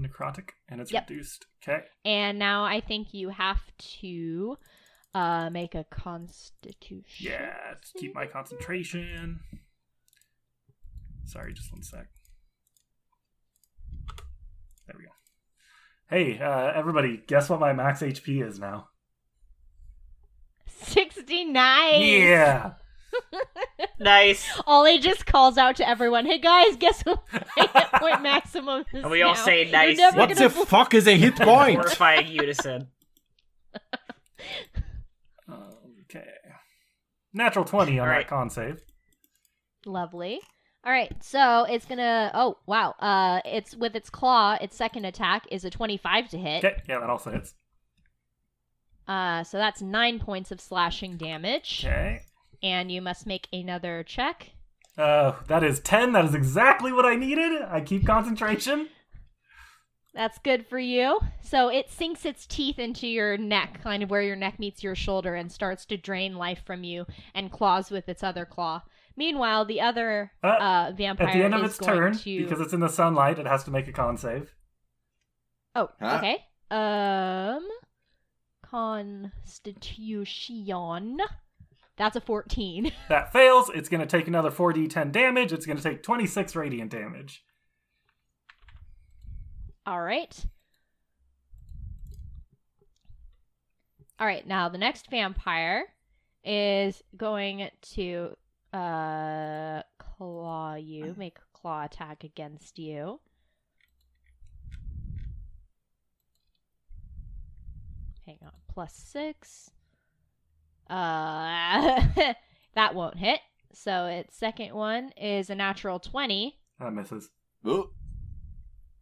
Necrotic, 0.00 0.50
and 0.68 0.80
it's 0.80 0.90
Yep. 0.90 1.10
reduced. 1.10 1.46
Okay. 1.62 1.84
And 2.06 2.38
now 2.38 2.64
I 2.64 2.80
think 2.80 3.12
you 3.12 3.28
have 3.28 3.60
to 4.00 4.56
uh, 5.14 5.50
make 5.50 5.74
a 5.74 5.84
constitution. 5.84 7.04
Yeah, 7.30 7.74
to 7.74 7.98
keep 7.98 8.14
my 8.14 8.26
concentration. 8.26 9.40
Sorry, 11.26 11.52
just 11.52 11.70
one 11.70 11.82
sec. 11.82 12.06
There 14.86 14.96
we 14.96 15.04
go. 15.04 15.10
Hey, 16.08 16.38
uh, 16.38 16.72
everybody, 16.74 17.22
guess 17.26 17.50
what 17.50 17.60
my 17.60 17.72
max 17.72 18.00
HP 18.00 18.42
is 18.44 18.58
now? 18.58 18.88
69! 20.66 22.02
Yeah! 22.02 22.72
Nice. 23.98 24.48
Ollie 24.66 24.98
just 24.98 25.26
calls 25.26 25.58
out 25.58 25.76
to 25.76 25.88
everyone, 25.88 26.24
hey 26.24 26.38
guys, 26.38 26.76
guess 26.76 27.02
what 27.02 27.22
my 27.32 27.66
hit 27.74 27.92
point 28.00 28.22
maximum 28.22 28.84
is 28.92 29.02
And 29.02 29.10
we 29.10 29.22
all 29.22 29.34
say 29.34 29.70
nice. 29.70 29.98
What 29.98 30.28
gonna 30.30 30.34
the 30.34 30.50
fuck 30.50 30.94
is 30.94 31.06
a 31.06 31.16
hit 31.16 31.36
point? 31.36 31.76
Horrifying 31.76 32.28
unison. 32.28 32.88
Okay. 36.04 36.24
Natural 37.32 37.64
20 37.64 37.98
on 38.00 38.08
All 38.08 38.14
that 38.14 38.26
con 38.26 38.50
save. 38.50 38.82
Lovely. 39.86 40.40
All 40.84 40.90
right, 40.92 41.12
so 41.22 41.64
it's 41.64 41.84
gonna. 41.84 42.30
Oh 42.34 42.56
wow! 42.66 42.92
Uh, 42.98 43.40
it's 43.44 43.76
with 43.76 43.94
its 43.94 44.08
claw. 44.08 44.56
Its 44.60 44.74
second 44.74 45.04
attack 45.04 45.46
is 45.50 45.62
a 45.64 45.70
twenty-five 45.70 46.30
to 46.30 46.38
hit. 46.38 46.64
Okay, 46.64 46.82
yeah, 46.88 47.00
that 47.00 47.10
also 47.10 47.30
hits. 47.30 47.54
Uh, 49.06 49.44
so 49.44 49.58
that's 49.58 49.82
nine 49.82 50.18
points 50.18 50.50
of 50.50 50.58
slashing 50.60 51.18
damage, 51.18 51.84
Okay. 51.84 52.22
And 52.62 52.90
you 52.90 53.02
must 53.02 53.26
make 53.26 53.48
another 53.52 54.02
check. 54.02 54.50
Uh, 54.98 55.32
that 55.48 55.62
is 55.64 55.80
10. 55.80 56.12
That 56.12 56.24
is 56.24 56.34
exactly 56.34 56.92
what 56.92 57.06
I 57.06 57.14
needed. 57.14 57.62
I 57.62 57.80
keep 57.80 58.06
concentration. 58.06 58.88
That's 60.12 60.38
good 60.38 60.66
for 60.66 60.78
you. 60.78 61.20
So 61.40 61.68
it 61.68 61.88
sinks 61.90 62.24
its 62.24 62.44
teeth 62.44 62.78
into 62.80 63.06
your 63.06 63.38
neck, 63.38 63.80
kind 63.82 64.02
of 64.02 64.10
where 64.10 64.22
your 64.22 64.34
neck 64.36 64.58
meets 64.58 64.82
your 64.82 64.96
shoulder, 64.96 65.36
and 65.36 65.50
starts 65.52 65.84
to 65.86 65.96
drain 65.96 66.34
life 66.34 66.62
from 66.66 66.82
you, 66.82 67.06
and 67.34 67.52
claws 67.52 67.90
with 67.92 68.08
its 68.08 68.24
other 68.24 68.44
claw. 68.44 68.82
Meanwhile, 69.16 69.66
the 69.66 69.80
other 69.80 70.32
Uh, 70.42 70.48
uh, 70.48 70.92
vampire 70.96 71.28
At 71.28 71.34
the 71.34 71.44
end 71.44 71.54
of 71.54 71.62
its 71.64 71.78
turn, 71.78 72.14
to. 72.14 72.42
because 72.42 72.60
it's 72.60 72.72
in 72.72 72.80
the 72.80 72.88
sunlight, 72.88 73.38
it 73.38 73.46
has 73.46 73.62
to 73.64 73.70
make 73.70 73.86
a 73.86 73.92
con 73.92 74.16
save. 74.18 74.52
Oh, 75.76 75.90
Huh? 76.00 76.16
okay. 76.18 76.44
Um, 76.72 77.68
Constitution. 78.62 81.20
That's 82.00 82.16
a 82.16 82.20
14. 82.22 82.90
That 83.10 83.30
fails. 83.30 83.70
It's 83.74 83.90
going 83.90 84.00
to 84.00 84.06
take 84.06 84.26
another 84.26 84.50
4d10 84.50 85.12
damage. 85.12 85.52
It's 85.52 85.66
going 85.66 85.76
to 85.76 85.82
take 85.82 86.02
26 86.02 86.56
radiant 86.56 86.90
damage. 86.90 87.44
All 89.84 90.00
right. 90.00 90.34
All 94.18 94.26
right, 94.26 94.46
now 94.46 94.70
the 94.70 94.78
next 94.78 95.10
vampire 95.10 95.84
is 96.42 97.02
going 97.18 97.68
to 97.82 98.34
uh 98.72 99.82
claw 99.98 100.76
you, 100.76 101.14
make 101.18 101.36
a 101.36 101.58
claw 101.58 101.84
attack 101.84 102.24
against 102.24 102.78
you. 102.78 103.20
Hang 108.26 108.38
on, 108.42 108.52
plus 108.72 108.94
six. 108.94 109.70
Uh, 110.90 112.02
that 112.74 112.94
won't 112.94 113.16
hit. 113.16 113.40
So 113.72 114.06
its 114.06 114.36
second 114.36 114.74
one 114.74 115.10
is 115.16 115.48
a 115.48 115.54
natural 115.54 116.00
20. 116.00 116.58
That 116.80 116.92
misses. 116.92 117.30
Ooh. 117.66 117.90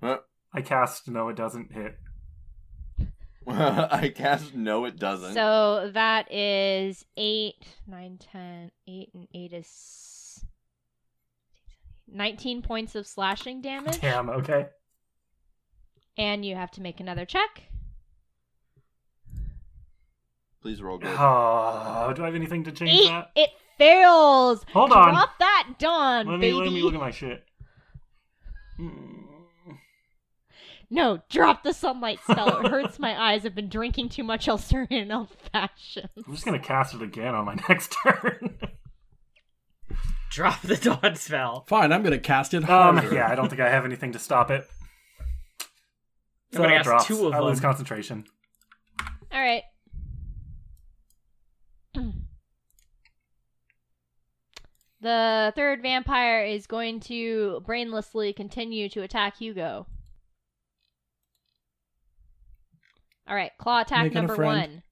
Huh. 0.02 0.18
I 0.52 0.62
cast 0.62 1.08
no, 1.08 1.28
it 1.28 1.36
doesn't 1.36 1.72
hit. 1.72 1.96
I 3.48 4.12
cast 4.14 4.54
no, 4.54 4.84
it 4.84 4.98
doesn't. 4.98 5.32
So 5.32 5.90
that 5.94 6.32
is 6.32 7.04
8, 7.16 7.54
9, 7.86 8.18
10, 8.32 8.70
8, 8.86 9.10
and 9.14 9.28
8 9.34 9.52
is 9.54 10.44
19 12.06 12.62
points 12.62 12.94
of 12.94 13.06
slashing 13.06 13.62
damage. 13.62 14.00
Damn, 14.00 14.28
okay. 14.28 14.66
And 16.18 16.44
you 16.44 16.56
have 16.56 16.70
to 16.72 16.82
make 16.82 17.00
another 17.00 17.24
check. 17.24 17.67
Please 20.62 20.82
roll 20.82 20.98
good. 20.98 21.14
Oh, 21.18 22.12
do 22.14 22.22
I 22.22 22.26
have 22.26 22.34
anything 22.34 22.64
to 22.64 22.72
change 22.72 23.06
8, 23.06 23.08
that? 23.08 23.30
it 23.36 23.50
fails. 23.76 24.64
Hold 24.72 24.92
on. 24.92 25.14
Drop 25.14 25.38
that 25.38 25.68
dawn, 25.78 26.26
Let 26.26 26.40
me, 26.40 26.50
baby. 26.50 26.52
let 26.54 26.72
me 26.72 26.82
look 26.82 26.94
at 26.94 27.00
my 27.00 27.10
shit. 27.12 27.44
Hmm. 28.76 29.14
No, 30.90 31.20
drop 31.28 31.64
the 31.64 31.74
sunlight 31.74 32.18
spell. 32.22 32.64
It 32.64 32.70
hurts 32.70 32.98
my 32.98 33.14
eyes. 33.20 33.44
I've 33.44 33.54
been 33.54 33.68
drinking 33.68 34.08
too 34.08 34.24
much 34.24 34.46
Ulcerian 34.46 35.14
old 35.14 35.28
fashioned. 35.52 36.08
I'm 36.26 36.32
just 36.32 36.46
going 36.46 36.58
to 36.58 36.66
cast 36.66 36.94
it 36.94 37.02
again 37.02 37.34
on 37.34 37.44
my 37.44 37.56
next 37.68 37.94
turn. 38.02 38.58
Drop 40.30 40.60
the 40.62 40.76
dawn 40.76 41.14
spell. 41.16 41.64
Fine, 41.68 41.92
I'm 41.92 42.02
gonna 42.02 42.18
cast 42.18 42.52
it 42.54 42.68
um, 42.68 42.96
yeah, 43.12 43.28
I 43.30 43.34
don't 43.34 43.48
think 43.48 43.60
I 43.62 43.70
have 43.70 43.84
anything 43.86 44.12
to 44.12 44.18
stop 44.18 44.50
it. 44.50 44.66
So 46.52 46.58
gonna 46.62 46.68
it 46.68 46.76
cast 46.76 46.84
drops. 46.84 47.06
two 47.06 47.26
of 47.26 47.34
I 47.34 47.40
lose 47.40 47.60
concentration. 47.60 48.24
All 49.32 49.40
right. 49.40 49.62
The 55.00 55.52
third 55.54 55.82
vampire 55.82 56.44
is 56.44 56.66
going 56.66 57.00
to 57.00 57.62
brainlessly 57.66 58.34
continue 58.34 58.88
to 58.90 59.02
attack 59.02 59.36
Hugo. 59.38 59.86
All 63.28 63.34
right, 63.36 63.52
claw 63.58 63.82
attack 63.82 64.04
Making 64.04 64.14
number 64.26 64.36
one. 64.44 64.82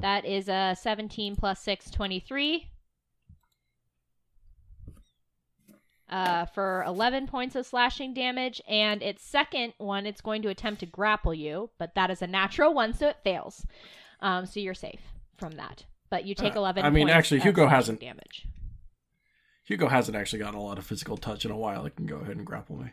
That 0.00 0.24
is 0.24 0.48
a 0.48 0.76
17 0.80 1.36
plus 1.36 1.60
6, 1.60 1.90
23. 1.90 2.70
Uh, 6.10 6.46
for 6.46 6.84
11 6.86 7.26
points 7.26 7.54
of 7.54 7.66
slashing 7.66 8.14
damage. 8.14 8.62
And 8.66 9.02
its 9.02 9.22
second 9.22 9.74
one, 9.76 10.06
it's 10.06 10.22
going 10.22 10.40
to 10.42 10.48
attempt 10.48 10.80
to 10.80 10.86
grapple 10.86 11.34
you, 11.34 11.68
but 11.78 11.94
that 11.96 12.10
is 12.10 12.22
a 12.22 12.26
natural 12.26 12.72
one, 12.72 12.94
so 12.94 13.08
it 13.08 13.18
fails. 13.22 13.66
Um, 14.20 14.46
so 14.46 14.58
you're 14.58 14.72
safe 14.72 15.02
from 15.36 15.52
that. 15.56 15.84
But 16.08 16.24
you 16.24 16.34
take 16.34 16.56
Uh, 16.56 16.60
11 16.60 16.84
I 16.86 16.88
mean, 16.88 17.08
points 17.08 17.14
actually, 17.14 17.40
Hugo 17.40 17.66
hasn't. 17.66 18.00
damage. 18.00 18.46
Hugo 19.68 19.86
hasn't 19.86 20.16
actually 20.16 20.38
gotten 20.38 20.58
a 20.58 20.62
lot 20.62 20.78
of 20.78 20.86
physical 20.86 21.18
touch 21.18 21.44
in 21.44 21.50
a 21.50 21.56
while. 21.56 21.84
It 21.84 21.94
can 21.94 22.06
go 22.06 22.16
ahead 22.16 22.38
and 22.38 22.46
grapple 22.46 22.76
me. 22.78 22.90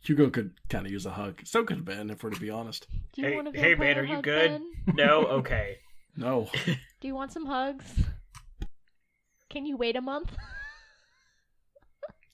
Hugo 0.00 0.30
could 0.30 0.52
kind 0.70 0.86
of 0.86 0.92
use 0.92 1.04
a 1.04 1.10
hug. 1.10 1.42
So 1.44 1.62
could 1.62 1.84
Ben, 1.84 2.08
if 2.08 2.24
we're 2.24 2.30
to 2.30 2.40
be 2.40 2.48
honest. 2.48 2.86
Do 3.12 3.20
you 3.20 3.28
Hey- 3.28 3.36
want 3.36 3.48
a 3.48 3.50
hey, 3.52 3.74
vampire 3.74 3.94
man, 3.94 3.98
are 3.98 4.04
you 4.06 4.14
hug, 4.14 4.24
good? 4.24 4.50
Ben? 4.86 4.96
No? 4.96 5.26
Okay. 5.26 5.78
No. 6.16 6.48
Do 6.64 7.08
you 7.08 7.14
want 7.16 7.32
some 7.32 7.44
hugs? 7.44 7.92
Can 9.50 9.66
you 9.66 9.76
wait 9.76 9.96
a 9.96 10.00
month? 10.00 10.34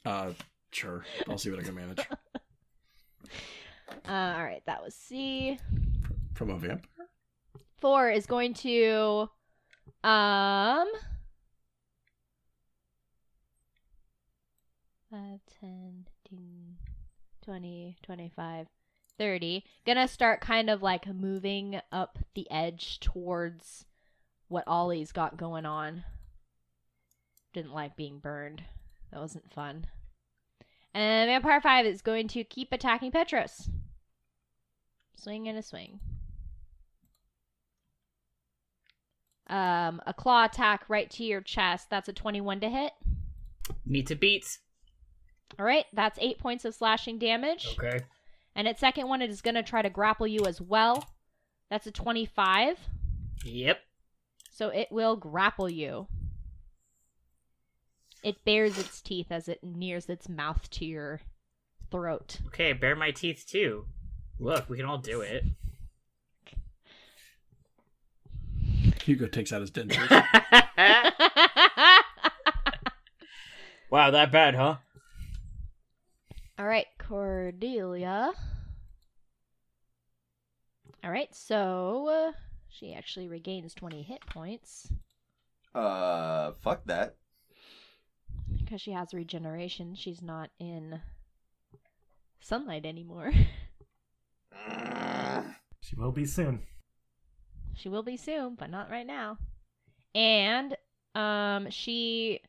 Uh, 0.07 0.33
sure. 0.73 1.05
I'll 1.29 1.37
see 1.37 1.51
what 1.51 1.61
I 1.61 1.63
can 1.63 1.75
manage. 1.75 1.99
Uh, 4.09 4.13
all 4.39 4.45
right, 4.45 4.63
that 4.67 4.83
was 4.83 4.95
C. 4.95 5.59
From 6.35 6.49
a 6.51 6.57
vampire? 6.59 6.81
Four 7.81 8.11
is 8.11 8.25
going 8.25 8.55
to, 8.55 9.29
um, 10.05 10.87
5, 15.11 15.41
10, 15.61 16.07
15, 16.25 16.77
20, 17.45 17.97
25, 18.03 18.67
30. 19.19 19.65
Gonna 19.85 20.07
start 20.07 20.41
kind 20.41 20.71
of 20.71 20.83
like 20.83 21.07
moving 21.09 21.81
up 21.91 22.19
the 22.35 22.49
edge 22.51 23.01
towards 23.01 23.87
what 24.47 24.65
Ollie's 24.69 25.11
got 25.11 25.37
going 25.37 25.67
on. 25.67 26.05
Didn't 27.53 27.75
like 27.75 27.97
being 27.97 28.19
burned. 28.21 28.63
That 29.11 29.21
wasn't 29.21 29.53
fun. 29.53 29.87
And 30.95 31.29
Vampire 31.29 31.61
5 31.61 31.87
is 31.87 32.03
going 32.03 32.29
to 32.29 32.45
keep 32.45 32.73
attacking 32.73 33.11
Petros. 33.11 33.69
Swing 35.17 35.49
and 35.49 35.59
a 35.59 35.63
swing. 35.63 36.01
Um, 39.49 40.01
a 40.07 40.15
claw 40.15 40.45
attack 40.45 40.85
right 40.89 41.11
to 41.11 41.25
your 41.25 41.41
chest. 41.41 41.91
That's 41.91 42.09
a 42.09 42.13
21 42.13 42.61
to 42.61 42.69
hit. 42.69 42.93
Meets 43.85 44.13
a 44.13 44.17
beats. 44.17 44.61
All 45.59 45.65
right, 45.65 45.87
that's 45.93 46.19
eight 46.21 46.39
points 46.39 46.65
of 46.65 46.75
slashing 46.75 47.19
damage. 47.19 47.77
Okay. 47.79 48.05
And 48.55 48.67
its 48.67 48.81
second 48.81 49.09
one, 49.09 49.23
it 49.23 49.31
is 49.31 49.43
going 49.43 49.55
to 49.55 49.63
try 49.63 49.83
to 49.83 49.91
grapple 49.91 50.27
you 50.27 50.47
as 50.47 50.61
well. 50.61 51.05
That's 51.71 51.87
a 51.87 51.93
25. 51.93 52.79
Yep. 53.45 53.81
So 54.51 54.69
it 54.69 54.89
will 54.91 55.17
grapple 55.17 55.71
you. 55.71 56.09
It 58.23 58.45
bares 58.45 58.79
its 58.79 59.01
teeth 59.01 59.29
as 59.31 59.49
it 59.49 59.61
nears 59.63 60.11
its 60.11 60.29
mouth 60.29 60.69
to 60.71 60.85
your 60.85 61.21
throat. 61.91 62.39
Okay, 62.49 62.73
bare 62.73 62.97
my 62.97 63.11
teeth 63.11 63.47
too. 63.49 63.87
Look, 64.39 64.69
we 64.69 64.77
can 64.77 64.87
all 64.87 64.99
do 64.99 65.23
it. 65.23 65.45
Hugo 69.05 69.27
takes 69.27 69.53
out 69.53 69.63
his 69.63 69.71
dentures. 69.71 70.09
wow, 73.91 74.11
that 74.11 74.31
bad, 74.31 74.55
huh? 74.55 74.77
All 76.61 76.67
right, 76.67 76.85
Cordelia. 76.99 78.33
All 81.03 81.11
right, 81.11 81.35
so 81.35 82.07
uh, 82.29 82.33
she 82.69 82.93
actually 82.93 83.29
regains 83.29 83.73
20 83.73 84.03
hit 84.03 84.21
points 84.27 84.93
Uh, 85.75 86.53
fuck 86.61 86.85
that. 86.85 87.17
because 88.59 88.83
she 88.83 88.91
has 88.93 89.15
regeneration. 89.15 89.95
She's 89.95 90.21
not 90.21 90.51
in 90.59 91.01
sunlight 92.41 92.85
anymore. 92.85 93.33
She 95.81 95.97
will 95.97 96.13
be 96.13 96.27
soon. 96.27 96.61
She 97.75 97.89
will 97.89 98.03
be 98.03 98.19
soon, 98.19 98.55
but 98.55 98.69
not 98.69 98.91
right 98.91 99.07
now. 99.07 99.39
And 100.15 100.77
um 101.15 101.71
she 101.71 102.41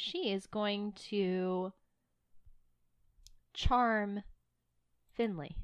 she 0.00 0.30
is 0.30 0.46
going 0.46 0.92
to 0.92 1.72
charm 3.52 4.22
Finley. 5.12 5.56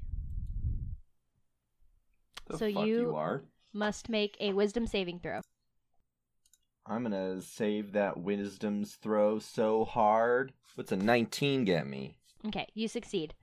The 2.47 2.57
So 2.57 2.65
you- 2.65 2.85
you 2.85 3.15
are. 3.15 3.43
Must 3.73 4.09
make 4.09 4.37
a 4.39 4.53
wisdom 4.53 4.87
saving 4.87 5.19
throw. 5.19 5.41
I'm 6.85 7.03
gonna 7.03 7.41
save 7.41 7.91
that 7.93 8.17
wisdom's 8.17 8.95
throw 8.95 9.39
so 9.39 9.83
hard. 9.83 10.53
What's 10.75 10.91
a 10.91 10.95
19 10.95 11.65
get 11.65 11.85
me? 11.85 12.17
Okay, 12.45 12.67
you 12.73 12.87
succeed. 12.87 13.33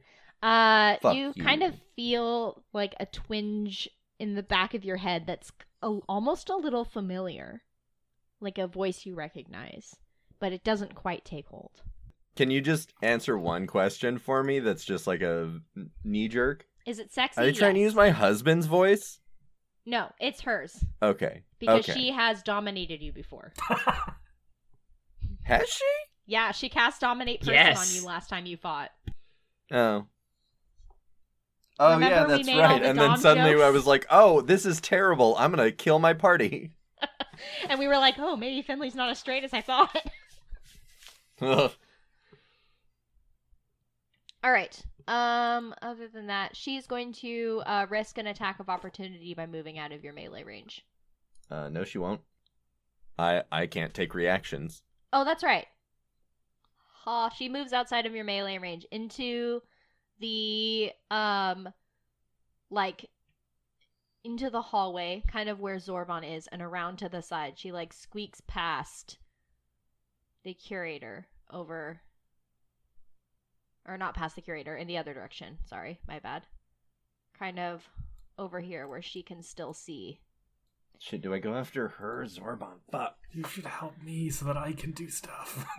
Uh 0.43 0.97
you 1.13 1.33
you. 1.35 1.45
kind 1.45 1.63
of 1.63 1.79
feel 1.97 2.65
like 2.73 2.95
a 2.99 3.07
twinge 3.07 3.89
in 4.19 4.35
the 4.35 4.43
back 4.43 4.73
of 4.75 4.85
your 4.85 4.97
head 4.97 5.27
that's 5.27 5.53
a, 5.83 5.89
almost 6.09 6.49
a 6.49 6.57
little 6.57 6.85
familiar. 6.85 7.63
Like 8.41 8.57
a 8.59 8.67
voice 8.67 9.05
you 9.05 9.15
recognize, 9.15 9.95
but 10.45 10.53
it 10.53 10.63
doesn't 10.63 10.95
quite 10.95 11.25
take 11.25 11.47
hold. 11.47 11.81
Can 12.37 12.51
you 12.51 12.61
just 12.61 12.93
answer 13.01 13.39
one 13.39 13.67
question 13.67 14.19
for 14.19 14.45
me 14.45 14.59
that's 14.59 14.85
just 14.85 15.07
like 15.07 15.23
a 15.23 15.59
knee 16.05 16.29
jerk? 16.29 16.67
Is 16.85 16.99
it 16.99 17.15
sexy? 17.15 17.41
Are 17.41 17.47
you 17.47 17.55
trying 17.55 17.77
to 17.77 17.81
use 17.81 17.95
my 17.95 18.11
husband's 18.11 18.67
voice? 18.67 19.21
No, 19.87 20.11
it's 20.21 20.43
hers 20.43 20.85
Okay. 21.03 21.45
because 21.59 21.89
okay. 21.89 21.99
she 21.99 22.11
has 22.11 22.43
dominated 22.43 23.01
you 23.01 23.11
before. 23.11 23.55
Has 25.45 25.67
she? 25.67 25.85
Yeah, 26.27 26.53
she 26.53 26.69
cast 26.69 27.01
dominate 27.01 27.41
person 27.41 27.55
Yes. 27.55 27.79
on 27.97 27.99
you 27.99 28.07
last 28.07 28.29
time 28.29 28.45
you 28.45 28.59
fought. 28.59 28.91
Oh. 29.73 30.05
Oh 31.79 31.95
Remember 31.95 32.15
yeah, 32.15 32.25
that's 32.25 32.49
right. 32.49 32.83
the 32.83 32.87
And 32.89 32.99
then 32.99 33.09
dom 33.09 33.17
suddenly 33.17 33.63
I 33.63 33.71
was 33.71 33.87
like, 33.87 34.05
"Oh, 34.11 34.43
this 34.43 34.67
is 34.67 34.79
terrible. 34.83 35.37
I'm 35.39 35.53
going 35.53 35.67
to 35.67 35.75
kill 35.75 35.99
my 35.99 36.13
party." 36.13 36.73
And 37.69 37.79
we 37.81 37.89
were 37.89 37.99
like, 37.99 38.15
"Oh, 38.19 38.37
maybe 38.37 38.63
Finley's 38.63 38.95
not 38.95 39.11
as 39.11 39.19
straight 39.19 39.43
as 39.43 39.53
I 39.53 39.61
thought." 39.61 39.97
All 41.41 41.71
right. 44.45 44.85
Um 45.07 45.75
other 45.83 46.09
than 46.09 46.29
that, 46.29 46.57
she's 46.57 46.87
going 46.87 47.13
to 47.15 47.63
uh, 47.67 47.87
risk 47.91 48.17
an 48.19 48.27
attack 48.27 48.59
of 48.61 48.69
opportunity 48.71 49.35
by 49.35 49.47
moving 49.47 49.79
out 49.79 49.93
of 49.93 50.03
your 50.03 50.13
melee 50.15 50.45
range. 50.45 50.85
uh 51.51 51.69
no 51.69 51.85
she 51.85 51.99
won't. 51.99 52.21
I 53.19 53.43
I 53.53 53.67
can't 53.67 53.93
take 53.95 54.15
reactions. 54.15 54.83
Oh, 55.13 55.25
that's 55.25 55.45
right. 55.45 55.67
Ha, 57.05 57.29
she 57.31 57.49
moves 57.49 57.73
outside 57.73 58.07
of 58.07 58.15
your 58.15 58.25
melee 58.25 58.59
range 58.59 58.87
into 58.91 59.61
the 60.21 60.91
um 61.11 61.69
like 62.71 63.11
into 64.25 64.49
the 64.49 64.63
hallway, 64.63 65.23
kind 65.29 65.51
of 65.51 65.61
where 65.61 65.77
Zorban 65.77 66.37
is, 66.37 66.47
and 66.47 66.63
around 66.63 66.97
to 66.99 67.11
the 67.11 67.21
side. 67.21 67.59
She 67.59 67.73
like 67.73 67.93
squeaks 67.93 68.41
past 68.47 69.19
the 70.45 70.55
curator 70.55 71.27
over 71.51 72.01
or 73.87 73.99
not 73.99 74.15
past 74.15 74.35
the 74.35 74.43
curator, 74.43 74.77
in 74.77 74.87
the 74.87 74.99
other 74.99 75.15
direction. 75.15 75.59
Sorry, 75.67 76.01
my 76.09 76.19
bad. 76.19 76.43
Kind 77.39 77.59
of 77.59 77.87
over 78.39 78.61
here 78.61 78.89
where 78.89 79.03
she 79.03 79.23
can 79.23 79.43
still 79.43 79.75
see. 79.75 80.21
Shit, 80.99 81.23
do 81.23 81.35
I 81.35 81.39
go 81.39 81.55
after 81.55 81.89
her 81.89 82.25
Zorban? 82.27 82.79
Fuck. 82.91 83.17
You 83.33 83.45
should 83.45 83.67
help 83.67 84.01
me 84.03 84.31
so 84.31 84.47
that 84.47 84.57
I 84.57 84.73
can 84.73 84.93
do 84.93 85.09
stuff. 85.09 85.67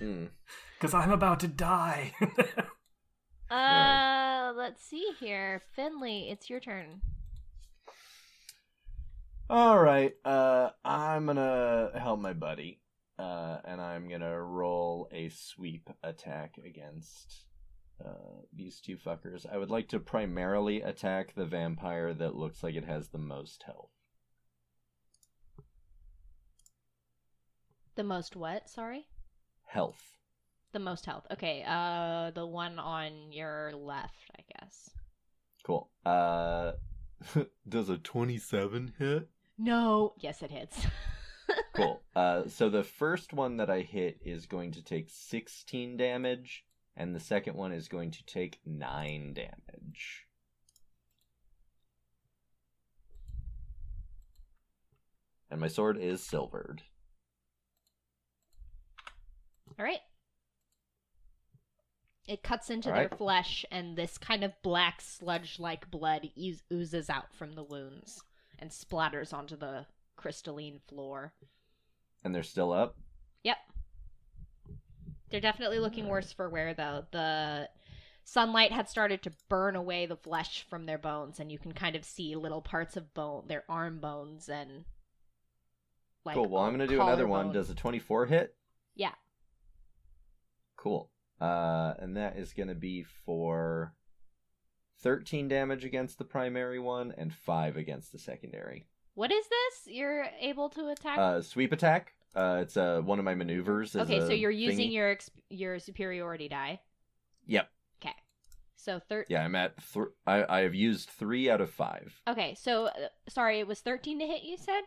Hmm. 0.00 0.24
Because 0.74 0.92
I'm 0.92 1.12
about 1.12 1.38
to 1.40 1.48
die. 1.48 2.12
Uh, 3.48 4.52
let's 4.56 4.82
see 4.82 5.12
here. 5.20 5.62
Finley, 5.76 6.28
it's 6.30 6.50
your 6.50 6.58
turn. 6.58 7.00
All 9.48 9.78
right. 9.78 10.12
Uh, 10.24 10.70
I'm 10.84 11.26
gonna 11.26 11.90
help 11.94 12.18
my 12.18 12.32
buddy. 12.32 12.80
Uh, 13.18 13.58
and 13.64 13.80
I'm 13.80 14.08
gonna 14.08 14.40
roll 14.42 15.08
a 15.12 15.28
sweep 15.28 15.88
attack 16.02 16.56
against 16.64 17.44
uh 18.04 18.42
these 18.52 18.80
two 18.80 18.96
fuckers. 18.96 19.46
I 19.50 19.56
would 19.56 19.70
like 19.70 19.88
to 19.90 20.00
primarily 20.00 20.82
attack 20.82 21.34
the 21.34 21.44
vampire 21.44 22.12
that 22.12 22.34
looks 22.34 22.62
like 22.64 22.74
it 22.74 22.84
has 22.84 23.08
the 23.08 23.18
most 23.18 23.62
health. 23.64 23.90
The 27.94 28.02
most 28.02 28.34
what? 28.34 28.68
Sorry? 28.68 29.06
Health. 29.66 30.16
The 30.72 30.80
most 30.80 31.06
health. 31.06 31.24
Okay, 31.32 31.64
uh 31.66 32.32
the 32.32 32.44
one 32.46 32.80
on 32.80 33.30
your 33.30 33.70
left, 33.76 34.30
I 34.36 34.42
guess. 34.58 34.90
Cool. 35.64 35.88
Uh, 36.04 36.72
does 37.68 37.88
a 37.88 37.96
twenty-seven 37.96 38.94
hit? 38.98 39.28
No. 39.56 40.14
Yes, 40.18 40.42
it 40.42 40.50
hits. 40.50 40.76
Cool. 41.74 42.02
Uh, 42.14 42.42
so 42.46 42.70
the 42.70 42.84
first 42.84 43.32
one 43.32 43.56
that 43.56 43.68
I 43.68 43.80
hit 43.80 44.20
is 44.24 44.46
going 44.46 44.72
to 44.72 44.82
take 44.82 45.08
16 45.08 45.96
damage, 45.96 46.64
and 46.96 47.14
the 47.14 47.20
second 47.20 47.56
one 47.56 47.72
is 47.72 47.88
going 47.88 48.12
to 48.12 48.24
take 48.24 48.60
9 48.64 49.34
damage. 49.34 50.26
And 55.50 55.60
my 55.60 55.68
sword 55.68 55.98
is 55.98 56.22
silvered. 56.22 56.82
All 59.78 59.84
right. 59.84 60.00
It 62.26 62.42
cuts 62.42 62.70
into 62.70 62.90
All 62.90 62.96
their 62.96 63.08
flesh, 63.08 63.64
and 63.70 63.96
this 63.96 64.16
kind 64.16 64.44
of 64.44 64.52
black 64.62 65.00
sludge-like 65.00 65.90
blood 65.90 66.30
oozes 66.72 67.10
out 67.10 67.34
from 67.34 67.52
the 67.52 67.64
wounds 67.64 68.22
and 68.58 68.70
splatters 68.70 69.32
onto 69.32 69.56
the 69.56 69.86
crystalline 70.16 70.80
floor. 70.88 71.34
And 72.24 72.34
they're 72.34 72.42
still 72.42 72.72
up? 72.72 72.96
Yep. 73.42 73.58
They're 75.30 75.40
definitely 75.40 75.78
looking 75.78 76.08
worse 76.08 76.32
for 76.32 76.48
wear, 76.48 76.74
though. 76.74 77.04
The 77.10 77.68
sunlight 78.24 78.72
had 78.72 78.88
started 78.88 79.22
to 79.22 79.32
burn 79.48 79.76
away 79.76 80.06
the 80.06 80.16
flesh 80.16 80.66
from 80.68 80.86
their 80.86 80.98
bones, 80.98 81.38
and 81.38 81.52
you 81.52 81.58
can 81.58 81.72
kind 81.72 81.96
of 81.96 82.04
see 82.04 82.34
little 82.34 82.62
parts 82.62 82.96
of 82.96 83.12
bone, 83.14 83.44
their 83.46 83.64
arm 83.68 84.00
bones, 84.00 84.48
and 84.48 84.84
like 86.24 86.34
cool. 86.34 86.48
Well, 86.48 86.62
I'm 86.62 86.72
gonna 86.72 86.86
do 86.86 87.00
another 87.00 87.26
one. 87.26 87.52
Does 87.52 87.70
a 87.70 87.74
24 87.74 88.26
hit? 88.26 88.54
Yeah. 88.94 89.12
Cool. 90.76 91.10
Uh, 91.40 91.94
and 91.98 92.16
that 92.16 92.38
is 92.38 92.52
gonna 92.52 92.74
be 92.74 93.02
for 93.02 93.94
13 95.00 95.48
damage 95.48 95.84
against 95.84 96.18
the 96.18 96.24
primary 96.24 96.78
one 96.78 97.12
and 97.16 97.32
five 97.32 97.76
against 97.76 98.12
the 98.12 98.18
secondary. 98.18 98.86
What 99.14 99.30
is 99.30 99.44
this? 99.46 99.94
You're 99.94 100.26
able 100.40 100.70
to 100.70 100.88
attack. 100.88 101.18
Uh, 101.18 101.42
sweep 101.42 101.72
attack. 101.72 102.13
Uh, 102.34 102.58
it's 102.62 102.76
uh 102.76 103.00
one 103.04 103.18
of 103.18 103.24
my 103.24 103.34
maneuvers. 103.34 103.94
okay, 103.94 104.20
so 104.20 104.32
you're 104.32 104.50
using 104.50 104.88
thingy. 104.88 104.92
your 104.92 105.10
ex- 105.12 105.30
your 105.50 105.78
superiority 105.78 106.48
die. 106.48 106.80
Yep. 107.46 107.68
Okay. 108.02 108.14
So 108.76 108.98
thir- 109.08 109.26
Yeah, 109.28 109.44
I'm 109.44 109.54
at. 109.54 109.74
Th- 109.92 110.06
I 110.26 110.44
I 110.48 110.60
have 110.62 110.74
used 110.74 111.10
three 111.10 111.48
out 111.48 111.60
of 111.60 111.70
five. 111.70 112.20
Okay, 112.28 112.54
so 112.58 112.86
uh, 112.86 112.90
sorry, 113.28 113.60
it 113.60 113.66
was 113.66 113.80
13 113.80 114.18
to 114.18 114.26
hit. 114.26 114.42
You 114.42 114.56
said. 114.56 114.82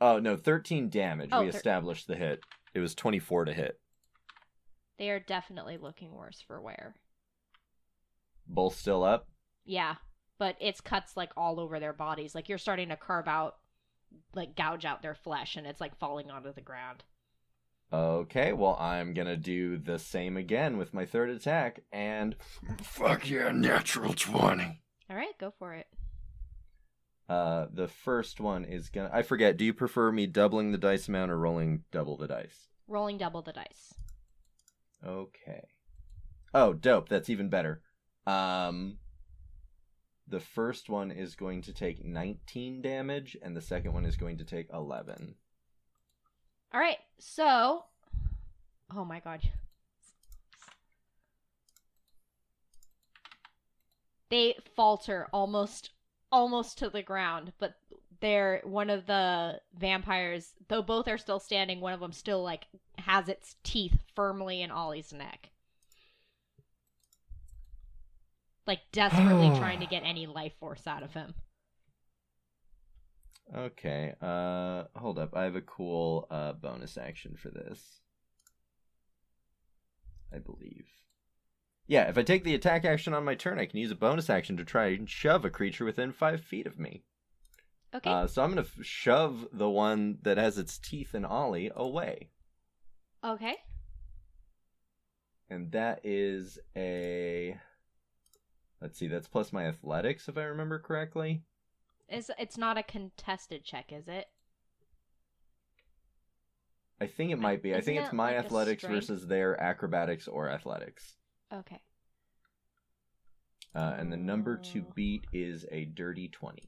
Oh 0.00 0.18
no, 0.18 0.36
13 0.36 0.88
damage. 0.90 1.30
Oh, 1.32 1.42
we 1.42 1.50
thir- 1.50 1.56
established 1.56 2.06
the 2.06 2.16
hit. 2.16 2.40
It 2.74 2.80
was 2.80 2.94
24 2.94 3.46
to 3.46 3.52
hit. 3.54 3.80
They 4.98 5.10
are 5.10 5.20
definitely 5.20 5.76
looking 5.78 6.12
worse 6.14 6.40
for 6.46 6.60
wear. 6.60 6.94
Both 8.46 8.76
still 8.76 9.02
up. 9.04 9.28
Yeah, 9.64 9.96
but 10.38 10.56
it's 10.60 10.80
cuts 10.80 11.16
like 11.16 11.32
all 11.36 11.58
over 11.60 11.80
their 11.80 11.92
bodies. 11.92 12.34
Like 12.34 12.48
you're 12.48 12.58
starting 12.58 12.88
to 12.90 12.96
carve 12.96 13.26
out, 13.28 13.56
like 14.34 14.56
gouge 14.56 14.84
out 14.84 15.02
their 15.02 15.14
flesh, 15.14 15.56
and 15.56 15.66
it's 15.66 15.80
like 15.80 15.98
falling 15.98 16.30
onto 16.30 16.52
the 16.52 16.60
ground. 16.60 17.04
Okay, 17.92 18.52
well 18.52 18.76
I'm 18.80 19.14
gonna 19.14 19.36
do 19.36 19.78
the 19.78 19.98
same 19.98 20.36
again 20.36 20.76
with 20.76 20.92
my 20.92 21.06
third 21.06 21.30
attack 21.30 21.80
and 21.92 22.34
fuck 22.82 23.28
yeah, 23.30 23.52
natural 23.52 24.12
20. 24.12 24.80
All 25.08 25.16
right, 25.16 25.38
go 25.38 25.52
for 25.56 25.72
it. 25.74 25.86
Uh, 27.28 27.66
the 27.72 27.88
first 27.88 28.40
one 28.40 28.64
is 28.64 28.88
gonna. 28.88 29.10
I 29.12 29.22
forget. 29.22 29.56
Do 29.56 29.64
you 29.64 29.74
prefer 29.74 30.12
me 30.12 30.26
doubling 30.26 30.72
the 30.72 30.78
dice 30.78 31.08
amount 31.08 31.30
or 31.30 31.38
rolling 31.38 31.82
double 31.90 32.16
the 32.16 32.28
dice? 32.28 32.68
Rolling 32.86 33.18
double 33.18 33.42
the 33.42 33.52
dice. 33.52 33.94
Okay. 35.04 35.66
Oh, 36.54 36.72
dope. 36.72 37.08
That's 37.08 37.28
even 37.28 37.48
better. 37.48 37.82
Um, 38.26 38.98
the 40.28 40.40
first 40.40 40.88
one 40.88 41.10
is 41.10 41.34
going 41.34 41.62
to 41.62 41.72
take 41.72 42.04
19 42.04 42.82
damage, 42.82 43.36
and 43.42 43.56
the 43.56 43.60
second 43.60 43.92
one 43.92 44.04
is 44.04 44.16
going 44.16 44.38
to 44.38 44.44
take 44.44 44.68
11. 44.72 45.34
All 46.72 46.80
right, 46.80 46.98
so, 47.18 47.84
oh 48.94 49.04
my 49.04 49.20
god, 49.20 49.40
they 54.30 54.56
falter 54.74 55.28
almost, 55.32 55.90
almost 56.32 56.78
to 56.78 56.90
the 56.90 57.02
ground, 57.02 57.52
but 57.58 57.76
they're 58.20 58.60
one 58.64 58.90
of 58.90 59.06
the 59.06 59.60
vampires. 59.78 60.54
Though 60.68 60.82
both 60.82 61.08
are 61.08 61.18
still 61.18 61.38
standing, 61.38 61.80
one 61.80 61.92
of 61.92 62.00
them 62.00 62.12
still 62.12 62.42
like 62.42 62.66
has 62.98 63.28
its 63.28 63.56
teeth 63.62 63.98
firmly 64.14 64.62
in 64.62 64.70
Ollie's 64.70 65.12
neck, 65.12 65.50
like 68.66 68.80
desperately 68.92 69.48
trying 69.58 69.80
to 69.80 69.86
get 69.86 70.02
any 70.04 70.26
life 70.26 70.52
force 70.58 70.86
out 70.86 71.02
of 71.02 71.12
him. 71.14 71.34
Okay. 73.54 74.14
Uh, 74.20 74.84
hold 74.96 75.18
up. 75.18 75.34
I 75.36 75.44
have 75.44 75.56
a 75.56 75.60
cool 75.60 76.26
uh 76.30 76.52
bonus 76.52 76.98
action 76.98 77.36
for 77.36 77.50
this. 77.50 78.00
I 80.32 80.38
believe. 80.38 80.86
Yeah, 81.86 82.08
if 82.08 82.18
I 82.18 82.22
take 82.24 82.42
the 82.42 82.54
attack 82.56 82.84
action 82.84 83.14
on 83.14 83.24
my 83.24 83.36
turn, 83.36 83.60
I 83.60 83.66
can 83.66 83.78
use 83.78 83.92
a 83.92 83.96
bonus 83.96 84.28
action 84.28 84.56
to 84.56 84.64
try 84.64 84.86
and 84.88 85.08
shove 85.08 85.44
a 85.44 85.50
creature 85.50 85.84
within 85.84 86.10
five 86.12 86.40
feet 86.42 86.66
of 86.66 86.78
me. 86.80 87.04
Okay, 87.94 88.10
Uh, 88.10 88.26
so 88.26 88.42
I'm 88.42 88.50
gonna 88.50 88.62
f- 88.62 88.84
shove 88.84 89.46
the 89.52 89.70
one 89.70 90.18
that 90.22 90.36
has 90.36 90.58
its 90.58 90.78
teeth 90.78 91.14
in 91.14 91.24
Ollie 91.24 91.70
away, 91.74 92.30
okay, 93.24 93.54
and 95.48 95.70
that 95.70 96.00
is 96.02 96.58
a. 96.76 97.56
Let's 98.80 98.98
see, 98.98 99.08
that's 99.08 99.28
plus 99.28 99.52
my 99.52 99.66
athletics, 99.66 100.28
if 100.28 100.36
I 100.36 100.42
remember 100.44 100.78
correctly. 100.78 101.42
it's 102.08 102.30
it's 102.38 102.58
not 102.58 102.76
a 102.78 102.82
contested 102.82 103.64
check, 103.64 103.92
is 103.92 104.06
it? 104.08 104.26
I 107.00 107.06
think 107.06 107.30
it 107.30 107.38
might 107.38 107.62
be. 107.62 107.74
I 107.74 107.78
Isn't 107.78 107.94
think 107.94 108.04
it's 108.04 108.12
my 108.12 108.36
like 108.36 108.44
athletics 108.46 108.84
versus 108.84 109.26
their 109.26 109.60
acrobatics 109.60 110.28
or 110.28 110.48
athletics. 110.48 111.16
Okay. 111.52 111.80
Uh, 113.74 113.94
and 113.98 114.10
the 114.10 114.16
number 114.16 114.56
to 114.56 114.80
Oh. 114.88 114.92
beat 114.94 115.26
is 115.32 115.66
a 115.70 115.84
dirty 115.84 116.28
20. 116.28 116.62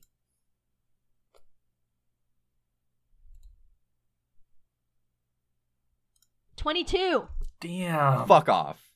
Twenty-two. 6.57 7.29
Damn. 7.61 8.27
Fuck 8.27 8.49
off. 8.49 8.88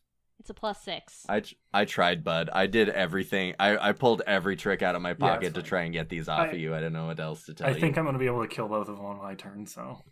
It's 0.43 0.51
a 0.51 0.55
plus 0.55 0.83
six. 0.83 1.25
I, 1.29 1.45
I 1.73 1.85
tried, 1.85 2.25
bud. 2.25 2.51
I 2.53 2.67
did 2.67 2.89
everything. 2.89 3.55
I, 3.61 3.91
I 3.91 3.93
pulled 3.93 4.23
every 4.27 4.57
trick 4.57 4.83
out 4.83 4.97
of 4.97 5.01
my 5.03 5.11
Yeah, 5.11 5.15
pocket 5.15 5.55
to 5.55 5.63
try 5.63 5.83
and 5.83 5.93
get 5.93 6.09
these 6.09 6.29
off 6.29 6.41
I- 6.41 6.47
of 6.49 6.59
you. 6.59 6.75
I 6.75 6.81
don't 6.81 6.93
know 6.93 7.07
what 7.07 7.21
else 7.21 7.45
to 7.47 7.55
tell 7.55 7.69
I 7.69 7.71
you. 7.71 7.77
I 7.77 7.81
think 7.81 7.97
I'm 7.97 8.03
going 8.03 8.15
to 8.15 8.19
be 8.19 8.27
able 8.27 8.43
to 8.43 8.49
kill 8.49 8.67
both 8.67 8.89
of 8.89 8.97
them 8.97 9.07
on 9.07 9.19
my 9.19 9.37
turn, 9.37 9.67
so. 9.67 10.03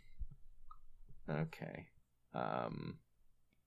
Okay. 1.28 1.86
Um. 2.32 2.98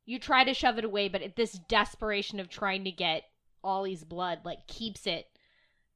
You 0.05 0.19
try 0.19 0.45
to 0.45 0.53
shove 0.53 0.77
it 0.77 0.85
away, 0.85 1.09
but 1.09 1.21
it, 1.21 1.35
this 1.35 1.51
desperation 1.67 2.39
of 2.39 2.47
trying 2.49 2.85
to 2.85 2.91
get 2.91 3.23
Ollie's 3.61 4.05
blood 4.05 4.39
like 4.45 4.65
keeps 4.67 5.05
it 5.05 5.25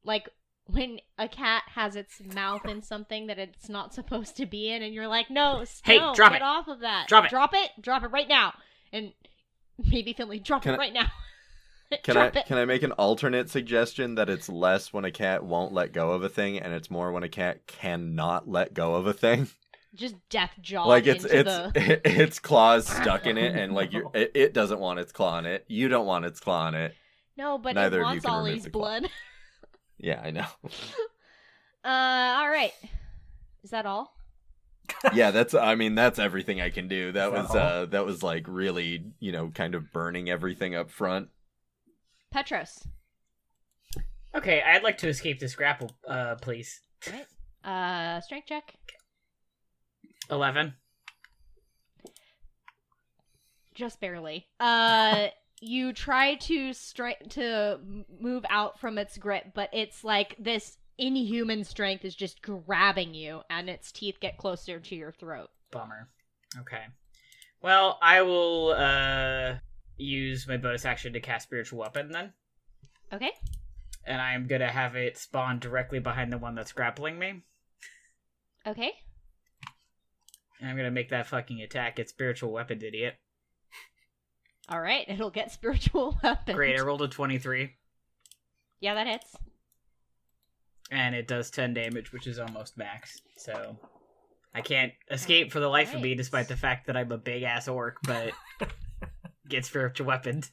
like 0.04 0.28
when 0.66 1.00
a 1.18 1.30
cat 1.30 1.64
has 1.76 1.96
its 1.96 2.22
mouth 2.34 2.66
in 2.66 2.82
something 2.82 3.28
that 3.28 3.40
it's 3.40 3.70
not 3.70 3.94
supposed 3.94 4.36
to 4.36 4.46
be 4.46 4.70
in, 4.70 4.82
and 4.82 4.94
you're 4.94 5.08
like, 5.08 5.30
"No, 5.30 5.64
Hey, 5.84 5.98
no, 5.98 6.14
drop 6.14 6.34
get 6.34 6.42
it. 6.42 6.46
off 6.46 6.68
of 6.68 6.82
that! 6.82 7.08
Drop 7.08 7.24
it. 7.26 7.30
drop 7.30 7.52
it, 7.54 7.70
drop 7.82 8.04
it 8.04 8.08
right 8.12 8.28
now!" 8.28 8.54
And 8.92 9.14
maybe 9.92 10.14
Finley, 10.14 10.40
drop 10.40 10.64
Can 10.64 10.74
it 10.74 10.76
I- 10.76 10.80
right 10.80 10.94
now. 10.94 11.08
Can 12.04 12.18
I 12.18 12.26
it. 12.28 12.46
can 12.48 12.58
I 12.58 12.66
make 12.66 12.84
an 12.84 12.92
alternate 12.92 13.50
suggestion 13.50 14.16
that 14.16 14.30
it's 14.30 14.50
less 14.50 14.92
when 14.92 15.06
a 15.06 15.12
cat 15.12 15.46
won't 15.46 15.72
let 15.72 15.94
go 15.94 16.12
of 16.12 16.22
a 16.22 16.28
thing, 16.28 16.60
and 16.60 16.74
it's 16.74 16.92
more 16.92 17.14
when 17.14 17.24
a 17.24 17.30
cat 17.30 17.66
cannot 17.66 18.46
let 18.46 18.74
go 18.74 18.96
of 18.96 19.08
a 19.08 19.14
thing? 19.14 19.48
Just 19.96 20.16
death 20.30 20.52
jaw 20.60 20.84
like 20.84 21.08
it's 21.08 21.24
into 21.24 21.40
it's 21.74 21.74
the. 21.74 22.02
its 22.24 22.40
claws 22.40 22.88
stuck 22.88 23.26
in 23.26 23.38
it, 23.38 23.56
and 23.56 23.74
like 23.74 23.94
you, 23.94 24.12
it, 24.14 24.32
it 24.36 24.54
doesn't 24.54 24.80
want 24.80 25.00
its 25.00 25.14
claw 25.14 25.40
in 25.40 25.46
it. 25.46 25.64
You 25.70 25.88
don't 25.88 26.06
want 26.06 26.26
its 26.26 26.42
claw 26.42 26.68
in 26.68 26.76
it. 26.76 26.94
No, 27.38 27.58
but 27.58 27.76
neither 27.76 28.02
it 28.02 28.02
of 28.02 28.08
you 28.08 28.22
wants 28.22 28.26
can 28.26 28.34
Ollie's 28.34 28.68
blood. 28.68 29.10
Yeah, 29.98 30.22
I 30.22 30.32
know. 30.32 30.46
Uh, 31.86 32.40
all 32.42 32.50
right. 32.50 32.74
Is 33.64 33.70
that 33.70 33.86
all? 33.86 34.14
Yeah, 35.14 35.32
that's. 35.32 35.54
I 35.54 35.76
mean, 35.76 35.96
that's 35.96 36.20
everything 36.20 36.62
I 36.62 36.70
can 36.70 36.88
do. 36.88 37.12
That 37.12 37.32
was 37.32 37.54
uh, 37.56 37.88
that 37.90 38.06
was 38.06 38.24
like 38.24 38.46
really, 38.48 39.06
you 39.20 39.32
know, 39.32 39.50
kind 39.50 39.76
of 39.76 39.92
burning 39.92 40.30
everything 40.30 40.76
up 40.76 40.90
front. 40.92 41.30
Petros. 42.32 42.88
Okay, 44.36 44.62
I'd 44.62 44.84
like 44.84 44.98
to 45.00 45.08
escape 45.08 45.40
this 45.40 45.56
grapple, 45.56 45.92
uh, 46.08 46.36
please. 46.42 46.82
Uh, 47.64 48.22
strength 48.22 48.48
check. 48.48 48.76
Eleven. 50.30 50.74
just 53.78 54.02
barely. 54.02 54.48
Uh, 54.60 55.28
you 55.62 55.94
try 55.94 56.36
to 56.36 56.72
stri- 56.72 57.30
to 57.30 57.80
move 58.20 58.44
out 58.50 58.80
from 58.80 58.98
its 58.98 59.18
grip, 59.18 59.52
but 59.54 59.70
it's 59.72 60.04
like 60.04 60.36
this 60.40 60.78
inhuman 60.98 61.64
strength 61.64 62.04
is 62.06 62.16
just 62.16 62.42
grabbing 62.42 63.14
you, 63.14 63.42
and 63.50 63.70
its 63.70 63.92
teeth 63.92 64.20
get 64.20 64.38
closer 64.38 64.80
to 64.80 64.96
your 64.96 65.12
throat. 65.12 65.50
Bummer. 65.72 66.10
Okay. 66.60 66.86
Well, 67.62 67.98
I 68.02 68.22
will 68.22 68.70
uh 68.78 69.56
use 69.98 70.48
my 70.48 70.58
bonus 70.58 70.86
action 70.86 71.14
to 71.14 71.20
cast 71.20 71.48
spiritual 71.48 71.80
weapon 71.80 72.12
then, 72.12 72.34
Okay. 73.12 73.32
and 74.06 74.22
I'm 74.22 74.48
gonna 74.48 74.72
have 74.72 74.96
it 74.96 75.18
spawn 75.18 75.60
directly 75.60 76.00
behind 76.00 76.32
the 76.32 76.38
one 76.38 76.54
that's 76.56 76.72
grappling 76.72 77.18
me, 77.18 77.42
Okay. 78.66 78.92
and 80.60 80.70
I'm 80.70 80.78
gonna 80.78 80.92
make 80.92 81.10
that 81.10 81.26
fucking 81.28 81.62
attack. 81.62 81.98
It's 82.00 82.12
spiritual 82.12 82.52
weapon, 82.52 82.82
idiot. 82.84 83.16
All 84.70 84.82
right. 84.82 85.06
It'll 85.10 85.32
get 85.32 85.52
spiritual 85.52 86.20
weapon. 86.24 86.56
Great. 86.56 86.80
I 86.80 86.84
rolled 86.84 87.02
a 87.02 87.08
twenty-three, 87.08 87.72
Yeah, 88.80 88.94
that 88.94 89.08
hits. 89.08 89.36
And 90.92 91.16
it 91.16 91.28
does 91.28 91.50
ten 91.50 91.74
damage, 91.74 92.12
which 92.12 92.28
is 92.28 92.40
almost 92.40 92.78
max. 92.78 93.22
So. 93.38 93.78
I 94.56 94.62
can't 94.62 94.94
escape 95.12 95.52
for 95.52 95.60
the 95.60 95.68
life 95.68 95.94
of 95.94 96.02
me, 96.02 96.16
despite 96.16 96.48
the 96.48 96.58
fact 96.58 96.88
that 96.88 96.98
I'm 96.98 97.12
a 97.12 97.18
big 97.18 97.44
ass 97.44 97.68
orc, 97.68 97.98
but 98.02 98.32
get 99.48 99.66
spiritual 99.66 100.08
weaponed. 100.08 100.50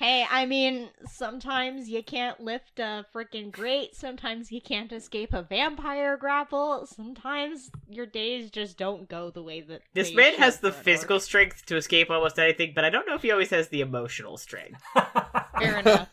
Hey, 0.00 0.24
I 0.30 0.46
mean, 0.46 0.88
sometimes 1.06 1.90
you 1.90 2.02
can't 2.02 2.40
lift 2.40 2.78
a 2.78 3.04
freaking 3.14 3.52
grate. 3.52 3.94
Sometimes 3.94 4.50
you 4.50 4.62
can't 4.62 4.90
escape 4.92 5.34
a 5.34 5.42
vampire 5.42 6.16
grapple. 6.16 6.86
Sometimes 6.86 7.70
your 7.86 8.06
days 8.06 8.50
just 8.50 8.78
don't 8.78 9.10
go 9.10 9.28
the 9.28 9.42
way 9.42 9.60
that 9.60 9.82
This 9.92 10.08
they 10.08 10.14
man 10.14 10.34
has 10.36 10.60
the 10.60 10.72
physical 10.72 11.16
orc. 11.16 11.22
strength 11.22 11.66
to 11.66 11.76
escape 11.76 12.08
almost 12.08 12.38
anything, 12.38 12.72
but 12.74 12.82
I 12.82 12.88
don't 12.88 13.06
know 13.06 13.14
if 13.14 13.20
he 13.20 13.30
always 13.30 13.50
has 13.50 13.68
the 13.68 13.82
emotional 13.82 14.38
strength. 14.38 14.80
Fair 15.58 15.80
enough. 15.80 16.08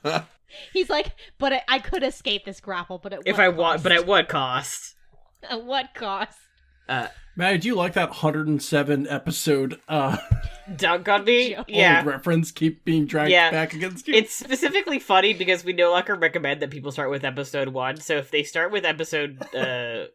He's 0.74 0.90
like, 0.90 1.14
but 1.38 1.54
I, 1.54 1.62
I 1.70 1.80
could 1.80 2.04
escape 2.04 2.44
this 2.44 2.60
grapple, 2.60 2.98
but 2.98 3.14
at 3.14 3.22
if 3.26 3.38
what 3.38 3.42
I 3.42 3.48
want, 3.48 3.84
but 3.84 3.94
at 3.94 4.06
what 4.06 4.28
cost? 4.28 4.96
at 5.50 5.64
what 5.64 5.94
cost? 5.94 6.38
Uh, 6.90 7.08
Maddie, 7.36 7.60
do 7.60 7.68
you 7.68 7.76
like 7.76 7.94
that 7.94 8.10
107 8.10 9.08
episode 9.08 9.80
uh, 9.88 10.18
dunk 10.76 11.08
on 11.08 11.24
me. 11.26 11.54
Joe. 11.56 11.66
Yeah, 11.68 11.98
old 12.00 12.08
reference 12.08 12.52
keep 12.52 12.84
being 12.84 13.06
dragged 13.06 13.30
Yeah. 13.32 13.52
back 13.52 13.74
against 13.74 14.08
you? 14.08 14.16
It's 14.16 14.34
specifically 14.34 14.98
funny 15.00 15.34
because 15.34 15.64
we 15.64 15.74
no 15.74 15.92
longer 15.92 16.16
recommend 16.16 16.62
that 16.62 16.72
people 16.72 16.92
start 16.92 17.12
with 17.12 17.24
episode 17.24 17.70
one. 17.70 17.98
So 17.98 18.18
if 18.18 18.32
they 18.32 18.42
start 18.44 18.72
with 18.72 18.86
episode, 18.86 19.40
uh, 19.56 20.06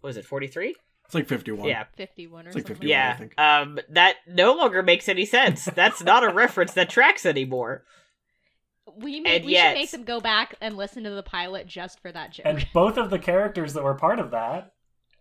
what 0.00 0.08
was 0.08 0.16
it 0.16 0.24
forty 0.24 0.46
three? 0.46 0.74
It's 1.04 1.14
like 1.14 1.26
51. 1.26 1.66
Yeah, 1.66 1.84
51 1.96 2.44
or 2.44 2.48
It's 2.48 2.54
like 2.54 2.66
something. 2.66 2.82
51. 2.82 2.90
I 2.90 3.02
yeah. 3.02 3.16
think. 3.16 3.40
Um, 3.40 3.78
that 3.88 4.16
no 4.26 4.52
longer 4.54 4.82
makes 4.82 5.08
any 5.08 5.24
sense. 5.24 5.64
That's 5.64 6.02
not 6.02 6.22
a 6.22 6.28
reference 6.34 6.74
that 6.74 6.90
tracks 6.90 7.24
anymore. 7.24 7.84
We, 8.94 9.20
may, 9.20 9.36
And 9.36 9.46
we 9.46 9.52
yet- 9.52 9.70
should 9.70 9.78
make 9.80 9.90
them 9.90 10.04
go 10.04 10.20
back 10.20 10.56
and 10.60 10.76
listen 10.76 11.04
to 11.04 11.10
the 11.10 11.22
pilot 11.22 11.66
just 11.66 12.00
for 12.00 12.12
that 12.12 12.32
joke. 12.32 12.44
And 12.44 12.66
both 12.74 12.98
of 12.98 13.08
the 13.08 13.18
characters 13.18 13.72
that 13.72 13.84
were 13.84 13.94
part 13.94 14.18
of 14.18 14.32
that, 14.32 14.72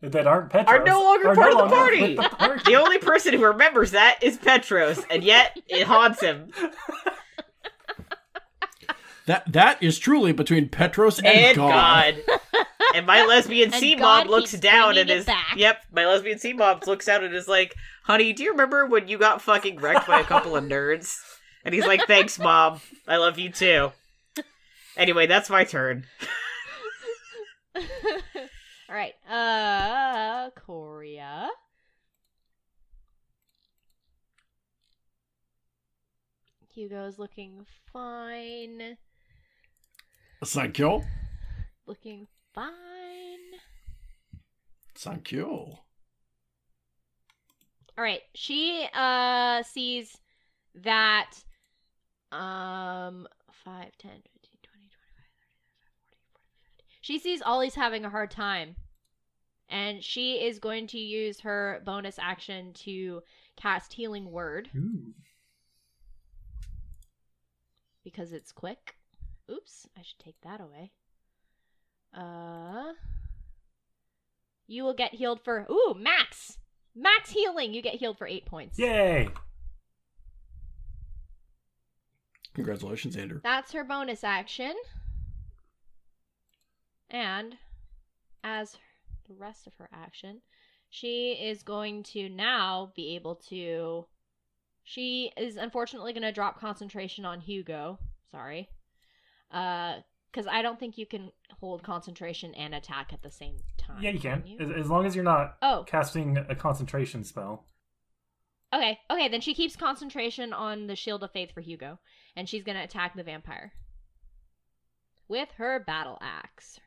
that 0.01 0.27
aren't 0.27 0.49
Petros, 0.51 0.79
Are 0.79 0.83
no 0.83 1.01
longer 1.01 1.33
part 1.33 1.51
of 1.53 1.57
the 1.57 1.67
party. 1.67 2.15
the 2.15 2.21
party. 2.23 2.61
The 2.65 2.75
only 2.75 2.99
person 2.99 3.33
who 3.33 3.43
remembers 3.45 3.91
that 3.91 4.19
is 4.21 4.37
Petros, 4.37 5.03
and 5.09 5.23
yet 5.23 5.57
it 5.67 5.87
haunts 5.87 6.21
him. 6.21 6.51
That 9.25 9.51
that 9.51 9.83
is 9.83 9.99
truly 9.99 10.31
between 10.31 10.69
Petros 10.69 11.17
and, 11.19 11.27
And 11.27 11.57
God. 11.57 12.15
God. 12.27 12.39
And 12.95 13.05
my 13.05 13.25
lesbian 13.25 13.65
And 13.73 13.79
c-mob 13.81 14.27
looks 14.27 14.53
down 14.53 14.97
and 14.97 15.09
is 15.09 15.25
back. 15.25 15.55
yep. 15.57 15.81
My 15.91 16.05
lesbian 16.05 16.39
C 16.39 16.53
mob 16.53 16.87
looks 16.87 17.05
down 17.07 17.25
and 17.25 17.35
is 17.35 17.47
like, 17.47 17.75
"Honey, 18.03 18.31
do 18.31 18.43
you 18.43 18.51
remember 18.51 18.85
when 18.85 19.09
you 19.09 19.17
got 19.17 19.41
fucking 19.41 19.79
wrecked 19.81 20.07
by 20.07 20.21
a 20.21 20.23
couple 20.23 20.55
of 20.55 20.63
nerds?" 20.63 21.13
And 21.65 21.75
he's 21.75 21.85
like, 21.85 22.07
"Thanks, 22.07 22.39
mom. 22.39 22.79
I 23.05 23.17
love 23.17 23.37
you 23.37 23.49
too." 23.51 23.91
Anyway, 24.95 25.27
that's 25.27 25.49
my 25.49 25.65
turn. 25.65 26.05
All 28.89 28.95
right. 28.95 29.13
Uh, 29.29 30.49
Korea. 30.51 31.49
Hugo's 36.73 37.17
looking 37.19 37.65
fine. 37.91 38.97
Thank 40.45 40.77
you. 40.79 41.01
Looking 41.87 42.27
fine. 42.53 42.73
Thank 44.95 45.31
you. 45.31 45.47
All 47.97 48.03
right. 48.03 48.21
She 48.35 48.87
uh 48.93 49.63
sees 49.63 50.15
that 50.75 51.31
um 52.31 53.27
5 53.65 53.97
10 53.97 54.11
15 54.11 54.21
20 54.61 54.87
25 54.87 54.99
30 56.03 56.21
40 56.31 56.83
50. 56.89 56.96
She 57.07 57.19
sees 57.19 57.41
Ollie's 57.41 57.75
having 57.75 58.03
a 58.03 58.09
hard 58.09 58.31
time. 58.31 58.75
And 59.69 60.03
she 60.03 60.45
is 60.45 60.59
going 60.59 60.87
to 60.87 60.99
use 60.99 61.39
her 61.39 61.81
bonus 61.85 62.19
action 62.19 62.73
to 62.83 63.23
cast 63.55 63.93
healing 63.93 64.29
word 64.29 64.69
Ooh. 64.75 65.13
because 68.03 68.33
it's 68.33 68.51
quick. 68.51 68.97
Oops, 69.49 69.87
I 69.97 70.01
should 70.01 70.19
take 70.19 70.41
that 70.41 70.59
away. 70.59 70.91
Uh 72.13 72.91
You 74.67 74.83
will 74.83 74.93
get 74.93 75.13
healed 75.13 75.39
for 75.41 75.65
Ooh, 75.71 75.95
max. 75.97 76.57
Max 76.93 77.29
healing. 77.29 77.73
You 77.73 77.81
get 77.81 77.95
healed 77.95 78.17
for 78.17 78.27
8 78.27 78.45
points. 78.45 78.77
Yay! 78.77 79.29
Congratulations, 82.53 83.15
Andrew. 83.15 83.39
That's 83.41 83.71
her 83.71 83.85
bonus 83.85 84.25
action. 84.25 84.73
And 87.09 87.55
as 88.43 88.77
the 89.27 89.35
rest 89.35 89.67
of 89.67 89.73
her 89.75 89.89
action, 89.93 90.41
she 90.89 91.31
is 91.33 91.63
going 91.63 92.03
to 92.03 92.29
now 92.29 92.91
be 92.95 93.15
able 93.15 93.35
to. 93.49 94.05
She 94.83 95.31
is 95.37 95.57
unfortunately 95.57 96.13
going 96.13 96.23
to 96.23 96.31
drop 96.31 96.59
concentration 96.59 97.25
on 97.25 97.41
Hugo. 97.41 97.99
Sorry. 98.31 98.69
Uh, 99.51 99.97
because 100.31 100.47
I 100.51 100.61
don't 100.61 100.79
think 100.79 100.97
you 100.97 101.05
can 101.05 101.31
hold 101.59 101.81
concentration 101.83 102.53
and 102.53 102.75
attack 102.75 103.11
at 103.11 103.23
the 103.23 103.31
same 103.31 103.55
time. 103.77 104.01
Yeah, 104.03 104.11
you 104.11 104.19
can. 104.19 104.43
you? 104.45 104.57
As, 104.59 104.69
as 104.85 104.89
long 104.89 105.05
as 105.05 105.15
you're 105.15 105.23
not 105.23 105.57
Oh, 105.61 105.83
casting 105.87 106.37
a 106.37 106.53
concentration 106.53 107.23
spell. 107.23 107.65
okay. 108.73 108.99
Okay, 109.09 109.29
then 109.29 109.41
she 109.41 109.53
keeps 109.55 109.75
concentration 109.75 110.53
on 110.53 110.87
the 110.87 110.95
Shield 110.95 111.23
of 111.23 111.31
Faith 111.31 111.51
for 111.53 111.61
Hugo, 111.61 111.97
and 112.35 112.47
she's 112.47 112.63
going 112.63 112.77
to 112.77 112.83
attack 112.83 113.15
the 113.15 113.23
vampire 113.23 113.73
with 115.27 115.49
her 115.57 115.79
battle 115.79 116.17
axe. 116.21 116.79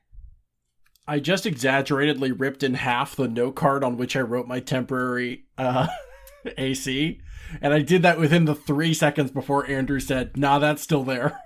I 1.06 1.18
just 1.18 1.46
exaggeratedly 1.46 2.32
ripped 2.32 2.62
in 2.62 2.74
half 2.74 3.16
the 3.16 3.28
note 3.28 3.56
card 3.56 3.82
on 3.82 3.96
which 3.96 4.14
I 4.16 4.20
wrote 4.20 4.46
my 4.46 4.60
temporary 4.60 5.46
uh, 5.58 5.88
AC, 6.58 7.20
and 7.60 7.74
I 7.74 7.80
did 7.80 8.02
that 8.02 8.18
within 8.18 8.44
the 8.44 8.54
three 8.54 8.94
seconds 8.94 9.30
before 9.30 9.68
Andrew 9.68 10.00
said, 10.00 10.36
"Nah, 10.36 10.58
that's 10.58 10.82
still 10.82 11.04
there." 11.04 11.40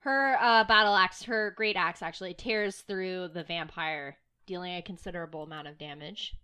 Her 0.00 0.38
uh, 0.40 0.64
battle 0.64 0.94
axe, 0.94 1.24
her 1.24 1.52
great 1.56 1.76
axe, 1.76 2.00
actually 2.00 2.32
tears 2.32 2.78
through 2.78 3.28
the 3.28 3.44
vampire, 3.44 4.16
dealing 4.46 4.74
a 4.74 4.82
considerable 4.82 5.42
amount 5.42 5.68
of 5.68 5.76
damage. 5.76 6.34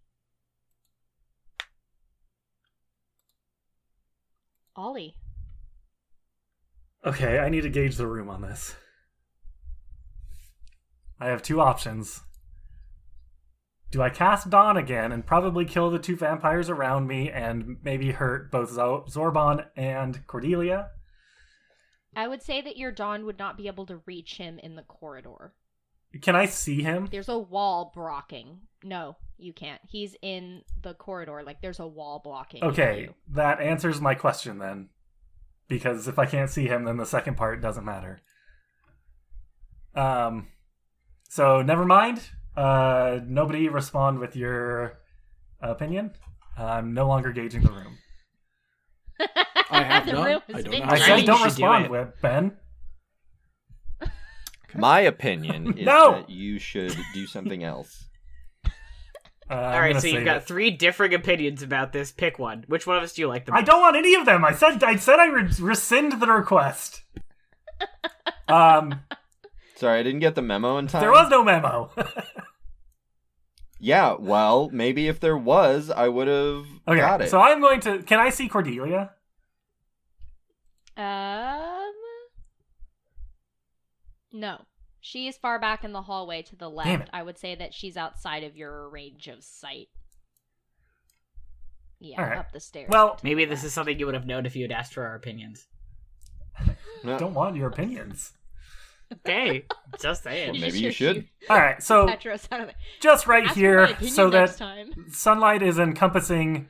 Ollie. 4.76 5.16
Okay, 7.06 7.38
I 7.38 7.48
need 7.48 7.62
to 7.62 7.70
gauge 7.70 7.96
the 7.96 8.06
room 8.06 8.28
on 8.28 8.42
this. 8.42 8.74
I 11.20 11.28
have 11.28 11.42
two 11.42 11.60
options. 11.60 12.20
Do 13.90 14.02
I 14.02 14.10
cast 14.10 14.50
Dawn 14.50 14.76
again 14.76 15.12
and 15.12 15.24
probably 15.24 15.64
kill 15.64 15.90
the 15.90 16.00
two 16.00 16.16
vampires 16.16 16.68
around 16.68 17.06
me 17.06 17.30
and 17.30 17.76
maybe 17.82 18.10
hurt 18.10 18.50
both 18.50 18.70
Zo- 18.70 19.04
Zorban 19.08 19.66
and 19.76 20.26
Cordelia? 20.26 20.90
I 22.16 22.26
would 22.26 22.42
say 22.42 22.60
that 22.60 22.76
your 22.76 22.90
Dawn 22.90 23.24
would 23.26 23.38
not 23.38 23.56
be 23.56 23.68
able 23.68 23.86
to 23.86 24.00
reach 24.06 24.36
him 24.36 24.58
in 24.58 24.74
the 24.74 24.82
corridor. 24.82 25.52
Can 26.22 26.36
I 26.36 26.46
see 26.46 26.82
him? 26.82 27.08
There's 27.10 27.28
a 27.28 27.38
wall 27.38 27.92
blocking. 27.94 28.60
No, 28.82 29.16
you 29.36 29.52
can't. 29.52 29.80
He's 29.88 30.14
in 30.22 30.62
the 30.82 30.94
corridor. 30.94 31.42
Like 31.44 31.60
there's 31.60 31.80
a 31.80 31.86
wall 31.86 32.20
blocking. 32.22 32.62
Okay, 32.62 33.10
that 33.28 33.60
answers 33.60 34.00
my 34.00 34.14
question 34.14 34.58
then. 34.58 34.88
Because 35.66 36.06
if 36.06 36.18
I 36.18 36.26
can't 36.26 36.50
see 36.50 36.66
him, 36.66 36.84
then 36.84 36.98
the 36.98 37.06
second 37.06 37.36
part 37.36 37.62
doesn't 37.62 37.84
matter. 37.84 38.20
Um, 39.94 40.48
so 41.28 41.62
never 41.62 41.84
mind. 41.84 42.20
Uh, 42.56 43.20
nobody 43.26 43.68
respond 43.68 44.18
with 44.20 44.36
your 44.36 44.98
opinion. 45.60 46.12
I'm 46.56 46.94
no 46.94 47.08
longer 47.08 47.32
gauging 47.32 47.62
the 47.62 47.72
room. 47.72 47.98
I 49.70 49.82
have 49.82 50.06
the 50.06 50.12
none. 50.12 50.24
room 50.24 50.42
I 50.48 50.52
has 50.52 50.64
don't 50.64 50.70
been 50.70 50.80
know. 50.80 50.86
I 50.86 50.92
I 50.92 50.98
said 50.98 51.06
think 51.06 51.20
you 51.20 51.26
don't 51.26 51.36
should 51.38 51.42
do 51.42 51.48
respond 51.48 51.84
it. 51.86 51.90
with 51.90 52.08
Ben. 52.22 52.56
My 54.76 55.00
opinion 55.00 55.78
is 55.78 55.86
No! 55.86 56.12
that 56.12 56.30
you 56.30 56.58
should 56.58 56.96
do 57.12 57.26
something 57.26 57.62
else. 57.64 58.04
Uh, 59.50 59.54
All 59.54 59.78
right, 59.80 60.00
so 60.00 60.06
you've 60.08 60.24
got 60.24 60.46
three 60.46 60.70
differing 60.70 61.12
opinions 61.12 61.62
about 61.62 61.92
this. 61.92 62.10
Pick 62.10 62.38
one. 62.38 62.64
Which 62.66 62.86
one 62.86 62.96
of 62.96 63.02
us 63.02 63.12
do 63.12 63.20
you 63.22 63.28
like 63.28 63.44
the 63.44 63.52
most? 63.52 63.60
I 63.60 63.62
don't 63.62 63.80
want 63.82 63.94
any 63.94 64.14
of 64.14 64.24
them. 64.24 64.42
I 64.44 64.52
said 64.52 64.82
I 64.82 64.96
said 64.96 65.18
I 65.20 65.26
re- 65.26 65.50
rescind 65.60 66.12
the 66.18 66.26
request. 66.26 67.02
Um, 68.48 69.00
Sorry, 69.84 70.00
I 70.00 70.02
didn't 70.02 70.20
get 70.20 70.34
the 70.34 70.40
memo 70.40 70.78
in 70.78 70.86
time. 70.86 71.02
there 71.02 71.10
was 71.12 71.28
no 71.28 71.44
memo. 71.44 71.90
Yeah, 73.80 74.14
well, 74.18 74.70
maybe 74.72 75.08
if 75.08 75.20
there 75.20 75.36
was, 75.36 75.90
I 75.90 76.08
would 76.08 76.26
have 76.26 76.64
got 76.86 77.20
it. 77.20 77.28
so 77.28 77.38
I'm 77.38 77.60
going 77.60 77.80
to. 77.80 78.02
Can 78.02 78.18
I 78.18 78.30
see 78.30 78.48
Cordelia? 78.48 79.10
Um. 80.96 81.92
No. 84.32 84.62
She 85.02 85.26
is 85.26 85.36
far 85.36 85.58
back 85.58 85.84
in 85.84 85.92
the 85.92 86.00
hallway 86.00 86.40
to 86.42 86.56
the 86.56 86.70
left. 86.70 87.10
I 87.12 87.22
would 87.22 87.36
say 87.36 87.54
that 87.56 87.74
she's 87.74 87.98
outside 87.98 88.42
of 88.42 88.56
your 88.56 88.88
range 88.88 89.28
of 89.28 89.44
sight. 89.44 89.88
Yeah, 92.00 92.22
All 92.22 92.28
right. 92.30 92.38
up 92.38 92.52
the 92.52 92.60
stairs. 92.60 92.88
Well- 92.90 93.18
Maybe 93.22 93.44
this 93.44 93.58
left. 93.58 93.66
is 93.66 93.74
something 93.74 93.98
you 93.98 94.06
would 94.06 94.14
have 94.14 94.26
known 94.26 94.46
if 94.46 94.56
you 94.56 94.62
had 94.62 94.72
asked 94.72 94.94
for 94.94 95.04
our 95.06 95.14
opinions. 95.14 95.66
No. 97.04 97.18
Don't 97.18 97.34
want 97.34 97.56
your 97.56 97.68
opinions. 97.68 98.32
Okay, 99.12 99.64
just 100.00 100.22
saying. 100.24 100.52
Well, 100.52 100.60
maybe 100.60 100.80
you 100.80 100.90
should. 100.90 101.28
All 101.50 101.56
right, 101.58 101.82
so 101.82 102.06
Petros 102.06 102.48
out 102.50 102.60
of 102.62 102.68
it. 102.70 102.74
just 103.00 103.26
right 103.26 103.44
Ask 103.44 103.54
here, 103.54 103.88
so 104.08 104.28
next 104.28 104.52
that 104.52 104.58
time. 104.58 104.92
sunlight 105.10 105.62
is 105.62 105.78
encompassing. 105.78 106.68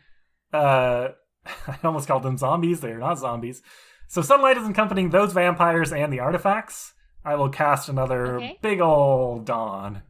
Uh, 0.53 1.09
I 1.67 1.79
almost 1.85 2.07
called 2.09 2.23
them 2.23 2.37
zombies. 2.39 2.81
They 2.81 2.91
are 2.91 2.99
not 2.99 3.19
zombies. 3.19 3.63
So 4.09 4.21
sunlight 4.23 4.57
is 4.59 4.67
encompassing 4.67 5.11
those 5.11 5.33
vampires 5.33 5.93
and 5.93 6.13
the 6.13 6.21
artifacts. 6.21 6.93
I 7.25 7.37
will 7.37 7.49
cast 7.49 7.89
another 7.89 8.37
Okay. 8.37 8.59
big 8.61 8.81
old 8.81 9.47
dawn. 9.47 10.03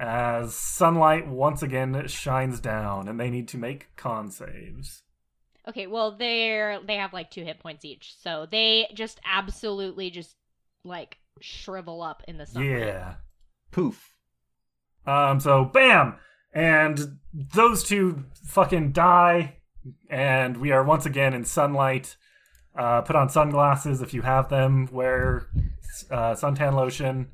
As 0.00 0.54
sunlight 0.54 1.26
once 1.26 1.60
again 1.62 2.06
shines 2.06 2.60
down, 2.60 3.08
and 3.08 3.18
they 3.18 3.30
need 3.30 3.48
to 3.48 3.58
make 3.58 3.88
con 3.96 4.30
saves. 4.30 5.02
Okay, 5.68 5.86
well 5.88 6.12
they're 6.12 6.80
they 6.86 6.96
have 6.96 7.12
like 7.12 7.30
two 7.30 7.44
hit 7.44 7.58
points 7.58 7.84
each, 7.84 8.14
so 8.22 8.46
they 8.50 8.86
just 8.94 9.20
absolutely 9.26 10.08
just 10.10 10.36
like 10.88 11.18
shrivel 11.40 12.02
up 12.02 12.22
in 12.26 12.38
the 12.38 12.46
sunlight. 12.46 12.80
Yeah. 12.80 13.14
Poof. 13.70 14.14
Um, 15.06 15.40
so 15.40 15.64
bam, 15.64 16.16
and 16.52 17.18
those 17.32 17.84
two 17.84 18.24
fucking 18.44 18.92
die, 18.92 19.58
and 20.10 20.56
we 20.56 20.72
are 20.72 20.82
once 20.84 21.06
again 21.06 21.34
in 21.34 21.44
sunlight. 21.44 22.16
Uh, 22.76 23.00
put 23.02 23.16
on 23.16 23.28
sunglasses 23.28 24.02
if 24.02 24.12
you 24.12 24.22
have 24.22 24.48
them. 24.48 24.88
Wear 24.92 25.48
uh, 26.10 26.34
suntan 26.34 26.74
lotion. 26.74 27.28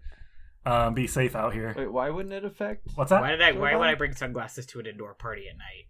Um, 0.66 0.94
be 0.94 1.06
safe 1.06 1.36
out 1.36 1.52
here. 1.52 1.74
Wait, 1.76 1.92
why 1.92 2.10
wouldn't 2.10 2.32
it 2.32 2.44
affect? 2.44 2.88
What's 2.94 3.10
that? 3.10 3.20
Why 3.20 3.30
did 3.30 3.42
I? 3.42 3.52
Why 3.52 3.76
would 3.76 3.88
I 3.88 3.94
bring 3.94 4.14
sunglasses 4.14 4.66
to 4.66 4.80
an 4.80 4.86
indoor 4.86 5.14
party 5.14 5.48
at 5.50 5.58
night? 5.58 5.88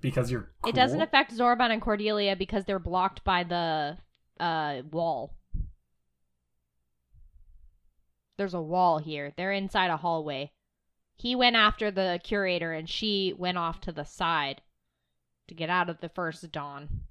Because 0.00 0.30
you're. 0.30 0.50
It 0.66 0.74
doesn't 0.74 1.00
affect 1.00 1.36
Zorban 1.36 1.70
and 1.70 1.82
Cordelia 1.82 2.34
because 2.34 2.64
they're 2.64 2.78
blocked 2.78 3.24
by 3.24 3.44
the 3.44 3.98
uh, 4.40 4.82
wall. 4.90 5.36
There's 8.42 8.54
a 8.54 8.60
wall 8.60 8.98
here. 8.98 9.32
They're 9.36 9.52
inside 9.52 9.88
a 9.88 9.96
hallway. 9.96 10.50
He 11.14 11.36
went 11.36 11.54
after 11.54 11.92
the 11.92 12.18
curator 12.24 12.72
and 12.72 12.90
she 12.90 13.32
went 13.38 13.56
off 13.56 13.80
to 13.82 13.92
the 13.92 14.02
side 14.02 14.62
to 15.46 15.54
get 15.54 15.70
out 15.70 15.88
of 15.88 16.00
the 16.00 16.08
first 16.08 16.50
dawn 16.50 17.02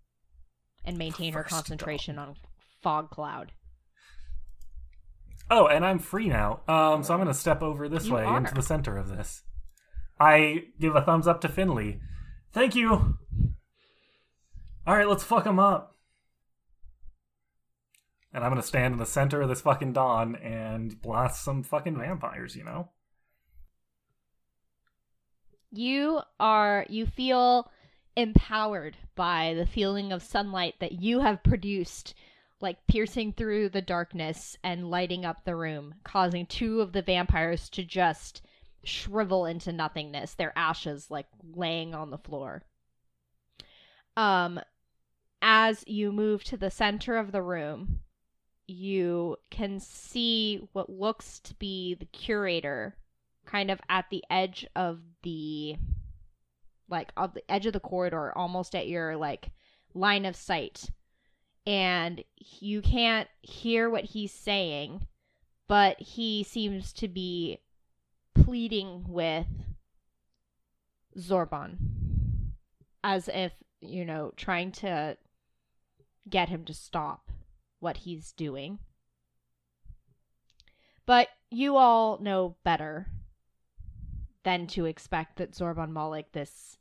and 0.83 0.97
maintain 0.97 1.31
her 1.31 1.43
First 1.43 1.55
concentration 1.55 2.19
on 2.19 2.35
fog 2.83 3.11
cloud. 3.11 3.53
Oh, 5.49 5.67
and 5.67 5.85
I'm 5.85 5.99
free 5.99 6.27
now. 6.27 6.63
Um, 6.67 7.01
so 7.01 7.13
I'm 7.13 7.21
gonna 7.21 7.33
step 7.33 7.61
over 7.61 7.87
this 7.87 8.07
You 8.07 8.15
way 8.15 8.23
are. 8.25 8.35
into 8.39 8.53
the 8.53 8.61
center 8.61 8.97
of 8.97 9.07
this. 9.07 9.43
I 10.19 10.65
give 10.81 10.97
a 10.97 11.01
thumbs 11.01 11.27
up 11.27 11.39
to 11.41 11.47
Finley. 11.47 12.01
Thank 12.51 12.75
you. 12.75 13.17
All 14.85 14.97
right, 14.97 15.07
let's 15.07 15.23
fuck 15.23 15.45
him 15.45 15.59
up. 15.59 15.95
And 18.33 18.43
I'm 18.43 18.51
gonna 18.51 18.63
stand 18.63 18.93
in 18.93 18.99
the 18.99 19.05
center 19.05 19.41
of 19.41 19.49
this 19.49 19.61
fucking 19.61 19.93
dawn 19.93 20.35
and 20.35 21.01
blast 21.01 21.43
some 21.43 21.63
fucking 21.63 21.97
vampires. 21.97 22.55
You 22.55 22.63
know. 22.63 22.89
You 25.71 26.21
are 26.39 26.85
you 26.89 27.05
feel 27.05 27.71
empowered 28.15 28.97
by 29.15 29.53
the 29.53 29.65
feeling 29.65 30.11
of 30.11 30.21
sunlight 30.21 30.75
that 30.79 31.01
you 31.01 31.19
have 31.21 31.43
produced 31.43 32.13
like 32.59 32.85
piercing 32.87 33.33
through 33.33 33.69
the 33.69 33.81
darkness 33.81 34.55
and 34.63 34.91
lighting 34.91 35.25
up 35.25 35.43
the 35.43 35.55
room, 35.55 35.95
causing 36.03 36.45
two 36.45 36.81
of 36.81 36.91
the 36.91 37.01
vampires 37.01 37.69
to 37.69 37.83
just 37.83 38.41
shrivel 38.83 39.45
into 39.45 39.71
nothingness, 39.71 40.35
their 40.35 40.53
ashes 40.57 41.09
like 41.09 41.27
laying 41.55 41.95
on 41.95 42.11
the 42.11 42.17
floor. 42.17 42.63
Um 44.17 44.59
as 45.41 45.83
you 45.87 46.11
move 46.11 46.43
to 46.45 46.57
the 46.57 46.69
center 46.69 47.17
of 47.17 47.31
the 47.31 47.41
room, 47.41 47.99
you 48.71 49.37
can 49.49 49.79
see 49.79 50.67
what 50.73 50.89
looks 50.89 51.39
to 51.39 51.53
be 51.55 51.95
the 51.95 52.05
curator 52.05 52.95
kind 53.45 53.69
of 53.71 53.79
at 53.89 54.05
the 54.09 54.23
edge 54.29 54.65
of 54.75 54.99
the 55.23 55.75
like 56.89 57.11
of 57.17 57.33
the 57.33 57.51
edge 57.51 57.65
of 57.65 57.73
the 57.73 57.79
corridor 57.79 58.31
almost 58.37 58.75
at 58.75 58.87
your 58.87 59.17
like 59.17 59.51
line 59.93 60.25
of 60.25 60.35
sight. 60.35 60.89
And 61.65 62.23
you 62.37 62.81
can't 62.81 63.27
hear 63.41 63.89
what 63.89 64.05
he's 64.05 64.33
saying 64.33 65.07
but 65.71 66.01
he 66.01 66.43
seems 66.43 66.91
to 66.91 67.07
be 67.07 67.57
pleading 68.35 69.05
with 69.07 69.47
Zorban 71.17 71.77
as 73.05 73.29
if 73.29 73.53
you 73.79 74.03
know 74.03 74.33
trying 74.35 74.73
to 74.73 75.15
get 76.29 76.49
him 76.49 76.65
to 76.65 76.73
stop 76.73 77.31
what 77.81 77.97
he's 77.97 78.31
doing. 78.31 78.79
But 81.05 81.27
you 81.49 81.75
all 81.75 82.19
know 82.19 82.55
better 82.63 83.07
than 84.43 84.67
to 84.67 84.85
expect 84.85 85.37
that 85.37 85.51
Zorban 85.51 85.91
Malik, 85.91 86.31
this 86.31 86.77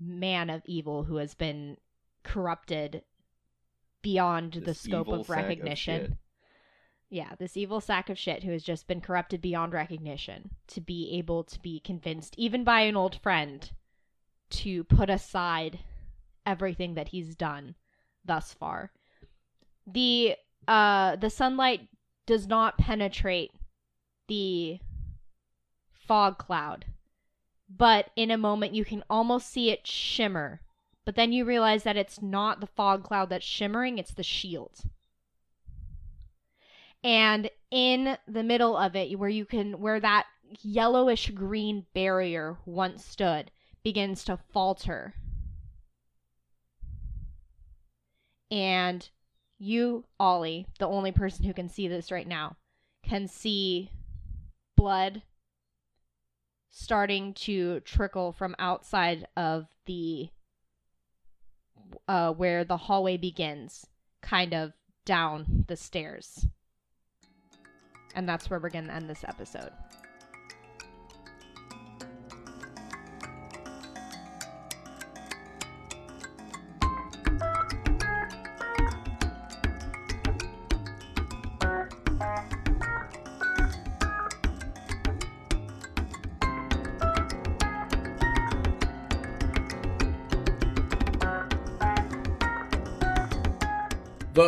man 0.00 0.48
of 0.48 0.62
evil 0.64 1.04
who 1.04 1.16
has 1.16 1.34
been 1.34 1.76
corrupted 2.22 3.02
beyond 4.00 4.54
the 4.64 4.74
scope 4.74 5.08
of 5.08 5.26
sack 5.26 5.40
of 5.40 5.48
recognition. 5.48 6.18
yeah, 7.10 7.34
this 7.38 7.56
evil 7.56 7.80
sack 7.80 8.08
of 8.08 8.18
shit 8.18 8.44
who 8.44 8.52
has 8.52 8.62
just 8.62 8.86
been 8.86 9.00
corrupted 9.00 9.40
beyond 9.40 9.72
recognition 9.72 10.50
to 10.68 10.80
be 10.80 11.10
able 11.18 11.42
to 11.44 11.60
be 11.60 11.80
convinced, 11.80 12.34
even 12.38 12.64
by 12.64 12.82
an 12.82 12.96
old 12.96 13.16
friend, 13.20 13.72
to 14.50 14.84
put 14.84 15.10
aside 15.10 15.80
everything 16.46 16.94
that 16.94 17.08
he's 17.08 17.34
done 17.34 17.74
thus 18.28 18.52
far. 18.52 18.92
The 19.86 20.36
uh 20.68 21.16
the 21.16 21.30
sunlight 21.30 21.88
does 22.26 22.46
not 22.46 22.78
penetrate 22.78 23.52
the 24.28 24.78
fog 25.92 26.38
cloud. 26.38 26.84
But 27.68 28.10
in 28.16 28.30
a 28.30 28.38
moment, 28.38 28.74
you 28.74 28.84
can 28.84 29.04
almost 29.10 29.50
see 29.50 29.70
it 29.70 29.86
shimmer. 29.86 30.60
But 31.04 31.16
then 31.16 31.32
you 31.32 31.44
realize 31.44 31.82
that 31.82 31.96
it's 31.96 32.22
not 32.22 32.60
the 32.60 32.66
fog 32.66 33.02
cloud 33.02 33.30
that's 33.30 33.44
shimmering, 33.44 33.98
it's 33.98 34.12
the 34.12 34.22
shield. 34.22 34.80
And 37.04 37.50
in 37.70 38.18
the 38.26 38.42
middle 38.42 38.76
of 38.76 38.96
it, 38.96 39.18
where 39.18 39.28
you 39.28 39.44
can, 39.44 39.80
where 39.80 40.00
that 40.00 40.26
yellowish 40.62 41.30
green 41.30 41.86
barrier 41.94 42.58
once 42.66 43.04
stood, 43.04 43.50
begins 43.82 44.24
to 44.24 44.36
falter. 44.36 45.14
And 48.50 49.08
you, 49.58 50.04
Ollie, 50.18 50.66
the 50.78 50.86
only 50.86 51.12
person 51.12 51.44
who 51.44 51.52
can 51.52 51.68
see 51.68 51.88
this 51.88 52.10
right 52.10 52.26
now, 52.26 52.56
can 53.02 53.28
see 53.28 53.90
blood 54.76 55.22
starting 56.70 57.34
to 57.34 57.80
trickle 57.80 58.32
from 58.32 58.54
outside 58.58 59.26
of 59.36 59.66
the 59.86 60.28
uh 62.06 62.30
where 62.32 62.64
the 62.64 62.76
hallway 62.76 63.16
begins 63.16 63.86
kind 64.20 64.54
of 64.54 64.72
down 65.04 65.64
the 65.66 65.76
stairs. 65.76 66.46
And 68.14 68.28
that's 68.28 68.50
where 68.50 68.60
we're 68.60 68.70
gonna 68.70 68.92
end 68.92 69.08
this 69.08 69.24
episode 69.24 69.72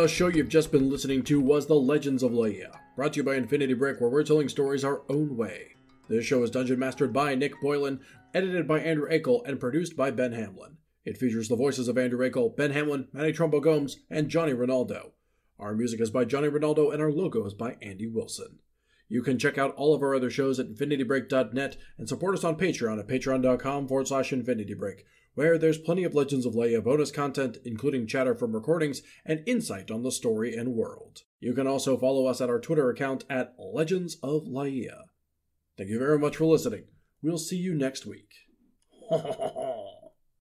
The 0.01 0.07
show 0.07 0.29
you've 0.29 0.49
just 0.49 0.71
been 0.71 0.89
listening 0.89 1.21
to 1.25 1.39
was 1.39 1.67
The 1.67 1.75
Legends 1.75 2.23
of 2.23 2.31
Laia, 2.31 2.75
brought 2.95 3.13
to 3.13 3.17
you 3.17 3.23
by 3.23 3.35
Infinity 3.35 3.75
Brick, 3.75 4.01
where 4.01 4.09
we're 4.09 4.23
telling 4.23 4.49
stories 4.49 4.83
our 4.83 5.03
own 5.09 5.37
way. 5.37 5.75
This 6.09 6.25
show 6.25 6.41
is 6.41 6.49
dungeon 6.49 6.79
mastered 6.79 7.13
by 7.13 7.35
Nick 7.35 7.53
Boylan, 7.61 7.99
edited 8.33 8.67
by 8.67 8.79
Andrew 8.79 9.07
Akel, 9.07 9.47
and 9.47 9.59
produced 9.59 9.95
by 9.95 10.09
Ben 10.09 10.31
Hamlin. 10.31 10.77
It 11.05 11.19
features 11.19 11.49
the 11.49 11.55
voices 11.55 11.87
of 11.87 11.99
Andrew 11.99 12.27
Akel, 12.27 12.57
Ben 12.57 12.71
Hamlin, 12.71 13.09
Manny 13.13 13.31
Trumbo 13.31 13.61
Gomes, 13.61 13.99
and 14.09 14.27
Johnny 14.27 14.53
Ronaldo. 14.53 15.11
Our 15.59 15.75
music 15.75 16.01
is 16.01 16.09
by 16.09 16.25
Johnny 16.25 16.47
Ronaldo, 16.47 16.91
and 16.91 16.99
our 16.99 17.11
logo 17.11 17.45
is 17.45 17.53
by 17.53 17.77
Andy 17.79 18.07
Wilson. 18.07 18.57
You 19.07 19.21
can 19.21 19.37
check 19.37 19.59
out 19.59 19.75
all 19.75 19.93
of 19.93 20.01
our 20.01 20.15
other 20.15 20.31
shows 20.31 20.59
at 20.59 20.73
infinitybreak.net 20.73 21.77
and 21.99 22.09
support 22.09 22.33
us 22.33 22.43
on 22.43 22.57
Patreon 22.57 22.97
at 22.97 23.07
patreon.com 23.07 23.87
forward 23.87 24.07
slash 24.07 24.31
infinitybreak, 24.31 25.01
where 25.35 25.57
there's 25.57 25.77
plenty 25.77 26.03
of 26.03 26.13
Legends 26.13 26.45
of 26.45 26.53
Laia 26.53 26.83
bonus 26.83 27.11
content, 27.11 27.57
including 27.63 28.07
chatter 28.07 28.35
from 28.35 28.53
recordings 28.53 29.01
and 29.25 29.43
insight 29.45 29.89
on 29.89 30.03
the 30.03 30.11
story 30.11 30.55
and 30.55 30.75
world. 30.75 31.23
You 31.39 31.53
can 31.53 31.67
also 31.67 31.97
follow 31.97 32.25
us 32.25 32.41
at 32.41 32.49
our 32.49 32.59
Twitter 32.59 32.89
account 32.89 33.25
at 33.29 33.55
Legends 33.57 34.17
of 34.21 34.45
Laia. 34.45 35.03
Thank 35.77 35.89
you 35.89 35.99
very 35.99 36.19
much 36.19 36.37
for 36.37 36.45
listening. 36.45 36.83
We'll 37.21 37.37
see 37.37 37.57
you 37.57 37.73
next 37.73 38.05
week. 38.05 38.31